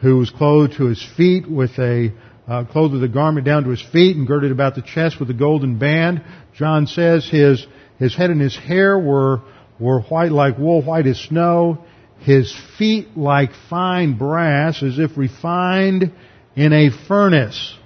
who 0.00 0.16
was 0.16 0.30
clothed 0.30 0.74
to 0.78 0.86
his 0.86 1.00
feet 1.16 1.48
with 1.48 1.70
a 1.78 2.12
uh, 2.48 2.64
clothed 2.64 2.94
with 2.94 3.04
a 3.04 3.08
garment 3.08 3.46
down 3.46 3.62
to 3.62 3.70
his 3.70 3.80
feet 3.92 4.16
and 4.16 4.26
girded 4.26 4.50
about 4.50 4.74
the 4.74 4.82
chest 4.82 5.20
with 5.20 5.30
a 5.30 5.34
golden 5.34 5.78
band. 5.78 6.24
John 6.56 6.88
says 6.88 7.28
his 7.28 7.64
his 8.00 8.16
head 8.16 8.30
and 8.30 8.40
his 8.40 8.56
hair 8.56 8.98
were 8.98 9.42
were 9.78 10.00
white 10.00 10.32
like 10.32 10.58
wool, 10.58 10.82
white 10.82 11.06
as 11.06 11.20
snow. 11.20 11.84
His 12.22 12.52
feet 12.76 13.16
like 13.16 13.50
fine 13.70 14.18
brass, 14.18 14.82
as 14.82 14.98
if 14.98 15.16
refined 15.16 16.12
in 16.56 16.72
a 16.72 16.90
furnace. 17.06 17.77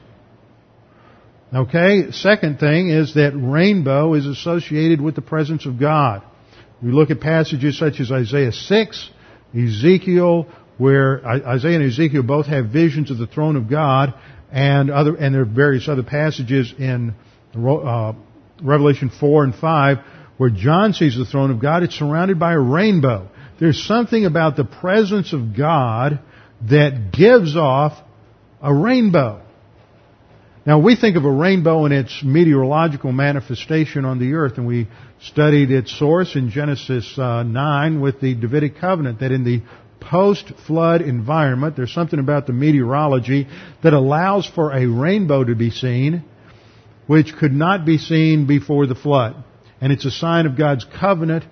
Okay. 1.54 2.10
Second 2.12 2.58
thing 2.58 2.88
is 2.88 3.14
that 3.14 3.32
rainbow 3.34 4.14
is 4.14 4.26
associated 4.26 5.00
with 5.00 5.14
the 5.14 5.22
presence 5.22 5.66
of 5.66 5.78
God. 5.78 6.22
We 6.82 6.90
look 6.92 7.10
at 7.10 7.20
passages 7.20 7.78
such 7.78 8.00
as 8.00 8.10
Isaiah 8.10 8.52
6, 8.52 9.10
Ezekiel, 9.56 10.48
where 10.78 11.24
Isaiah 11.24 11.76
and 11.76 11.84
Ezekiel 11.84 12.22
both 12.22 12.46
have 12.46 12.66
visions 12.66 13.10
of 13.10 13.18
the 13.18 13.26
throne 13.26 13.56
of 13.56 13.68
God, 13.68 14.14
and 14.50 14.90
other, 14.90 15.14
and 15.14 15.34
there 15.34 15.42
are 15.42 15.46
various 15.46 15.88
other 15.88 16.02
passages 16.02 16.74
in 16.76 17.14
uh, 17.54 18.12
Revelation 18.62 19.10
4 19.10 19.44
and 19.44 19.54
5 19.54 19.98
where 20.36 20.50
John 20.50 20.92
sees 20.92 21.16
the 21.16 21.24
throne 21.24 21.50
of 21.50 21.60
God. 21.60 21.82
It's 21.82 21.94
surrounded 21.94 22.38
by 22.38 22.54
a 22.54 22.58
rainbow. 22.58 23.28
There's 23.60 23.82
something 23.84 24.24
about 24.24 24.56
the 24.56 24.64
presence 24.64 25.32
of 25.32 25.56
God 25.56 26.20
that 26.68 27.12
gives 27.12 27.56
off 27.56 27.92
a 28.60 28.74
rainbow. 28.74 29.41
Now 30.64 30.78
we 30.78 30.94
think 30.94 31.16
of 31.16 31.24
a 31.24 31.30
rainbow 31.30 31.86
in 31.86 31.92
its 31.92 32.22
meteorological 32.22 33.10
manifestation 33.10 34.04
on 34.04 34.20
the 34.20 34.34
earth, 34.34 34.58
and 34.58 34.66
we 34.66 34.86
studied 35.20 35.72
its 35.72 35.96
source 35.98 36.36
in 36.36 36.50
Genesis 36.50 37.18
uh, 37.18 37.42
9 37.42 38.00
with 38.00 38.20
the 38.20 38.36
Davidic 38.36 38.78
covenant, 38.78 39.18
that 39.20 39.32
in 39.32 39.42
the 39.42 39.62
post-flood 39.98 41.02
environment, 41.02 41.74
there's 41.74 41.92
something 41.92 42.20
about 42.20 42.46
the 42.46 42.52
meteorology 42.52 43.48
that 43.82 43.92
allows 43.92 44.46
for 44.46 44.72
a 44.72 44.86
rainbow 44.86 45.42
to 45.42 45.56
be 45.56 45.70
seen, 45.70 46.22
which 47.08 47.34
could 47.34 47.52
not 47.52 47.84
be 47.84 47.98
seen 47.98 48.46
before 48.46 48.86
the 48.86 48.94
flood. 48.94 49.34
And 49.80 49.92
it's 49.92 50.04
a 50.04 50.12
sign 50.12 50.46
of 50.46 50.56
God's 50.56 50.84
covenant 50.84 51.42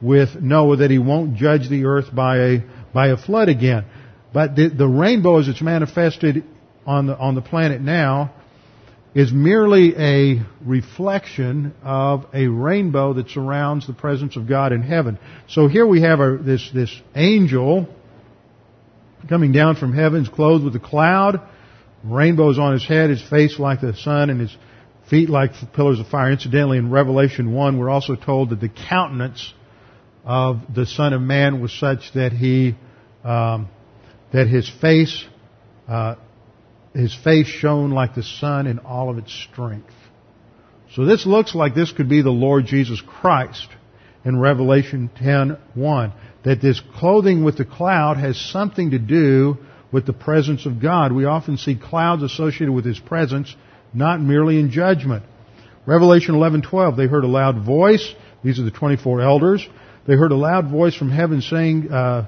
with 0.00 0.40
Noah 0.40 0.76
that 0.76 0.92
he 0.92 0.98
won't 0.98 1.34
judge 1.34 1.68
the 1.68 1.86
earth 1.86 2.14
by 2.14 2.36
a, 2.38 2.58
by 2.94 3.08
a 3.08 3.16
flood 3.16 3.48
again. 3.48 3.84
But 4.32 4.54
the, 4.54 4.68
the 4.68 4.86
rainbow 4.86 5.40
as 5.40 5.48
it's 5.48 5.60
manifested 5.60 6.44
on 6.86 7.08
the, 7.08 7.18
on 7.18 7.34
the 7.34 7.42
planet 7.42 7.80
now 7.80 8.34
is 9.14 9.32
merely 9.32 9.94
a 9.96 10.42
reflection 10.64 11.74
of 11.82 12.26
a 12.32 12.46
rainbow 12.46 13.14
that 13.14 13.28
surrounds 13.28 13.86
the 13.86 13.92
presence 13.92 14.36
of 14.36 14.48
God 14.48 14.72
in 14.72 14.82
heaven. 14.82 15.18
So 15.48 15.66
here 15.66 15.86
we 15.86 16.02
have 16.02 16.18
this, 16.44 16.70
this 16.72 16.94
angel 17.14 17.88
coming 19.28 19.52
down 19.52 19.76
from 19.76 19.92
heavens 19.92 20.28
clothed 20.28 20.64
with 20.64 20.76
a 20.76 20.80
cloud, 20.80 21.40
rainbows 22.04 22.58
on 22.58 22.72
his 22.72 22.86
head, 22.86 23.10
his 23.10 23.22
face 23.22 23.58
like 23.58 23.80
the 23.80 23.94
sun, 23.96 24.30
and 24.30 24.40
his 24.40 24.56
feet 25.08 25.28
like 25.28 25.50
pillars 25.74 25.98
of 25.98 26.06
fire. 26.06 26.30
Incidentally, 26.30 26.78
in 26.78 26.90
Revelation 26.90 27.52
1, 27.52 27.78
we're 27.78 27.90
also 27.90 28.14
told 28.14 28.50
that 28.50 28.60
the 28.60 28.70
countenance 28.70 29.52
of 30.24 30.60
the 30.72 30.86
Son 30.86 31.12
of 31.12 31.20
Man 31.20 31.60
was 31.60 31.72
such 31.72 32.12
that 32.14 32.32
he, 32.32 32.76
um, 33.24 33.68
that 34.32 34.46
his 34.46 34.70
face 34.80 35.24
uh, 35.88 36.14
his 36.94 37.14
face 37.14 37.46
shone 37.46 37.90
like 37.90 38.14
the 38.14 38.22
sun 38.22 38.66
in 38.66 38.78
all 38.80 39.10
of 39.10 39.18
its 39.18 39.32
strength. 39.32 39.92
So 40.94 41.04
this 41.04 41.24
looks 41.24 41.54
like 41.54 41.74
this 41.74 41.92
could 41.92 42.08
be 42.08 42.22
the 42.22 42.30
Lord 42.30 42.66
Jesus 42.66 43.00
Christ 43.00 43.68
in 44.24 44.38
Revelation 44.38 45.08
10:1 45.16 46.12
that 46.42 46.60
this 46.60 46.80
clothing 46.80 47.44
with 47.44 47.56
the 47.56 47.64
cloud 47.64 48.16
has 48.16 48.36
something 48.36 48.90
to 48.90 48.98
do 48.98 49.58
with 49.92 50.06
the 50.06 50.12
presence 50.12 50.66
of 50.66 50.80
God. 50.80 51.12
We 51.12 51.24
often 51.26 51.56
see 51.56 51.74
clouds 51.74 52.22
associated 52.22 52.72
with 52.72 52.84
his 52.84 52.98
presence, 52.98 53.54
not 53.94 54.20
merely 54.20 54.58
in 54.58 54.70
judgment. 54.70 55.22
Revelation 55.86 56.34
11:12 56.34 56.96
they 56.96 57.06
heard 57.06 57.24
a 57.24 57.28
loud 57.28 57.58
voice, 57.58 58.14
these 58.42 58.58
are 58.58 58.64
the 58.64 58.70
24 58.70 59.20
elders. 59.20 59.66
They 60.06 60.16
heard 60.16 60.32
a 60.32 60.36
loud 60.36 60.68
voice 60.68 60.94
from 60.94 61.10
heaven 61.10 61.40
saying 61.40 61.92
uh, 61.92 62.26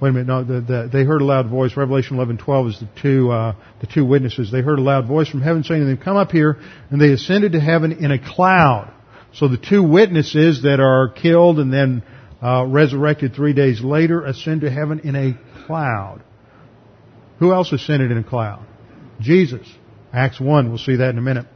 Wait 0.00 0.08
a 0.08 0.12
minute. 0.12 0.28
No, 0.28 0.42
the, 0.44 0.60
the, 0.60 0.90
they 0.90 1.04
heard 1.04 1.20
a 1.20 1.24
loud 1.24 1.48
voice. 1.48 1.76
Revelation 1.76 2.16
11:12 2.16 2.68
is 2.70 2.80
the 2.80 2.88
two 3.02 3.30
uh, 3.30 3.54
the 3.80 3.86
two 3.86 4.04
witnesses. 4.04 4.50
They 4.50 4.62
heard 4.62 4.78
a 4.78 4.82
loud 4.82 5.06
voice 5.06 5.28
from 5.28 5.42
heaven 5.42 5.62
saying 5.62 5.82
to 5.82 5.86
them, 5.86 5.98
"Come 5.98 6.16
up 6.16 6.30
here." 6.30 6.56
And 6.90 7.00
they 7.00 7.10
ascended 7.10 7.52
to 7.52 7.60
heaven 7.60 7.92
in 7.92 8.10
a 8.10 8.18
cloud. 8.18 8.92
So 9.34 9.46
the 9.46 9.58
two 9.58 9.82
witnesses 9.82 10.62
that 10.62 10.80
are 10.80 11.10
killed 11.10 11.58
and 11.58 11.72
then 11.72 12.02
uh, 12.42 12.64
resurrected 12.66 13.34
three 13.34 13.52
days 13.52 13.82
later 13.82 14.24
ascend 14.24 14.62
to 14.62 14.70
heaven 14.70 15.00
in 15.00 15.14
a 15.14 15.66
cloud. 15.66 16.22
Who 17.38 17.52
else 17.52 17.70
ascended 17.72 18.10
in 18.10 18.18
a 18.18 18.24
cloud? 18.24 18.64
Jesus. 19.20 19.66
Acts 20.12 20.40
1. 20.40 20.68
We'll 20.70 20.78
see 20.78 20.96
that 20.96 21.10
in 21.10 21.18
a 21.18 21.22
minute. 21.22 21.46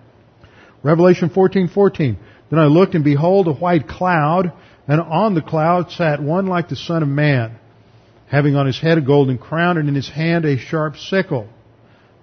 Revelation 0.82 1.30
14:14. 1.30 2.16
Then 2.50 2.58
I 2.58 2.66
looked 2.66 2.94
and 2.94 3.02
behold 3.02 3.48
a 3.48 3.54
white 3.54 3.88
cloud, 3.88 4.52
and 4.86 5.00
on 5.00 5.34
the 5.34 5.40
cloud 5.40 5.90
sat 5.92 6.22
one 6.22 6.46
like 6.46 6.68
the 6.68 6.76
Son 6.76 7.02
of 7.02 7.08
Man 7.08 7.58
having 8.34 8.56
on 8.56 8.66
his 8.66 8.80
head 8.80 8.98
a 8.98 9.00
golden 9.00 9.38
crown 9.38 9.78
and 9.78 9.88
in 9.88 9.94
his 9.94 10.08
hand 10.08 10.44
a 10.44 10.58
sharp 10.58 10.96
sickle. 10.96 11.48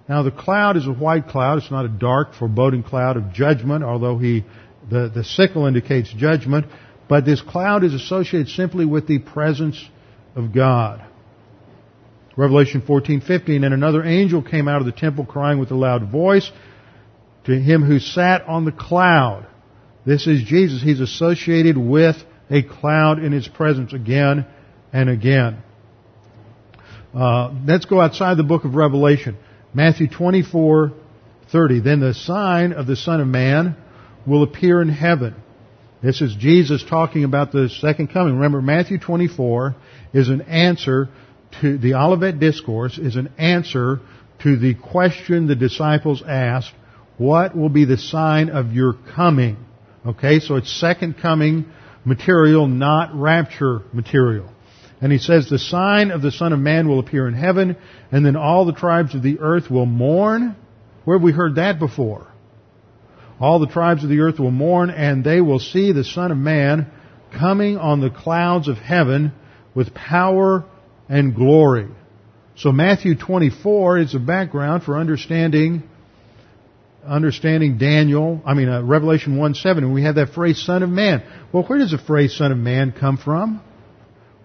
Now 0.08 0.22
the 0.22 0.30
cloud 0.30 0.76
is 0.76 0.86
a 0.86 0.92
white 0.92 1.28
cloud. 1.28 1.58
It's 1.58 1.70
not 1.70 1.86
a 1.86 1.88
dark, 1.88 2.34
foreboding 2.34 2.82
cloud 2.82 3.16
of 3.16 3.32
judgment, 3.32 3.82
although 3.82 4.18
he, 4.18 4.44
the, 4.90 5.08
the 5.08 5.24
sickle 5.24 5.64
indicates 5.64 6.12
judgment. 6.12 6.66
But 7.08 7.24
this 7.24 7.40
cloud 7.40 7.82
is 7.82 7.94
associated 7.94 8.48
simply 8.48 8.84
with 8.84 9.06
the 9.06 9.20
presence 9.20 9.82
of 10.36 10.52
God. 10.52 11.02
Revelation 12.36 12.82
14:15 12.82 13.64
and 13.64 13.74
another 13.74 14.04
angel 14.04 14.42
came 14.42 14.68
out 14.68 14.80
of 14.80 14.86
the 14.86 14.92
temple 14.92 15.24
crying 15.24 15.58
with 15.58 15.70
a 15.70 15.74
loud 15.74 16.10
voice 16.10 16.50
to 17.44 17.58
him 17.58 17.82
who 17.82 17.98
sat 17.98 18.46
on 18.46 18.66
the 18.66 18.72
cloud. 18.72 19.46
This 20.04 20.26
is 20.26 20.42
Jesus. 20.42 20.82
He's 20.82 21.00
associated 21.00 21.78
with 21.78 22.16
a 22.50 22.62
cloud 22.62 23.18
in 23.22 23.32
his 23.32 23.48
presence 23.48 23.94
again 23.94 24.46
and 24.92 25.08
again. 25.08 25.62
Uh, 27.14 27.52
let's 27.66 27.84
go 27.84 28.00
outside 28.00 28.36
the 28.36 28.42
book 28.42 28.64
of 28.64 28.74
Revelation. 28.74 29.36
Matthew 29.74 30.08
24, 30.08 30.92
30. 31.50 31.80
Then 31.80 32.00
the 32.00 32.14
sign 32.14 32.72
of 32.72 32.86
the 32.86 32.96
Son 32.96 33.20
of 33.20 33.26
Man 33.26 33.76
will 34.26 34.42
appear 34.42 34.80
in 34.80 34.88
heaven. 34.88 35.34
This 36.02 36.20
is 36.20 36.34
Jesus 36.34 36.82
talking 36.82 37.24
about 37.24 37.52
the 37.52 37.68
second 37.68 38.08
coming. 38.12 38.34
Remember, 38.34 38.62
Matthew 38.62 38.98
24 38.98 39.76
is 40.14 40.28
an 40.28 40.42
answer 40.42 41.08
to 41.60 41.78
the 41.78 41.94
Olivet 41.94 42.40
Discourse, 42.40 42.98
is 42.98 43.16
an 43.16 43.30
answer 43.38 44.00
to 44.42 44.56
the 44.56 44.74
question 44.74 45.46
the 45.46 45.54
disciples 45.54 46.22
asked, 46.26 46.72
what 47.18 47.56
will 47.56 47.68
be 47.68 47.84
the 47.84 47.98
sign 47.98 48.48
of 48.48 48.72
your 48.72 48.94
coming? 49.14 49.58
Okay, 50.04 50.40
so 50.40 50.56
it's 50.56 50.80
second 50.80 51.18
coming 51.20 51.66
material, 52.04 52.66
not 52.66 53.14
rapture 53.14 53.82
material. 53.92 54.48
And 55.02 55.10
he 55.10 55.18
says, 55.18 55.48
the 55.48 55.58
sign 55.58 56.12
of 56.12 56.22
the 56.22 56.30
Son 56.30 56.52
of 56.52 56.60
Man 56.60 56.88
will 56.88 57.00
appear 57.00 57.26
in 57.26 57.34
heaven, 57.34 57.76
and 58.12 58.24
then 58.24 58.36
all 58.36 58.64
the 58.64 58.72
tribes 58.72 59.16
of 59.16 59.22
the 59.22 59.40
earth 59.40 59.68
will 59.68 59.84
mourn. 59.84 60.54
Where 61.04 61.18
have 61.18 61.24
we 61.24 61.32
heard 61.32 61.56
that 61.56 61.80
before? 61.80 62.28
All 63.40 63.58
the 63.58 63.66
tribes 63.66 64.04
of 64.04 64.10
the 64.10 64.20
earth 64.20 64.38
will 64.38 64.52
mourn, 64.52 64.90
and 64.90 65.24
they 65.24 65.40
will 65.40 65.58
see 65.58 65.90
the 65.90 66.04
Son 66.04 66.30
of 66.30 66.38
Man 66.38 66.86
coming 67.36 67.78
on 67.78 68.00
the 68.00 68.10
clouds 68.10 68.68
of 68.68 68.76
heaven 68.76 69.32
with 69.74 69.92
power 69.92 70.64
and 71.08 71.34
glory. 71.34 71.88
So 72.54 72.70
Matthew 72.70 73.16
24 73.16 73.98
is 73.98 74.14
a 74.14 74.20
background 74.20 74.84
for 74.84 74.96
understanding 74.96 75.82
understanding 77.04 77.78
Daniel, 77.78 78.40
I 78.46 78.54
mean 78.54 78.68
uh, 78.68 78.80
Revelation 78.82 79.36
1 79.36 79.54
7, 79.54 79.82
and 79.82 79.92
we 79.92 80.04
have 80.04 80.14
that 80.14 80.28
phrase 80.28 80.62
Son 80.62 80.84
of 80.84 80.90
Man. 80.90 81.24
Well, 81.52 81.64
where 81.64 81.80
does 81.80 81.90
the 81.90 81.98
phrase 81.98 82.36
Son 82.36 82.52
of 82.52 82.58
Man 82.58 82.92
come 82.92 83.16
from? 83.16 83.60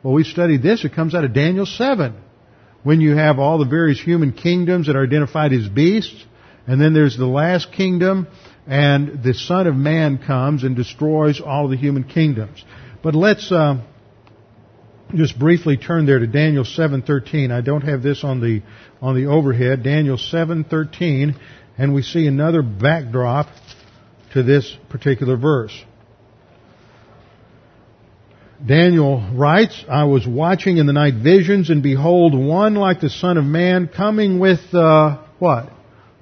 Well, 0.03 0.13
we 0.13 0.23
studied 0.23 0.61
this. 0.61 0.85
It 0.85 0.93
comes 0.93 1.15
out 1.15 1.23
of 1.23 1.33
Daniel 1.33 1.65
7. 1.65 2.15
When 2.83 3.01
you 3.01 3.15
have 3.15 3.39
all 3.39 3.57
the 3.57 3.65
various 3.65 3.99
human 3.99 4.31
kingdoms 4.31 4.87
that 4.87 4.95
are 4.95 5.03
identified 5.03 5.51
as 5.51 5.67
beasts, 5.67 6.23
and 6.67 6.79
then 6.79 6.93
there's 6.93 7.17
the 7.17 7.25
last 7.25 7.71
kingdom 7.71 8.27
and 8.67 9.23
the 9.23 9.33
Son 9.33 9.65
of 9.65 9.75
Man 9.75 10.17
comes 10.17 10.63
and 10.63 10.75
destroys 10.75 11.39
all 11.39 11.69
the 11.69 11.77
human 11.77 12.03
kingdoms. 12.03 12.63
But 13.01 13.15
let's 13.15 13.49
uh, 13.51 13.81
just 15.15 15.39
briefly 15.39 15.77
turn 15.77 16.05
there 16.05 16.19
to 16.19 16.27
Daniel 16.27 16.65
7:13. 16.65 17.51
I 17.51 17.61
don't 17.61 17.83
have 17.83 18.03
this 18.03 18.23
on 18.23 18.41
the 18.41 18.61
on 19.01 19.15
the 19.15 19.27
overhead. 19.27 19.83
Daniel 19.83 20.17
7:13, 20.17 21.35
and 21.77 21.93
we 21.93 22.01
see 22.01 22.27
another 22.27 22.61
backdrop 22.61 23.47
to 24.33 24.43
this 24.43 24.75
particular 24.89 25.37
verse. 25.37 25.73
Daniel 28.65 29.23
writes, 29.33 29.85
I 29.87 30.05
was 30.05 30.27
watching 30.27 30.77
in 30.77 30.87
the 30.87 30.93
night 30.93 31.13
visions, 31.15 31.69
and 31.69 31.83
behold, 31.83 32.33
one 32.33 32.73
like 32.73 33.01
the 33.01 33.09
Son 33.09 33.37
of 33.37 33.45
Man 33.45 33.87
coming 33.87 34.39
with, 34.39 34.73
uh, 34.73 35.23
what? 35.37 35.71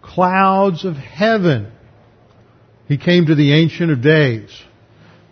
Clouds 0.02 0.84
of 0.84 0.96
heaven. 0.96 1.72
He 2.88 2.98
came 2.98 3.28
to 3.28 3.36
the 3.36 3.54
Ancient 3.54 3.92
of 3.92 4.02
Days. 4.02 4.50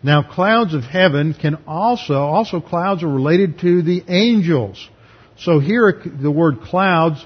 Now 0.01 0.23
clouds 0.23 0.73
of 0.73 0.83
heaven 0.83 1.33
can 1.33 1.57
also, 1.67 2.15
also 2.15 2.59
clouds 2.61 3.03
are 3.03 3.09
related 3.09 3.59
to 3.59 3.81
the 3.81 4.03
angels. 4.07 4.89
So 5.37 5.59
here 5.59 6.01
the 6.05 6.31
word 6.31 6.61
clouds 6.61 7.25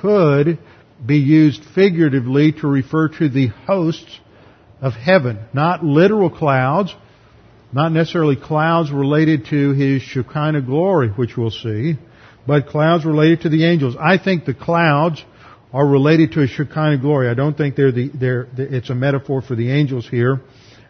could 0.00 0.58
be 1.04 1.18
used 1.18 1.64
figuratively 1.74 2.52
to 2.52 2.66
refer 2.66 3.08
to 3.08 3.28
the 3.28 3.48
hosts 3.48 4.20
of 4.80 4.94
heaven. 4.94 5.38
Not 5.52 5.84
literal 5.84 6.30
clouds, 6.30 6.94
not 7.76 7.92
necessarily 7.92 8.36
clouds 8.36 8.90
related 8.90 9.44
to 9.50 9.72
his 9.72 10.00
Shekinah 10.00 10.62
glory, 10.62 11.10
which 11.10 11.36
we'll 11.36 11.50
see, 11.50 11.98
but 12.46 12.68
clouds 12.68 13.04
related 13.04 13.42
to 13.42 13.50
the 13.50 13.66
angels. 13.66 13.94
I 14.00 14.16
think 14.16 14.46
the 14.46 14.54
clouds 14.54 15.22
are 15.74 15.86
related 15.86 16.32
to 16.32 16.40
his 16.40 16.48
Shekinah 16.48 17.02
glory. 17.02 17.28
I 17.28 17.34
don't 17.34 17.54
think 17.54 17.76
they're 17.76 17.92
the, 17.92 18.08
they're, 18.14 18.48
it's 18.56 18.88
a 18.88 18.94
metaphor 18.94 19.42
for 19.42 19.54
the 19.54 19.70
angels 19.70 20.08
here, 20.08 20.40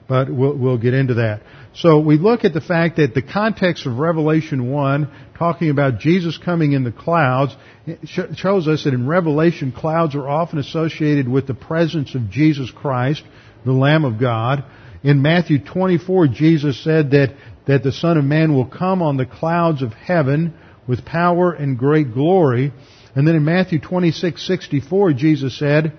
but 0.09 0.31
we'll, 0.31 0.57
we'll 0.57 0.79
get 0.79 0.95
into 0.95 1.15
that. 1.15 1.43
So 1.75 1.99
we 1.99 2.19
look 2.19 2.45
at 2.45 2.55
the 2.55 2.61
fact 2.61 2.99
that 2.99 3.15
the 3.15 3.23
context 3.23 3.85
of 3.85 3.99
Revelation 3.99 4.71
1, 4.71 5.11
talking 5.37 5.71
about 5.71 5.99
Jesus 5.99 6.39
coming 6.39 6.71
in 6.71 6.85
the 6.85 6.93
clouds, 6.93 7.57
shows 8.05 8.69
us 8.69 8.85
that 8.85 8.95
in 8.95 9.09
Revelation, 9.09 9.73
clouds 9.73 10.15
are 10.15 10.29
often 10.29 10.61
associated 10.61 11.27
with 11.29 11.49
the 11.49 11.55
presence 11.55 12.15
of 12.15 12.31
Jesus 12.31 12.71
Christ, 12.71 13.25
the 13.65 13.73
Lamb 13.73 14.05
of 14.05 14.21
God. 14.21 14.63
In 15.07 15.23
Matthew 15.23 15.61
24, 15.61 16.27
Jesus 16.27 16.83
said 16.83 17.13
that, 17.13 17.33
that 17.67 17.85
the 17.85 17.93
Son 17.93 18.19
of 18.19 18.25
Man 18.25 18.55
will 18.55 18.67
come 18.67 19.03
on 19.03 19.17
the 19.17 19.25
clouds 19.25 19.81
of 19.81 19.93
heaven 19.93 20.53
with 20.89 21.05
power 21.05 21.53
and 21.53 21.79
great 21.79 22.13
glory. 22.13 22.73
And 23.15 23.25
then 23.25 23.37
in 23.37 23.45
Matthew 23.45 23.79
26:64 23.79 25.17
Jesus 25.17 25.57
said, 25.57 25.93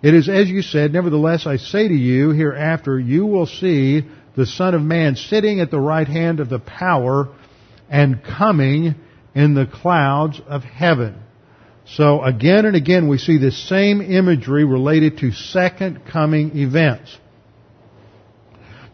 "It 0.00 0.14
is 0.14 0.28
as 0.28 0.48
you 0.48 0.62
said, 0.62 0.92
nevertheless 0.92 1.44
I 1.44 1.56
say 1.56 1.88
to 1.88 1.94
you, 1.94 2.30
hereafter 2.30 3.00
you 3.00 3.26
will 3.26 3.46
see 3.46 4.04
the 4.36 4.46
Son 4.46 4.74
of 4.76 4.82
Man 4.82 5.16
sitting 5.16 5.58
at 5.58 5.72
the 5.72 5.80
right 5.80 6.06
hand 6.06 6.38
of 6.38 6.48
the 6.48 6.60
power 6.60 7.30
and 7.90 8.22
coming 8.22 8.94
in 9.34 9.54
the 9.54 9.66
clouds 9.66 10.40
of 10.46 10.62
heaven." 10.62 11.14
So 11.84 12.22
again 12.22 12.64
and 12.64 12.76
again 12.76 13.08
we 13.08 13.18
see 13.18 13.38
this 13.38 13.58
same 13.58 14.00
imagery 14.00 14.62
related 14.62 15.18
to 15.18 15.32
second 15.32 16.04
coming 16.04 16.56
events. 16.56 17.18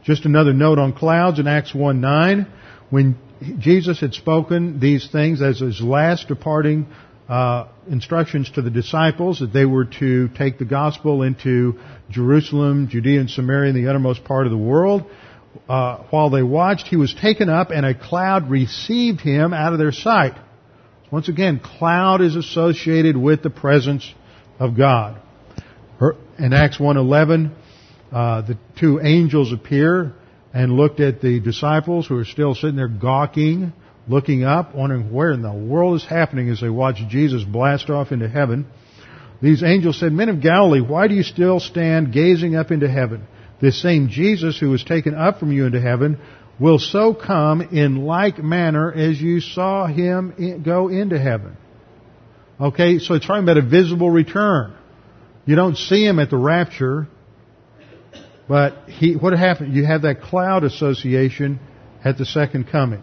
Just 0.09 0.25
another 0.25 0.55
note 0.55 0.79
on 0.79 0.95
clouds 0.95 1.39
in 1.39 1.47
Acts 1.47 1.73
1:9, 1.73 2.47
when 2.89 3.17
Jesus 3.59 4.01
had 4.01 4.15
spoken 4.15 4.81
these 4.81 5.07
things 5.09 5.43
as 5.43 5.59
his 5.59 5.83
last 5.83 6.29
departing 6.29 6.87
uh, 7.29 7.67
instructions 7.91 8.49
to 8.53 8.63
the 8.63 8.71
disciples 8.71 9.41
that 9.41 9.53
they 9.53 9.67
were 9.67 9.85
to 9.85 10.29
take 10.29 10.59
the 10.59 10.65
gospel 10.65 11.23
into 11.23 11.79
Jerusalem, 12.09 12.89
Judea, 12.89 13.21
and 13.21 13.29
Samaria, 13.29 13.75
and 13.75 13.77
the 13.77 13.91
uttermost 13.91 14.25
part 14.25 14.47
of 14.47 14.51
the 14.51 14.57
world. 14.57 15.05
Uh, 15.69 15.99
while 16.09 16.31
they 16.31 16.43
watched, 16.43 16.87
he 16.87 16.97
was 16.97 17.13
taken 17.13 17.51
up, 17.51 17.71
and 17.71 17.85
a 17.85 17.93
cloud 17.93 18.49
received 18.49 19.21
him 19.21 19.53
out 19.53 19.75
of 19.75 19.79
their 19.79 19.93
sight. 19.93 20.33
Once 21.13 21.29
again, 21.29 21.61
cloud 21.61 22.23
is 22.23 22.35
associated 22.35 23.15
with 23.15 23.43
the 23.43 23.51
presence 23.51 24.11
of 24.59 24.75
God. 24.75 25.21
In 26.39 26.55
Acts 26.55 26.79
1.11, 26.79 27.53
uh, 28.13 28.43
the 28.43 28.59
two 28.79 29.01
angels 29.01 29.53
appear 29.53 30.15
and 30.55 30.73
looked 30.73 31.01
at 31.01 31.21
the 31.21 31.41
disciples 31.41 32.07
who 32.07 32.17
are 32.17 32.25
still 32.25 32.55
sitting 32.55 32.77
there 32.77 32.89
gawking 32.89 33.73
looking 34.09 34.45
up, 34.45 34.75
wondering 34.75 35.13
where 35.13 35.33
in 35.33 35.43
the 35.43 35.53
world 35.53 35.97
is 35.97 36.05
happening 36.05 36.49
as 36.49 36.61
they 36.61 36.69
watch 36.69 36.97
Jesus 37.09 37.45
blast 37.45 37.91
off 37.91 38.11
into 38.11 38.29
heaven. 38.29 38.67
These 39.41 39.63
angels 39.63 40.01
said, 40.01 40.13
Men 40.13 40.29
of 40.29 40.41
Galilee, 40.41 40.81
why 40.81 41.07
do 41.09 41.15
you 41.15 41.23
still 41.23 41.61
stand 41.61 42.13
gazing 42.13 42.57
up 42.57 42.71
into 42.71 42.91
heaven? 42.91 43.27
This 43.61 43.81
same 43.81 44.09
Jesus 44.09 44.59
who 44.59 44.71
was 44.71 44.83
taken 44.83 45.15
up 45.15 45.39
from 45.39 45.53
you 45.53 45.67
into 45.67 45.81
heaven 45.81 46.19
will 46.59 46.79
so 46.79 47.15
come 47.15 47.61
in 47.61 48.05
like 48.05 48.39
manner 48.39 48.93
as 48.93 49.21
you 49.21 49.41
saw 49.41 49.87
him 49.87 50.63
go 50.65 50.89
into 50.89 51.19
heaven. 51.19 51.57
Okay, 52.61 52.99
so 52.99 53.15
it's 53.15 53.27
talking 53.27 53.45
about 53.45 53.59
a 53.59 53.63
visible 53.63 54.11
return. 54.11 54.75
You 55.45 55.55
don't 55.55 55.77
see 55.77 56.05
him 56.05 56.19
at 56.19 56.31
the 56.31 56.37
rapture, 56.37 57.07
but 58.49 58.89
he, 58.89 59.15
what 59.15 59.33
happened? 59.39 59.75
You 59.75 59.85
have 59.85 60.03
that 60.03 60.23
cloud 60.23 60.65
association 60.65 61.61
at 62.05 62.17
the 62.17 62.25
second 62.25 62.69
coming. 62.69 63.03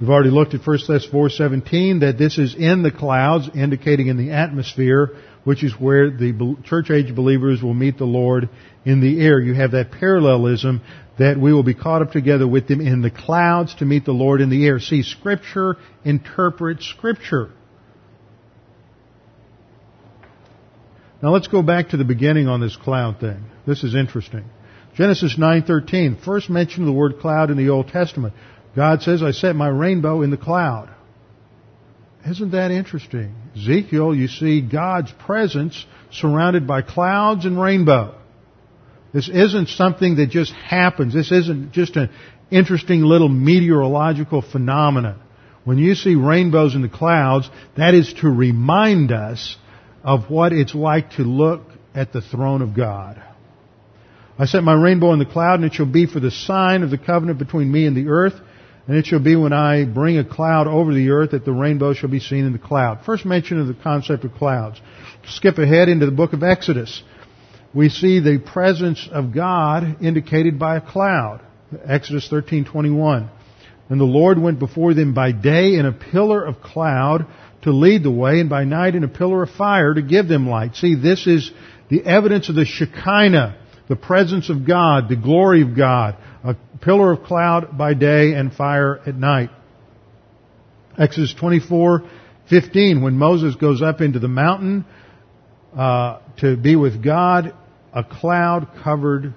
We've 0.00 0.10
already 0.10 0.30
looked 0.30 0.54
at 0.54 0.66
1 0.66 0.78
Thess 0.78 1.06
4.17 1.06 2.00
that 2.00 2.18
this 2.18 2.36
is 2.36 2.56
in 2.56 2.82
the 2.82 2.90
clouds, 2.90 3.48
indicating 3.54 4.08
in 4.08 4.16
the 4.16 4.32
atmosphere, 4.32 5.10
which 5.44 5.62
is 5.62 5.72
where 5.78 6.10
the 6.10 6.56
church 6.64 6.90
age 6.90 7.14
believers 7.14 7.62
will 7.62 7.74
meet 7.74 7.98
the 7.98 8.04
Lord 8.04 8.48
in 8.84 9.00
the 9.00 9.24
air. 9.24 9.38
You 9.38 9.54
have 9.54 9.72
that 9.72 9.92
parallelism 9.92 10.80
that 11.20 11.38
we 11.38 11.52
will 11.52 11.62
be 11.62 11.74
caught 11.74 12.02
up 12.02 12.10
together 12.10 12.48
with 12.48 12.66
them 12.66 12.80
in 12.80 13.02
the 13.02 13.10
clouds 13.12 13.76
to 13.76 13.84
meet 13.84 14.04
the 14.04 14.12
Lord 14.12 14.40
in 14.40 14.50
the 14.50 14.66
air. 14.66 14.80
See, 14.80 15.02
Scripture 15.02 15.76
interprets 16.04 16.84
Scripture. 16.84 17.50
Now 21.22 21.30
let's 21.30 21.46
go 21.46 21.62
back 21.62 21.90
to 21.90 21.96
the 21.96 22.04
beginning 22.04 22.48
on 22.48 22.60
this 22.60 22.76
cloud 22.76 23.20
thing. 23.20 23.44
This 23.66 23.84
is 23.84 23.94
interesting. 23.94 24.44
Genesis 24.96 25.36
9:13, 25.38 26.16
first 26.24 26.50
mention 26.50 26.82
of 26.82 26.86
the 26.86 26.92
word 26.92 27.20
cloud 27.20 27.50
in 27.50 27.56
the 27.56 27.70
Old 27.70 27.88
Testament. 27.88 28.34
God 28.74 29.02
says, 29.02 29.22
I 29.22 29.30
set 29.30 29.54
my 29.54 29.68
rainbow 29.68 30.22
in 30.22 30.30
the 30.30 30.36
cloud. 30.36 30.90
Isn't 32.28 32.52
that 32.52 32.70
interesting? 32.70 33.34
Ezekiel, 33.56 34.14
you 34.14 34.28
see 34.28 34.60
God's 34.60 35.12
presence 35.12 35.84
surrounded 36.10 36.66
by 36.66 36.82
clouds 36.82 37.44
and 37.44 37.60
rainbow. 37.60 38.14
This 39.12 39.28
isn't 39.28 39.68
something 39.68 40.16
that 40.16 40.30
just 40.30 40.52
happens. 40.52 41.12
This 41.12 41.30
isn't 41.30 41.72
just 41.72 41.96
an 41.96 42.10
interesting 42.50 43.02
little 43.02 43.28
meteorological 43.28 44.40
phenomenon. 44.40 45.20
When 45.64 45.78
you 45.78 45.94
see 45.94 46.14
rainbows 46.14 46.74
in 46.74 46.82
the 46.82 46.88
clouds, 46.88 47.48
that 47.76 47.94
is 47.94 48.12
to 48.14 48.28
remind 48.28 49.12
us 49.12 49.56
of 50.04 50.30
what 50.30 50.52
it's 50.52 50.74
like 50.74 51.12
to 51.12 51.22
look 51.22 51.62
at 51.94 52.12
the 52.12 52.20
throne 52.20 52.62
of 52.62 52.74
God. 52.74 53.22
I 54.38 54.46
set 54.46 54.64
my 54.64 54.74
rainbow 54.74 55.12
in 55.12 55.18
the 55.18 55.26
cloud, 55.26 55.60
and 55.60 55.64
it 55.64 55.74
shall 55.74 55.86
be 55.86 56.06
for 56.06 56.18
the 56.18 56.30
sign 56.30 56.82
of 56.82 56.90
the 56.90 56.98
covenant 56.98 57.38
between 57.38 57.70
me 57.70 57.86
and 57.86 57.96
the 57.96 58.08
earth. 58.08 58.34
And 58.88 58.96
it 58.96 59.06
shall 59.06 59.20
be 59.20 59.36
when 59.36 59.52
I 59.52 59.84
bring 59.84 60.18
a 60.18 60.24
cloud 60.24 60.66
over 60.66 60.92
the 60.92 61.10
earth 61.10 61.30
that 61.30 61.44
the 61.44 61.52
rainbow 61.52 61.94
shall 61.94 62.08
be 62.08 62.18
seen 62.18 62.44
in 62.44 62.52
the 62.52 62.58
cloud. 62.58 63.04
First 63.06 63.24
mention 63.24 63.60
of 63.60 63.68
the 63.68 63.74
concept 63.74 64.24
of 64.24 64.34
clouds. 64.34 64.80
Skip 65.28 65.58
ahead 65.58 65.88
into 65.88 66.06
the 66.06 66.12
book 66.12 66.32
of 66.32 66.42
Exodus. 66.42 67.02
We 67.72 67.88
see 67.88 68.18
the 68.18 68.38
presence 68.38 69.08
of 69.10 69.32
God 69.32 70.02
indicated 70.02 70.58
by 70.58 70.78
a 70.78 70.80
cloud. 70.80 71.42
Exodus 71.84 72.28
13:21. 72.28 73.28
And 73.88 74.00
the 74.00 74.04
Lord 74.04 74.38
went 74.38 74.58
before 74.58 74.94
them 74.94 75.14
by 75.14 75.30
day 75.32 75.74
in 75.74 75.86
a 75.86 75.92
pillar 75.92 76.42
of 76.42 76.60
cloud 76.60 77.26
to 77.62 77.70
lead 77.70 78.02
the 78.02 78.10
way, 78.10 78.40
and 78.40 78.50
by 78.50 78.64
night 78.64 78.94
in 78.94 79.04
a 79.04 79.08
pillar 79.08 79.44
of 79.44 79.50
fire 79.50 79.94
to 79.94 80.02
give 80.02 80.28
them 80.28 80.48
light. 80.48 80.74
See, 80.76 80.94
this 80.94 81.26
is 81.26 81.50
the 81.88 82.04
evidence 82.04 82.48
of 82.48 82.54
the 82.54 82.64
Shekinah, 82.64 83.56
the 83.88 83.96
presence 83.96 84.50
of 84.50 84.66
God, 84.66 85.08
the 85.08 85.16
glory 85.16 85.62
of 85.62 85.76
God, 85.76 86.16
a 86.44 86.56
pillar 86.80 87.12
of 87.12 87.24
cloud 87.24 87.76
by 87.78 87.94
day 87.94 88.32
and 88.32 88.52
fire 88.52 89.00
at 89.06 89.14
night. 89.14 89.50
Exodus 90.98 91.34
24:15, 91.34 93.02
when 93.02 93.16
Moses 93.16 93.54
goes 93.54 93.80
up 93.80 94.00
into 94.00 94.18
the 94.18 94.28
mountain 94.28 94.84
uh, 95.76 96.18
to 96.38 96.56
be 96.56 96.76
with 96.76 97.02
God, 97.02 97.54
a 97.94 98.04
cloud 98.04 98.68
covered 98.82 99.34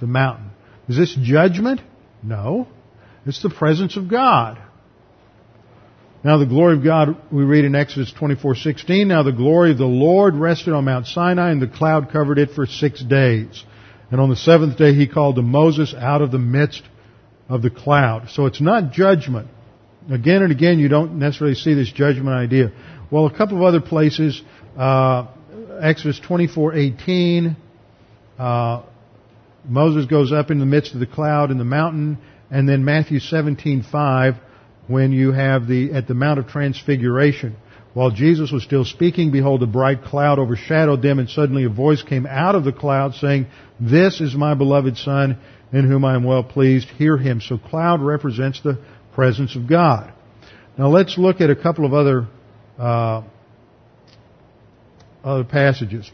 the 0.00 0.06
mountain. 0.06 0.50
Is 0.88 0.96
this 0.96 1.14
judgment? 1.14 1.80
No. 2.22 2.68
It's 3.24 3.42
the 3.42 3.50
presence 3.50 3.96
of 3.96 4.08
God. 4.08 4.58
Now 6.24 6.36
the 6.36 6.46
glory 6.46 6.76
of 6.76 6.84
God, 6.84 7.16
we 7.32 7.42
read 7.42 7.64
in 7.64 7.74
Exodus 7.74 8.12
24:16. 8.12 9.08
Now 9.08 9.24
the 9.24 9.32
glory 9.32 9.72
of 9.72 9.78
the 9.78 9.86
Lord 9.86 10.36
rested 10.36 10.72
on 10.72 10.84
Mount 10.84 11.08
Sinai, 11.08 11.50
and 11.50 11.60
the 11.60 11.66
cloud 11.66 12.12
covered 12.12 12.38
it 12.38 12.52
for 12.52 12.64
six 12.64 13.02
days. 13.02 13.64
And 14.10 14.20
on 14.20 14.30
the 14.30 14.36
seventh 14.36 14.76
day, 14.76 14.94
He 14.94 15.08
called 15.08 15.36
to 15.36 15.42
Moses 15.42 15.94
out 15.94 16.22
of 16.22 16.30
the 16.30 16.38
midst 16.38 16.82
of 17.48 17.62
the 17.62 17.70
cloud. 17.70 18.30
So 18.30 18.46
it's 18.46 18.60
not 18.60 18.92
judgment. 18.92 19.48
Again 20.10 20.42
and 20.42 20.52
again, 20.52 20.78
you 20.78 20.88
don't 20.88 21.18
necessarily 21.18 21.56
see 21.56 21.74
this 21.74 21.90
judgment 21.90 22.36
idea. 22.36 22.70
Well, 23.10 23.26
a 23.26 23.36
couple 23.36 23.56
of 23.56 23.64
other 23.64 23.80
places, 23.80 24.40
uh, 24.78 25.26
Exodus 25.80 26.20
24:18. 26.20 27.56
Uh, 28.38 28.82
Moses 29.68 30.06
goes 30.06 30.32
up 30.32 30.52
in 30.52 30.60
the 30.60 30.66
midst 30.66 30.94
of 30.94 31.00
the 31.00 31.06
cloud 31.06 31.50
in 31.50 31.58
the 31.58 31.64
mountain, 31.64 32.18
and 32.48 32.68
then 32.68 32.84
Matthew 32.84 33.18
17:5 33.18 34.36
when 34.86 35.12
you 35.12 35.32
have 35.32 35.66
the, 35.66 35.92
at 35.92 36.08
the 36.08 36.14
Mount 36.14 36.38
of 36.38 36.48
Transfiguration. 36.48 37.56
While 37.94 38.10
Jesus 38.10 38.50
was 38.50 38.62
still 38.62 38.84
speaking, 38.84 39.30
behold, 39.30 39.62
a 39.62 39.66
bright 39.66 40.02
cloud 40.02 40.38
overshadowed 40.38 41.02
them, 41.02 41.18
and 41.18 41.28
suddenly 41.28 41.64
a 41.64 41.68
voice 41.68 42.02
came 42.02 42.26
out 42.26 42.54
of 42.54 42.64
the 42.64 42.72
cloud 42.72 43.14
saying, 43.14 43.46
This 43.78 44.20
is 44.20 44.34
my 44.34 44.54
beloved 44.54 44.96
Son, 44.96 45.38
in 45.72 45.86
whom 45.86 46.04
I 46.04 46.14
am 46.14 46.24
well 46.24 46.42
pleased. 46.42 46.88
Hear 46.88 47.18
him. 47.18 47.40
So 47.40 47.58
cloud 47.58 48.00
represents 48.00 48.62
the 48.62 48.82
presence 49.14 49.56
of 49.56 49.68
God. 49.68 50.12
Now 50.78 50.88
let's 50.88 51.18
look 51.18 51.42
at 51.42 51.50
a 51.50 51.56
couple 51.56 51.84
of 51.84 51.92
other, 51.92 52.28
uh, 52.78 53.22
other 55.22 55.44
passages. 55.44 56.10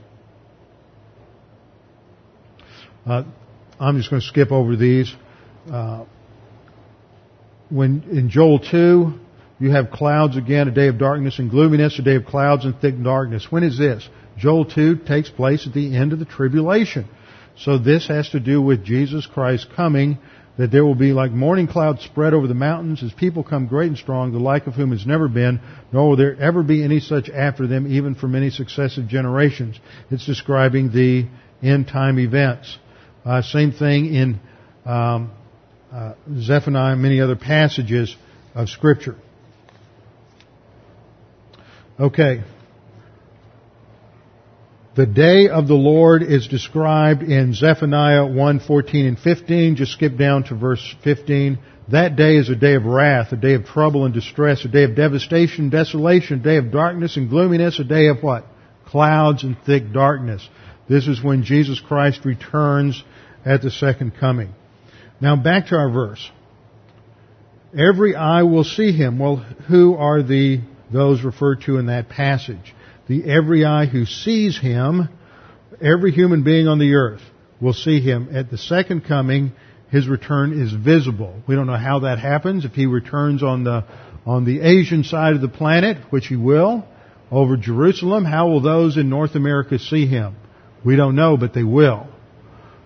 Uh, 3.06 3.22
I'm 3.78 3.96
just 3.96 4.10
going 4.10 4.20
to 4.20 4.26
skip 4.26 4.50
over 4.50 4.74
these. 4.74 5.14
Uh, 5.70 6.06
when 7.70 8.04
in 8.10 8.30
Joel 8.30 8.58
2, 8.58 9.12
you 9.58 9.70
have 9.70 9.90
clouds 9.90 10.36
again, 10.36 10.68
a 10.68 10.70
day 10.70 10.88
of 10.88 10.98
darkness 10.98 11.38
and 11.38 11.50
gloominess, 11.50 11.98
a 11.98 12.02
day 12.02 12.14
of 12.14 12.24
clouds 12.24 12.64
and 12.64 12.78
thick 12.80 13.02
darkness. 13.02 13.46
When 13.50 13.62
is 13.62 13.78
this? 13.78 14.08
Joel 14.36 14.64
2 14.64 14.98
takes 14.98 15.28
place 15.28 15.66
at 15.66 15.74
the 15.74 15.96
end 15.96 16.12
of 16.12 16.18
the 16.18 16.24
tribulation. 16.24 17.06
So 17.56 17.76
this 17.76 18.06
has 18.06 18.28
to 18.30 18.40
do 18.40 18.62
with 18.62 18.84
Jesus 18.84 19.26
Christ 19.26 19.66
coming, 19.74 20.18
that 20.56 20.70
there 20.70 20.84
will 20.84 20.94
be 20.94 21.12
like 21.12 21.32
morning 21.32 21.66
clouds 21.66 22.04
spread 22.04 22.34
over 22.34 22.46
the 22.46 22.54
mountains 22.54 23.02
as 23.02 23.12
people 23.12 23.42
come 23.42 23.66
great 23.66 23.88
and 23.88 23.98
strong, 23.98 24.32
the 24.32 24.38
like 24.38 24.68
of 24.68 24.74
whom 24.74 24.92
has 24.92 25.04
never 25.04 25.28
been, 25.28 25.60
nor 25.92 26.10
will 26.10 26.16
there 26.16 26.40
ever 26.40 26.62
be 26.62 26.84
any 26.84 27.00
such 27.00 27.28
after 27.28 27.66
them, 27.66 27.92
even 27.92 28.14
for 28.14 28.28
many 28.28 28.50
successive 28.50 29.08
generations. 29.08 29.78
It's 30.10 30.24
describing 30.24 30.92
the 30.92 31.26
end 31.62 31.88
time 31.88 32.20
events. 32.20 32.78
Uh, 33.24 33.42
same 33.42 33.72
thing 33.72 34.14
in 34.14 34.40
um, 34.86 35.32
uh, 35.92 36.14
Zephaniah 36.38 36.92
and 36.92 37.02
many 37.02 37.20
other 37.20 37.36
passages 37.36 38.14
of 38.54 38.68
Scripture. 38.68 39.16
Okay. 41.98 42.42
The 44.94 45.06
day 45.06 45.48
of 45.48 45.68
the 45.68 45.74
Lord 45.74 46.22
is 46.22 46.48
described 46.48 47.22
in 47.22 47.54
Zephaniah 47.54 48.26
1, 48.26 48.60
14 48.60 49.06
and 49.06 49.18
15. 49.18 49.76
Just 49.76 49.92
skip 49.92 50.16
down 50.16 50.44
to 50.44 50.56
verse 50.56 50.96
15. 51.04 51.58
That 51.90 52.16
day 52.16 52.36
is 52.36 52.48
a 52.50 52.56
day 52.56 52.74
of 52.74 52.84
wrath, 52.84 53.32
a 53.32 53.36
day 53.36 53.54
of 53.54 53.64
trouble 53.64 54.04
and 54.04 54.12
distress, 54.12 54.64
a 54.64 54.68
day 54.68 54.84
of 54.84 54.94
devastation, 54.94 55.70
desolation, 55.70 56.40
a 56.40 56.42
day 56.42 56.56
of 56.56 56.70
darkness 56.70 57.16
and 57.16 57.30
gloominess, 57.30 57.78
a 57.78 57.84
day 57.84 58.08
of 58.08 58.22
what? 58.22 58.44
Clouds 58.86 59.44
and 59.44 59.56
thick 59.64 59.92
darkness. 59.92 60.46
This 60.88 61.06
is 61.06 61.22
when 61.22 61.44
Jesus 61.44 61.80
Christ 61.80 62.24
returns 62.24 63.02
at 63.44 63.62
the 63.62 63.70
second 63.70 64.16
coming. 64.18 64.52
Now 65.20 65.36
back 65.36 65.68
to 65.68 65.76
our 65.76 65.90
verse. 65.90 66.30
Every 67.76 68.14
eye 68.14 68.42
will 68.42 68.64
see 68.64 68.92
him. 68.92 69.18
Well, 69.18 69.36
who 69.36 69.94
are 69.94 70.22
the 70.22 70.60
those 70.92 71.22
referred 71.22 71.62
to 71.62 71.76
in 71.76 71.86
that 71.86 72.08
passage? 72.08 72.74
The 73.08 73.24
every 73.24 73.64
eye 73.64 73.86
who 73.86 74.06
sees 74.06 74.58
him, 74.58 75.08
every 75.80 76.12
human 76.12 76.44
being 76.44 76.68
on 76.68 76.78
the 76.78 76.94
earth 76.94 77.22
will 77.60 77.72
see 77.72 78.00
him. 78.00 78.28
At 78.32 78.50
the 78.50 78.58
second 78.58 79.04
coming, 79.04 79.52
his 79.90 80.06
return 80.06 80.60
is 80.60 80.72
visible. 80.72 81.42
We 81.46 81.54
don't 81.54 81.66
know 81.66 81.76
how 81.76 82.00
that 82.00 82.18
happens. 82.18 82.64
If 82.64 82.72
he 82.72 82.86
returns 82.86 83.42
on 83.42 83.64
the 83.64 83.84
on 84.26 84.44
the 84.44 84.60
Asian 84.60 85.04
side 85.04 85.34
of 85.34 85.40
the 85.40 85.48
planet, 85.48 85.96
which 86.10 86.26
he 86.26 86.36
will, 86.36 86.84
over 87.30 87.56
Jerusalem, 87.56 88.24
how 88.24 88.48
will 88.48 88.60
those 88.60 88.96
in 88.96 89.08
North 89.08 89.34
America 89.34 89.78
see 89.78 90.06
him? 90.06 90.36
We 90.84 90.96
don't 90.96 91.14
know, 91.14 91.36
but 91.36 91.54
they 91.54 91.64
will. 91.64 92.06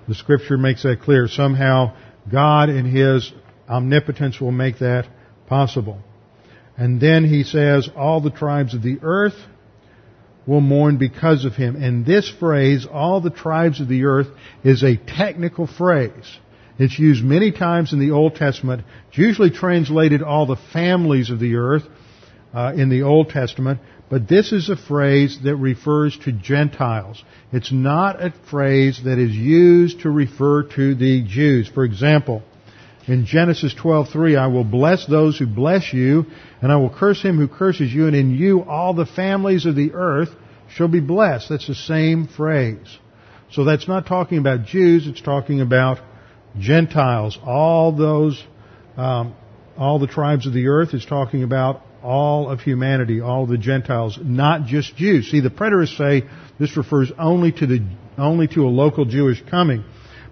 The 0.09 0.15
scripture 0.15 0.57
makes 0.57 0.83
that 0.83 1.01
clear. 1.03 1.29
Somehow 1.29 1.95
God 2.31 2.69
in 2.69 2.85
His 2.85 3.33
omnipotence 3.69 4.41
will 4.41 4.53
make 4.53 4.79
that 4.79 5.07
possible. 5.47 6.01
And 6.77 7.01
then 7.01 7.25
he 7.25 7.45
says, 7.45 7.89
all 7.97 8.21
the 8.21 8.31
tribes 8.31 8.75
of 8.75 8.83
the 8.83 8.99
earth 9.03 9.37
will 10.47 10.61
mourn 10.61 10.97
because 10.97 11.45
of 11.45 11.55
him. 11.55 11.77
And 11.77 12.05
this 12.05 12.29
phrase, 12.29 12.87
all 12.91 13.21
the 13.21 13.31
tribes 13.31 13.81
of 13.81 13.89
the 13.89 14.05
earth, 14.05 14.29
is 14.65 14.83
a 14.83 14.97
technical 14.97 15.67
phrase. 15.67 16.39
It's 16.79 16.99
used 16.99 17.23
many 17.23 17.53
times 17.53 17.93
in 17.93 18.01
the 18.01 18.13
Old 18.13 18.35
Testament. 18.35 18.83
It's 19.09 19.19
usually 19.19 19.51
translated 19.51 20.23
all 20.23 20.47
the 20.47 20.57
families 20.73 21.31
of 21.31 21.39
the 21.39 21.57
earth 21.57 21.85
uh, 22.55 22.73
in 22.75 22.89
the 22.89 23.03
Old 23.03 23.29
Testament. 23.29 23.81
But 24.13 24.29
this 24.29 24.53
is 24.53 24.69
a 24.69 24.77
phrase 24.77 25.39
that 25.45 25.57
refers 25.57 26.19
to 26.25 26.33
Gentiles. 26.33 27.25
It's 27.51 27.73
not 27.73 28.23
a 28.23 28.31
phrase 28.51 29.01
that 29.05 29.19
is 29.19 29.35
used 29.35 30.03
to 30.03 30.11
refer 30.11 30.65
to 30.65 30.95
the 30.95 31.23
Jews. 31.23 31.67
For 31.67 31.83
example, 31.83 32.43
in 33.07 33.25
Genesis 33.25 33.73
12:3, 33.73 34.37
I 34.37 34.49
will 34.49 34.65
bless 34.65 35.07
those 35.07 35.39
who 35.39 35.47
bless 35.47 35.95
you, 35.95 36.27
and 36.61 36.71
I 36.71 36.77
will 36.77 36.91
curse 36.91 37.23
him 37.23 37.39
who 37.39 37.49
curses 37.49 37.91
you, 37.91 38.07
and 38.07 38.15
in 38.15 38.35
you 38.35 38.61
all 38.61 38.93
the 38.93 39.07
families 39.07 39.65
of 39.65 39.77
the 39.77 39.95
earth 39.95 40.37
shall 40.69 40.89
be 40.89 41.01
blessed. 41.01 41.49
That's 41.49 41.67
the 41.67 41.75
same 41.75 42.27
phrase. 42.27 42.99
So 43.51 43.65
that's 43.65 43.89
not 43.89 44.05
talking 44.05 44.37
about 44.37 44.67
Jews, 44.67 45.07
it's 45.07 45.23
talking 45.23 45.63
about 45.63 46.01
Gentiles. 46.59 47.39
All 47.43 47.93
those, 47.93 48.45
um, 48.99 49.33
all 49.79 49.99
the 49.99 50.07
tribes 50.07 50.47
of 50.47 50.53
the 50.53 50.69
earth 50.69 50.93
is 50.93 51.07
talking 51.07 51.45
about 51.45 51.81
all 52.03 52.51
of 52.51 52.61
humanity, 52.61 53.21
all 53.21 53.47
the 53.47 53.59
Gentiles, 53.59 54.19
not 54.23 54.67
just 54.67 54.97
Jews. 54.97 55.31
See, 55.31 55.41
the 55.41 55.51
preterists 55.51 55.97
say 55.97 56.29
this 56.59 56.77
refers 56.77 57.13
only 57.19 57.53
to 57.53 57.67
the 57.67 57.81
only 58.19 58.47
to 58.49 58.67
a 58.67 58.69
local 58.69 59.05
Jewish 59.05 59.43
coming, 59.49 59.85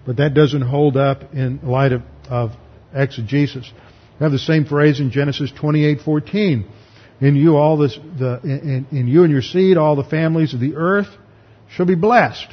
but 0.05 0.17
that 0.17 0.33
doesn't 0.33 0.61
hold 0.61 0.97
up 0.97 1.33
in 1.33 1.59
light 1.63 1.93
of, 1.93 2.03
of 2.29 2.51
exegesis. 2.93 3.71
We 4.19 4.23
have 4.23 4.31
the 4.31 4.39
same 4.39 4.65
phrase 4.65 4.99
in 4.99 5.11
Genesis 5.11 5.51
28:14. 5.51 6.65
In 7.21 7.35
you 7.35 7.55
all 7.55 7.77
this, 7.77 7.97
the 8.17 8.39
in, 8.43 8.87
in 8.91 9.07
you 9.07 9.23
and 9.23 9.31
your 9.31 9.41
seed, 9.41 9.77
all 9.77 9.95
the 9.95 10.03
families 10.03 10.53
of 10.53 10.59
the 10.59 10.75
earth 10.75 11.09
shall 11.69 11.85
be 11.85 11.95
blessed. 11.95 12.47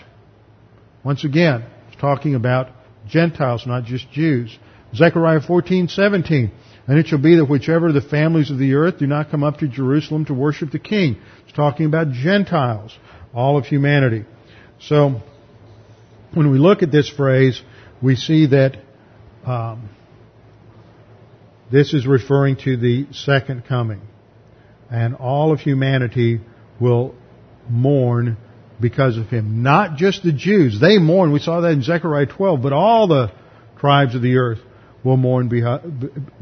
Once 1.04 1.24
again, 1.24 1.64
it's 1.88 2.00
talking 2.00 2.34
about 2.34 2.68
Gentiles, 3.08 3.66
not 3.66 3.84
just 3.84 4.10
Jews. 4.12 4.56
Zechariah 4.94 5.40
14:17. 5.40 6.50
And 6.89 6.99
it 6.99 7.07
shall 7.07 7.18
be 7.18 7.36
that 7.36 7.45
whichever 7.45 7.93
the 7.93 8.01
families 8.01 8.51
of 8.51 8.57
the 8.57 8.72
earth 8.74 8.99
do 8.99 9.07
not 9.07 9.30
come 9.30 9.45
up 9.45 9.59
to 9.59 9.68
Jerusalem 9.68 10.24
to 10.24 10.34
worship 10.34 10.70
the 10.70 10.78
King. 10.78 11.18
It's 11.45 11.53
talking 11.53 11.84
about 11.84 12.12
Gentiles, 12.12 12.97
all 13.34 13.59
of 13.59 13.66
humanity. 13.66 14.24
So, 14.80 15.20
when 16.32 16.51
we 16.51 16.59
look 16.59 16.82
at 16.82 16.91
this 16.91 17.09
phrase, 17.09 17.61
we 18.03 18.16
see 18.16 18.47
that 18.47 18.78
um, 19.45 19.91
this 21.70 21.93
is 21.93 22.07
referring 22.07 22.57
to 22.64 22.78
the 22.78 23.07
second 23.12 23.66
coming, 23.66 24.01
and 24.91 25.14
all 25.14 25.53
of 25.53 25.61
humanity 25.61 26.41
will 26.80 27.14
mourn 27.68 28.39
because 28.80 29.18
of 29.18 29.26
him. 29.26 29.62
Not 29.62 29.97
just 29.97 30.22
the 30.22 30.32
Jews. 30.32 30.80
They 30.80 30.99
mourn. 30.99 31.32
We 31.32 31.41
saw 31.41 31.61
that 31.61 31.72
in 31.72 31.82
Zechariah 31.82 32.26
12. 32.26 32.62
But 32.62 32.72
all 32.72 33.09
the 33.09 33.32
tribes 33.78 34.14
of 34.14 34.22
the 34.22 34.36
earth 34.36 34.61
will 35.09 35.16
mourn 35.16 35.48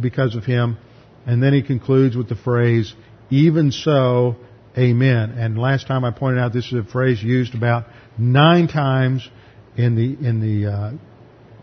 because 0.00 0.34
of 0.34 0.44
him. 0.44 0.76
And 1.24 1.42
then 1.42 1.52
he 1.52 1.62
concludes 1.62 2.16
with 2.16 2.28
the 2.28 2.36
phrase, 2.36 2.94
even 3.30 3.72
so, 3.72 4.36
amen. 4.76 5.32
And 5.32 5.58
last 5.58 5.86
time 5.86 6.04
I 6.04 6.10
pointed 6.10 6.40
out 6.40 6.52
this 6.52 6.66
is 6.66 6.74
a 6.74 6.84
phrase 6.84 7.22
used 7.22 7.54
about 7.54 7.86
nine 8.18 8.68
times 8.68 9.28
in 9.76 9.94
the, 9.94 10.28
in 10.28 10.40
the 10.40 10.70
uh, 10.70 10.92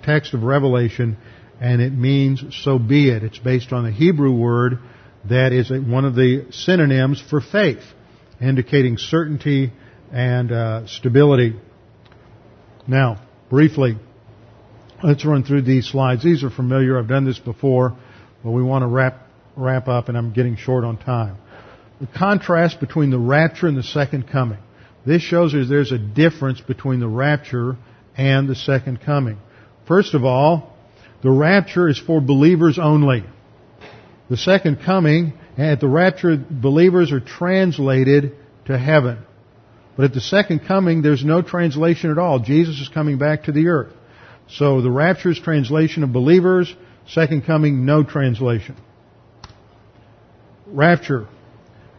text 0.03 0.33
of 0.33 0.43
Revelation, 0.43 1.17
and 1.59 1.81
it 1.81 1.93
means 1.93 2.43
so 2.63 2.77
be 2.79 3.09
it. 3.09 3.23
It's 3.23 3.39
based 3.39 3.71
on 3.71 3.83
the 3.83 3.91
Hebrew 3.91 4.33
word 4.33 4.79
that 5.29 5.53
is 5.53 5.71
one 5.71 6.05
of 6.05 6.15
the 6.15 6.47
synonyms 6.51 7.21
for 7.29 7.39
faith, 7.39 7.83
indicating 8.41 8.97
certainty 8.97 9.71
and 10.11 10.51
uh, 10.51 10.87
stability. 10.87 11.55
Now, 12.85 13.21
briefly, 13.49 13.97
let's 15.03 15.25
run 15.25 15.43
through 15.43 15.63
these 15.63 15.87
slides. 15.87 16.23
These 16.23 16.43
are 16.43 16.49
familiar. 16.49 16.97
I've 16.97 17.07
done 17.07 17.25
this 17.25 17.39
before, 17.39 17.95
but 18.43 18.51
we 18.51 18.63
want 18.63 18.83
to 18.83 18.87
wrap 18.87 19.27
wrap 19.55 19.87
up, 19.87 20.09
and 20.09 20.17
I'm 20.17 20.33
getting 20.33 20.55
short 20.55 20.83
on 20.83 20.97
time. 20.97 21.37
The 22.01 22.07
contrast 22.07 22.79
between 22.79 23.11
the 23.11 23.19
rapture 23.19 23.67
and 23.67 23.77
the 23.77 23.83
second 23.83 24.27
coming. 24.27 24.57
This 25.05 25.21
shows 25.21 25.53
us 25.53 25.69
there's 25.69 25.91
a 25.91 25.97
difference 25.97 26.59
between 26.61 26.99
the 26.99 27.07
rapture 27.07 27.77
and 28.17 28.49
the 28.49 28.55
second 28.55 29.01
coming. 29.01 29.37
First 29.87 30.13
of 30.13 30.23
all, 30.23 30.75
the 31.21 31.29
rapture 31.29 31.87
is 31.87 31.99
for 31.99 32.19
believers 32.19 32.79
only. 32.79 33.23
The 34.29 34.37
second 34.37 34.79
coming, 34.83 35.33
at 35.57 35.79
the 35.79 35.87
rapture, 35.87 36.37
believers 36.37 37.11
are 37.11 37.19
translated 37.19 38.35
to 38.65 38.77
heaven. 38.77 39.19
But 39.95 40.05
at 40.05 40.13
the 40.13 40.21
second 40.21 40.65
coming, 40.65 41.01
there's 41.01 41.23
no 41.23 41.41
translation 41.41 42.09
at 42.09 42.17
all. 42.17 42.39
Jesus 42.39 42.79
is 42.79 42.89
coming 42.89 43.17
back 43.17 43.43
to 43.43 43.51
the 43.51 43.67
earth. 43.67 43.93
So 44.57 44.81
the 44.81 44.91
rapture 44.91 45.31
is 45.31 45.39
translation 45.39 46.03
of 46.03 46.13
believers. 46.13 46.73
Second 47.07 47.45
coming, 47.45 47.85
no 47.85 48.03
translation. 48.03 48.75
Rapture 50.67 51.27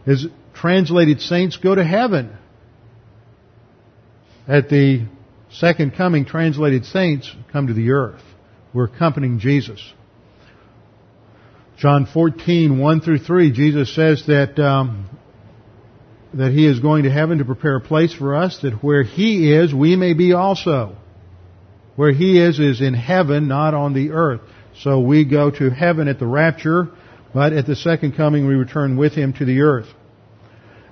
is 0.05 0.27
translated 0.53 1.21
saints 1.21 1.57
go 1.57 1.75
to 1.75 1.83
heaven. 1.83 2.35
At 4.47 4.69
the 4.69 5.05
second 5.51 5.95
coming, 5.95 6.25
translated 6.25 6.85
saints 6.85 7.31
come 7.51 7.67
to 7.67 7.73
the 7.73 7.91
earth. 7.91 8.21
We're 8.73 8.85
accompanying 8.85 9.39
Jesus. 9.39 9.81
John 11.77 12.05
14, 12.05 12.79
1 12.79 13.01
through 13.01 13.19
3, 13.19 13.51
Jesus 13.51 13.93
says 13.93 14.25
that 14.27 14.57
um, 14.59 15.09
that 16.33 16.51
He 16.51 16.65
is 16.65 16.79
going 16.79 17.03
to 17.03 17.11
heaven 17.11 17.39
to 17.39 17.45
prepare 17.45 17.77
a 17.77 17.81
place 17.81 18.13
for 18.13 18.35
us, 18.35 18.59
that 18.61 18.83
where 18.83 19.03
He 19.03 19.51
is, 19.51 19.73
we 19.73 19.95
may 19.95 20.13
be 20.13 20.33
also. 20.33 20.95
Where 21.95 22.11
He 22.11 22.39
is 22.39 22.59
is 22.59 22.81
in 22.81 22.93
heaven, 22.93 23.47
not 23.47 23.73
on 23.73 23.93
the 23.93 24.11
earth. 24.11 24.41
So 24.81 24.99
we 24.99 25.25
go 25.25 25.49
to 25.51 25.69
heaven 25.69 26.07
at 26.07 26.19
the 26.19 26.27
rapture, 26.27 26.89
but 27.33 27.53
at 27.53 27.65
the 27.65 27.75
second 27.75 28.15
coming 28.15 28.47
we 28.47 28.55
return 28.55 28.97
with 28.97 29.13
Him 29.13 29.33
to 29.33 29.45
the 29.45 29.61
earth. 29.61 29.87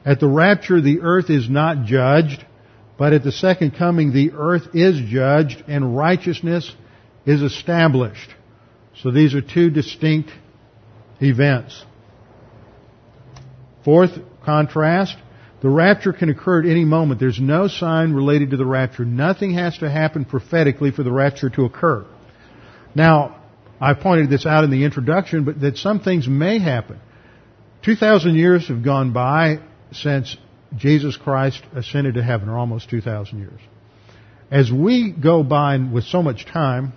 At 0.06 0.20
the 0.20 0.28
rapture, 0.28 0.82
the 0.82 1.01
earth 1.01 1.30
is 1.30 1.49
not 1.49 1.86
judged, 1.86 2.45
but 2.97 3.14
at 3.14 3.24
the 3.24 3.32
second 3.32 3.72
coming, 3.72 4.14
the 4.14 4.32
earth 4.34 4.76
is 4.76 4.99
judged 5.10 5.64
and 5.68 5.95
righteousness 5.95 6.74
is 7.26 7.41
established. 7.41 8.30
So 9.01 9.12
these 9.12 9.34
are 9.34 9.41
two 9.41 9.70
distinct 9.70 10.30
events. 11.22 11.84
Fourth 13.84 14.12
contrast, 14.45 15.18
the 15.64 15.70
rapture 15.70 16.11
can 16.11 16.28
occur 16.28 16.61
at 16.61 16.70
any 16.70 16.84
moment. 16.84 17.22
There's 17.22 17.39
no 17.39 17.70
sign 17.70 18.11
related 18.11 18.51
to 18.51 18.57
the 18.57 18.66
rapture. 18.66 19.05
Nothing 19.05 19.53
has 19.53 19.78
to 19.78 19.89
happen 19.89 20.26
prophetically 20.26 20.91
for 20.91 21.03
the 21.03 21.11
rapture 21.11 21.49
to 21.51 21.64
occur. 21.64 22.05
Now, 22.93 23.41
I 23.80 23.93
pointed 23.93 24.30
this 24.30 24.45
out 24.45 24.66
in 24.66 24.72
the 24.72 24.84
introduction, 24.84 25.45
but 25.45 25.61
that 25.61 25.78
some 25.78 26.01
things 26.01 26.28
may 26.28 26.59
happen. 26.59 26.99
2,000 27.84 28.36
years 28.36 28.68
have 28.68 28.84
gone 28.84 29.14
by 29.14 29.59
since 29.93 30.36
Jesus 30.76 31.16
Christ 31.16 31.64
ascended 31.74 32.16
to 32.16 32.24
heaven, 32.24 32.49
or 32.49 32.57
almost 32.57 32.89
2,000 32.89 33.39
years. 33.39 33.59
As 34.51 34.70
we 34.70 35.14
go 35.14 35.43
by 35.43 35.78
with 35.78 36.03
so 36.03 36.22
much 36.22 36.45
time, 36.45 36.91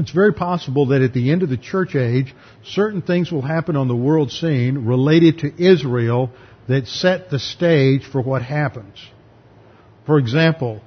it's 0.00 0.10
very 0.10 0.32
possible 0.32 0.86
that 0.86 1.02
at 1.02 1.12
the 1.12 1.30
end 1.30 1.44
of 1.44 1.50
the 1.50 1.56
church 1.56 1.94
age, 1.94 2.34
certain 2.64 3.00
things 3.00 3.30
will 3.30 3.42
happen 3.42 3.76
on 3.76 3.86
the 3.86 3.94
world 3.94 4.32
scene 4.32 4.86
related 4.86 5.38
to 5.38 5.64
Israel 5.64 6.32
that 6.68 6.86
set 6.86 7.30
the 7.30 7.38
stage 7.38 8.04
for 8.04 8.20
what 8.20 8.42
happens. 8.42 8.96
For 10.06 10.18
example, 10.18 10.80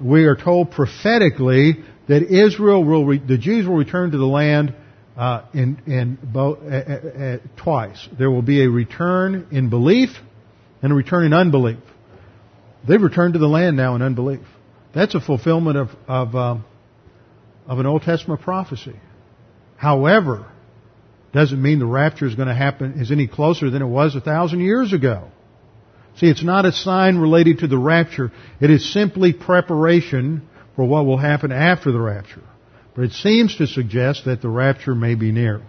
we 0.00 0.24
are 0.24 0.36
told 0.36 0.70
prophetically 0.70 1.84
that 2.08 2.22
Israel 2.22 2.84
will, 2.84 3.04
re- 3.04 3.18
the 3.18 3.38
Jews 3.38 3.66
will 3.66 3.76
return 3.76 4.10
to 4.10 4.18
the 4.18 4.26
land 4.26 4.74
uh, 5.16 5.44
in, 5.52 5.80
in 5.86 6.18
bo- 6.22 6.54
uh, 6.54 7.36
uh, 7.36 7.62
twice. 7.62 8.08
There 8.18 8.30
will 8.30 8.42
be 8.42 8.62
a 8.64 8.70
return 8.70 9.46
in 9.50 9.70
belief 9.70 10.10
and 10.82 10.92
a 10.92 10.94
return 10.94 11.24
in 11.24 11.32
unbelief. 11.32 11.78
They've 12.86 13.00
returned 13.00 13.34
to 13.34 13.38
the 13.38 13.48
land 13.48 13.76
now 13.76 13.94
in 13.94 14.02
unbelief. 14.02 14.40
That's 14.94 15.14
a 15.14 15.20
fulfillment 15.20 15.76
of 15.76 15.88
of, 16.08 16.34
um, 16.34 16.64
of 17.66 17.78
an 17.78 17.86
Old 17.86 18.02
Testament 18.02 18.40
prophecy. 18.40 18.96
However, 19.76 20.51
doesn't 21.32 21.60
mean 21.60 21.78
the 21.78 21.86
rapture 21.86 22.26
is 22.26 22.34
going 22.34 22.48
to 22.48 22.54
happen 22.54 23.00
is 23.00 23.10
any 23.10 23.26
closer 23.26 23.70
than 23.70 23.82
it 23.82 23.86
was 23.86 24.14
a 24.14 24.20
thousand 24.20 24.60
years 24.60 24.92
ago. 24.92 25.28
See, 26.16 26.26
it's 26.26 26.44
not 26.44 26.66
a 26.66 26.72
sign 26.72 27.16
related 27.16 27.60
to 27.60 27.66
the 27.66 27.78
rapture. 27.78 28.30
It 28.60 28.70
is 28.70 28.92
simply 28.92 29.32
preparation 29.32 30.46
for 30.76 30.84
what 30.84 31.06
will 31.06 31.16
happen 31.16 31.50
after 31.50 31.90
the 31.90 32.00
rapture. 32.00 32.42
But 32.94 33.04
it 33.04 33.12
seems 33.12 33.56
to 33.56 33.66
suggest 33.66 34.26
that 34.26 34.42
the 34.42 34.50
rapture 34.50 34.94
may 34.94 35.14
be 35.14 35.32
near. 35.32 35.62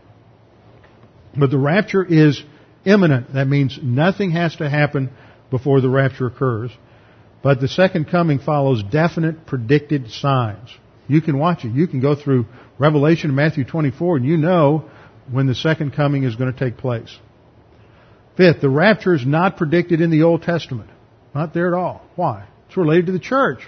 But 1.38 1.50
the 1.50 1.58
rapture 1.58 2.04
is 2.04 2.44
imminent. 2.84 3.34
That 3.34 3.48
means 3.48 3.80
nothing 3.82 4.32
has 4.32 4.58
to 4.58 4.70
happen 4.70 5.12
before 5.50 5.80
the 5.80 5.90
rapture 5.90 6.28
occurs. 6.28 6.72
But 7.42 7.62
the 7.62 7.70
second 7.70 8.10
coming 8.10 8.40
follows 8.40 8.84
definite 8.84 9.46
predicted 9.46 10.12
signs. 10.12 10.70
You 11.08 11.22
can 11.22 11.38
watch 11.38 11.64
it. 11.64 11.74
You 11.74 11.88
can 11.88 12.02
go 12.02 12.16
through 12.16 12.48
Revelation 12.80 13.30
and 13.30 13.36
Matthew 13.36 13.64
24 13.64 14.18
and 14.18 14.26
you 14.26 14.38
know 14.38 14.90
when 15.32 15.48
the 15.48 15.56
second 15.56 15.92
coming 15.94 16.24
is 16.24 16.36
going 16.36 16.52
to 16.52 16.60
take 16.60 16.78
place. 16.78 17.18
Fifth, 18.36 18.62
the 18.62 18.70
rapture 18.70 19.14
is 19.14 19.26
not 19.26 19.58
predicted 19.58 20.02
in 20.02 20.10
the 20.10 20.24
Old 20.24 20.42
Testament. 20.42 20.90
Not 21.36 21.54
there 21.54 21.68
at 21.68 21.74
all. 21.74 22.02
Why? 22.16 22.48
It's 22.68 22.78
related 22.78 23.08
to 23.08 23.12
the 23.12 23.20
church. 23.20 23.60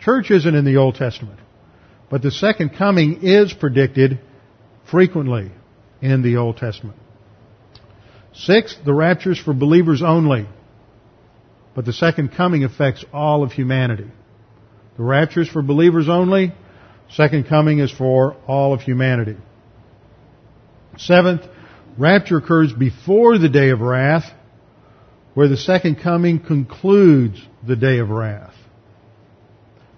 Church 0.00 0.30
isn't 0.30 0.54
in 0.54 0.64
the 0.64 0.76
Old 0.76 0.94
Testament. 0.94 1.40
But 2.10 2.22
the 2.22 2.30
second 2.30 2.76
coming 2.76 3.20
is 3.22 3.52
predicted 3.52 4.20
frequently 4.90 5.50
in 6.00 6.22
the 6.22 6.36
Old 6.36 6.58
Testament. 6.58 6.98
Sixth, 8.34 8.78
the 8.84 8.94
rapture 8.94 9.32
is 9.32 9.38
for 9.38 9.54
believers 9.54 10.02
only. 10.02 10.46
But 11.74 11.84
the 11.84 11.92
second 11.92 12.32
coming 12.36 12.64
affects 12.64 13.04
all 13.12 13.42
of 13.42 13.52
humanity. 13.52 14.10
The 14.96 15.02
rapture 15.02 15.40
is 15.40 15.48
for 15.48 15.62
believers 15.62 16.08
only. 16.08 16.52
Second 17.10 17.48
coming 17.48 17.80
is 17.80 17.90
for 17.90 18.36
all 18.46 18.72
of 18.72 18.80
humanity. 18.80 19.36
Seventh, 20.98 21.42
rapture 21.98 22.38
occurs 22.38 22.72
before 22.72 23.38
the 23.38 23.48
day 23.48 23.70
of 23.70 23.80
wrath, 23.80 24.24
where 25.34 25.48
the 25.48 25.56
second 25.56 25.96
coming 25.96 26.40
concludes 26.40 27.40
the 27.66 27.76
day 27.76 27.98
of 27.98 28.10
wrath. 28.10 28.54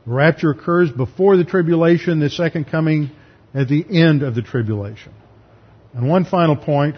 The 0.07 0.13
rapture 0.13 0.51
occurs 0.51 0.91
before 0.91 1.37
the 1.37 1.45
tribulation, 1.45 2.21
the 2.21 2.31
second 2.31 2.67
coming 2.69 3.11
at 3.55 3.69
the 3.69 3.85
end 3.89 4.23
of 4.23 4.35
the 4.35 4.43
tribulation. 4.43 5.13
And 5.95 6.09
one 6.09 6.25
final 6.25 6.57
point, 6.57 6.97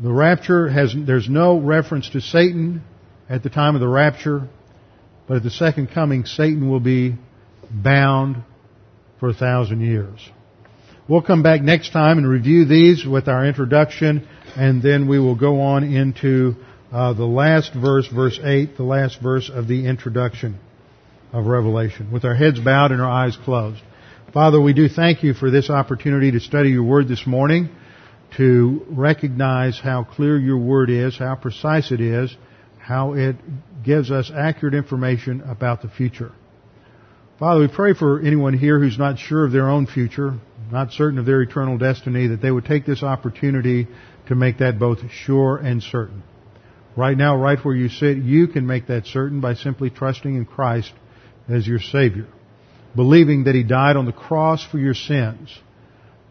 the 0.00 0.12
rapture 0.12 0.68
has, 0.68 0.94
there's 0.96 1.28
no 1.28 1.58
reference 1.58 2.10
to 2.10 2.20
Satan 2.20 2.82
at 3.28 3.42
the 3.42 3.50
time 3.50 3.74
of 3.74 3.80
the 3.80 3.88
rapture, 3.88 4.48
but 5.26 5.38
at 5.38 5.42
the 5.42 5.50
second 5.50 5.88
coming, 5.90 6.24
Satan 6.24 6.70
will 6.70 6.80
be 6.80 7.16
bound 7.70 8.42
for 9.20 9.28
a 9.28 9.34
thousand 9.34 9.80
years. 9.80 10.20
We'll 11.08 11.22
come 11.22 11.42
back 11.42 11.62
next 11.62 11.94
time 11.94 12.18
and 12.18 12.28
review 12.28 12.66
these 12.66 13.02
with 13.06 13.28
our 13.28 13.46
introduction, 13.46 14.28
and 14.54 14.82
then 14.82 15.08
we 15.08 15.18
will 15.18 15.36
go 15.36 15.62
on 15.62 15.82
into 15.82 16.54
uh, 16.92 17.14
the 17.14 17.24
last 17.24 17.72
verse, 17.72 18.06
verse 18.08 18.38
8, 18.44 18.76
the 18.76 18.82
last 18.82 19.18
verse 19.22 19.50
of 19.50 19.66
the 19.68 19.86
introduction 19.86 20.58
of 21.32 21.46
Revelation, 21.46 22.12
with 22.12 22.26
our 22.26 22.34
heads 22.34 22.60
bowed 22.60 22.92
and 22.92 23.00
our 23.00 23.10
eyes 23.10 23.38
closed. 23.42 23.80
Father, 24.34 24.60
we 24.60 24.74
do 24.74 24.86
thank 24.86 25.22
you 25.22 25.32
for 25.32 25.50
this 25.50 25.70
opportunity 25.70 26.30
to 26.32 26.40
study 26.40 26.68
your 26.68 26.82
word 26.82 27.08
this 27.08 27.26
morning, 27.26 27.70
to 28.36 28.84
recognize 28.90 29.80
how 29.82 30.04
clear 30.04 30.38
your 30.38 30.58
word 30.58 30.90
is, 30.90 31.16
how 31.16 31.34
precise 31.36 31.90
it 31.90 32.02
is, 32.02 32.36
how 32.76 33.14
it 33.14 33.36
gives 33.82 34.10
us 34.10 34.30
accurate 34.30 34.74
information 34.74 35.40
about 35.40 35.80
the 35.80 35.88
future. 35.88 36.32
Father, 37.38 37.62
we 37.62 37.68
pray 37.68 37.94
for 37.94 38.20
anyone 38.20 38.52
here 38.52 38.78
who's 38.78 38.98
not 38.98 39.18
sure 39.18 39.46
of 39.46 39.52
their 39.52 39.70
own 39.70 39.86
future, 39.86 40.38
not 40.70 40.92
certain 40.92 41.18
of 41.18 41.26
their 41.26 41.42
eternal 41.42 41.78
destiny, 41.78 42.28
that 42.28 42.42
they 42.42 42.50
would 42.50 42.64
take 42.64 42.84
this 42.84 43.02
opportunity 43.02 43.88
to 44.28 44.34
make 44.34 44.58
that 44.58 44.78
both 44.78 44.98
sure 45.10 45.56
and 45.56 45.82
certain. 45.82 46.22
Right 46.96 47.16
now, 47.16 47.36
right 47.36 47.58
where 47.64 47.74
you 47.74 47.88
sit, 47.88 48.18
you 48.18 48.48
can 48.48 48.66
make 48.66 48.88
that 48.88 49.06
certain 49.06 49.40
by 49.40 49.54
simply 49.54 49.90
trusting 49.90 50.34
in 50.34 50.44
Christ 50.44 50.92
as 51.48 51.66
your 51.66 51.78
Savior. 51.78 52.26
Believing 52.96 53.44
that 53.44 53.54
He 53.54 53.62
died 53.62 53.96
on 53.96 54.06
the 54.06 54.12
cross 54.12 54.66
for 54.66 54.78
your 54.78 54.94
sins. 54.94 55.56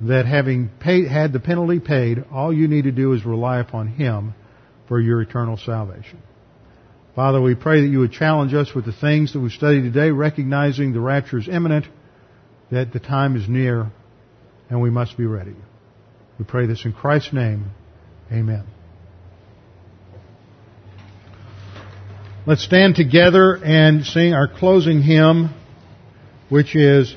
That 0.01 0.25
having 0.25 0.69
paid, 0.79 1.07
had 1.07 1.33
the 1.33 1.39
penalty 1.39 1.79
paid, 1.79 2.25
all 2.31 2.53
you 2.53 2.67
need 2.67 2.83
to 2.83 2.91
do 2.91 3.13
is 3.13 3.25
rely 3.25 3.59
upon 3.59 3.87
Him 3.87 4.35
for 4.87 4.99
your 4.99 5.21
eternal 5.21 5.57
salvation. 5.57 6.21
Father, 7.15 7.41
we 7.41 7.55
pray 7.55 7.81
that 7.81 7.87
you 7.87 7.99
would 7.99 8.11
challenge 8.11 8.53
us 8.53 8.75
with 8.75 8.85
the 8.85 8.91
things 8.91 9.33
that 9.33 9.39
we've 9.39 9.51
studied 9.51 9.81
today, 9.81 10.11
recognizing 10.11 10.93
the 10.93 10.99
rapture 10.99 11.39
is 11.39 11.47
imminent, 11.47 11.87
that 12.69 12.93
the 12.93 12.99
time 12.99 13.35
is 13.35 13.49
near, 13.49 13.91
and 14.69 14.81
we 14.81 14.89
must 14.89 15.17
be 15.17 15.25
ready. 15.25 15.55
We 16.39 16.45
pray 16.45 16.65
this 16.65 16.85
in 16.85 16.93
Christ's 16.93 17.33
name. 17.33 17.71
Amen. 18.31 18.65
Let's 22.45 22.63
stand 22.63 22.95
together 22.95 23.55
and 23.61 24.05
sing 24.05 24.33
our 24.33 24.47
closing 24.47 25.01
hymn, 25.01 25.49
which 26.49 26.75
is 26.75 27.13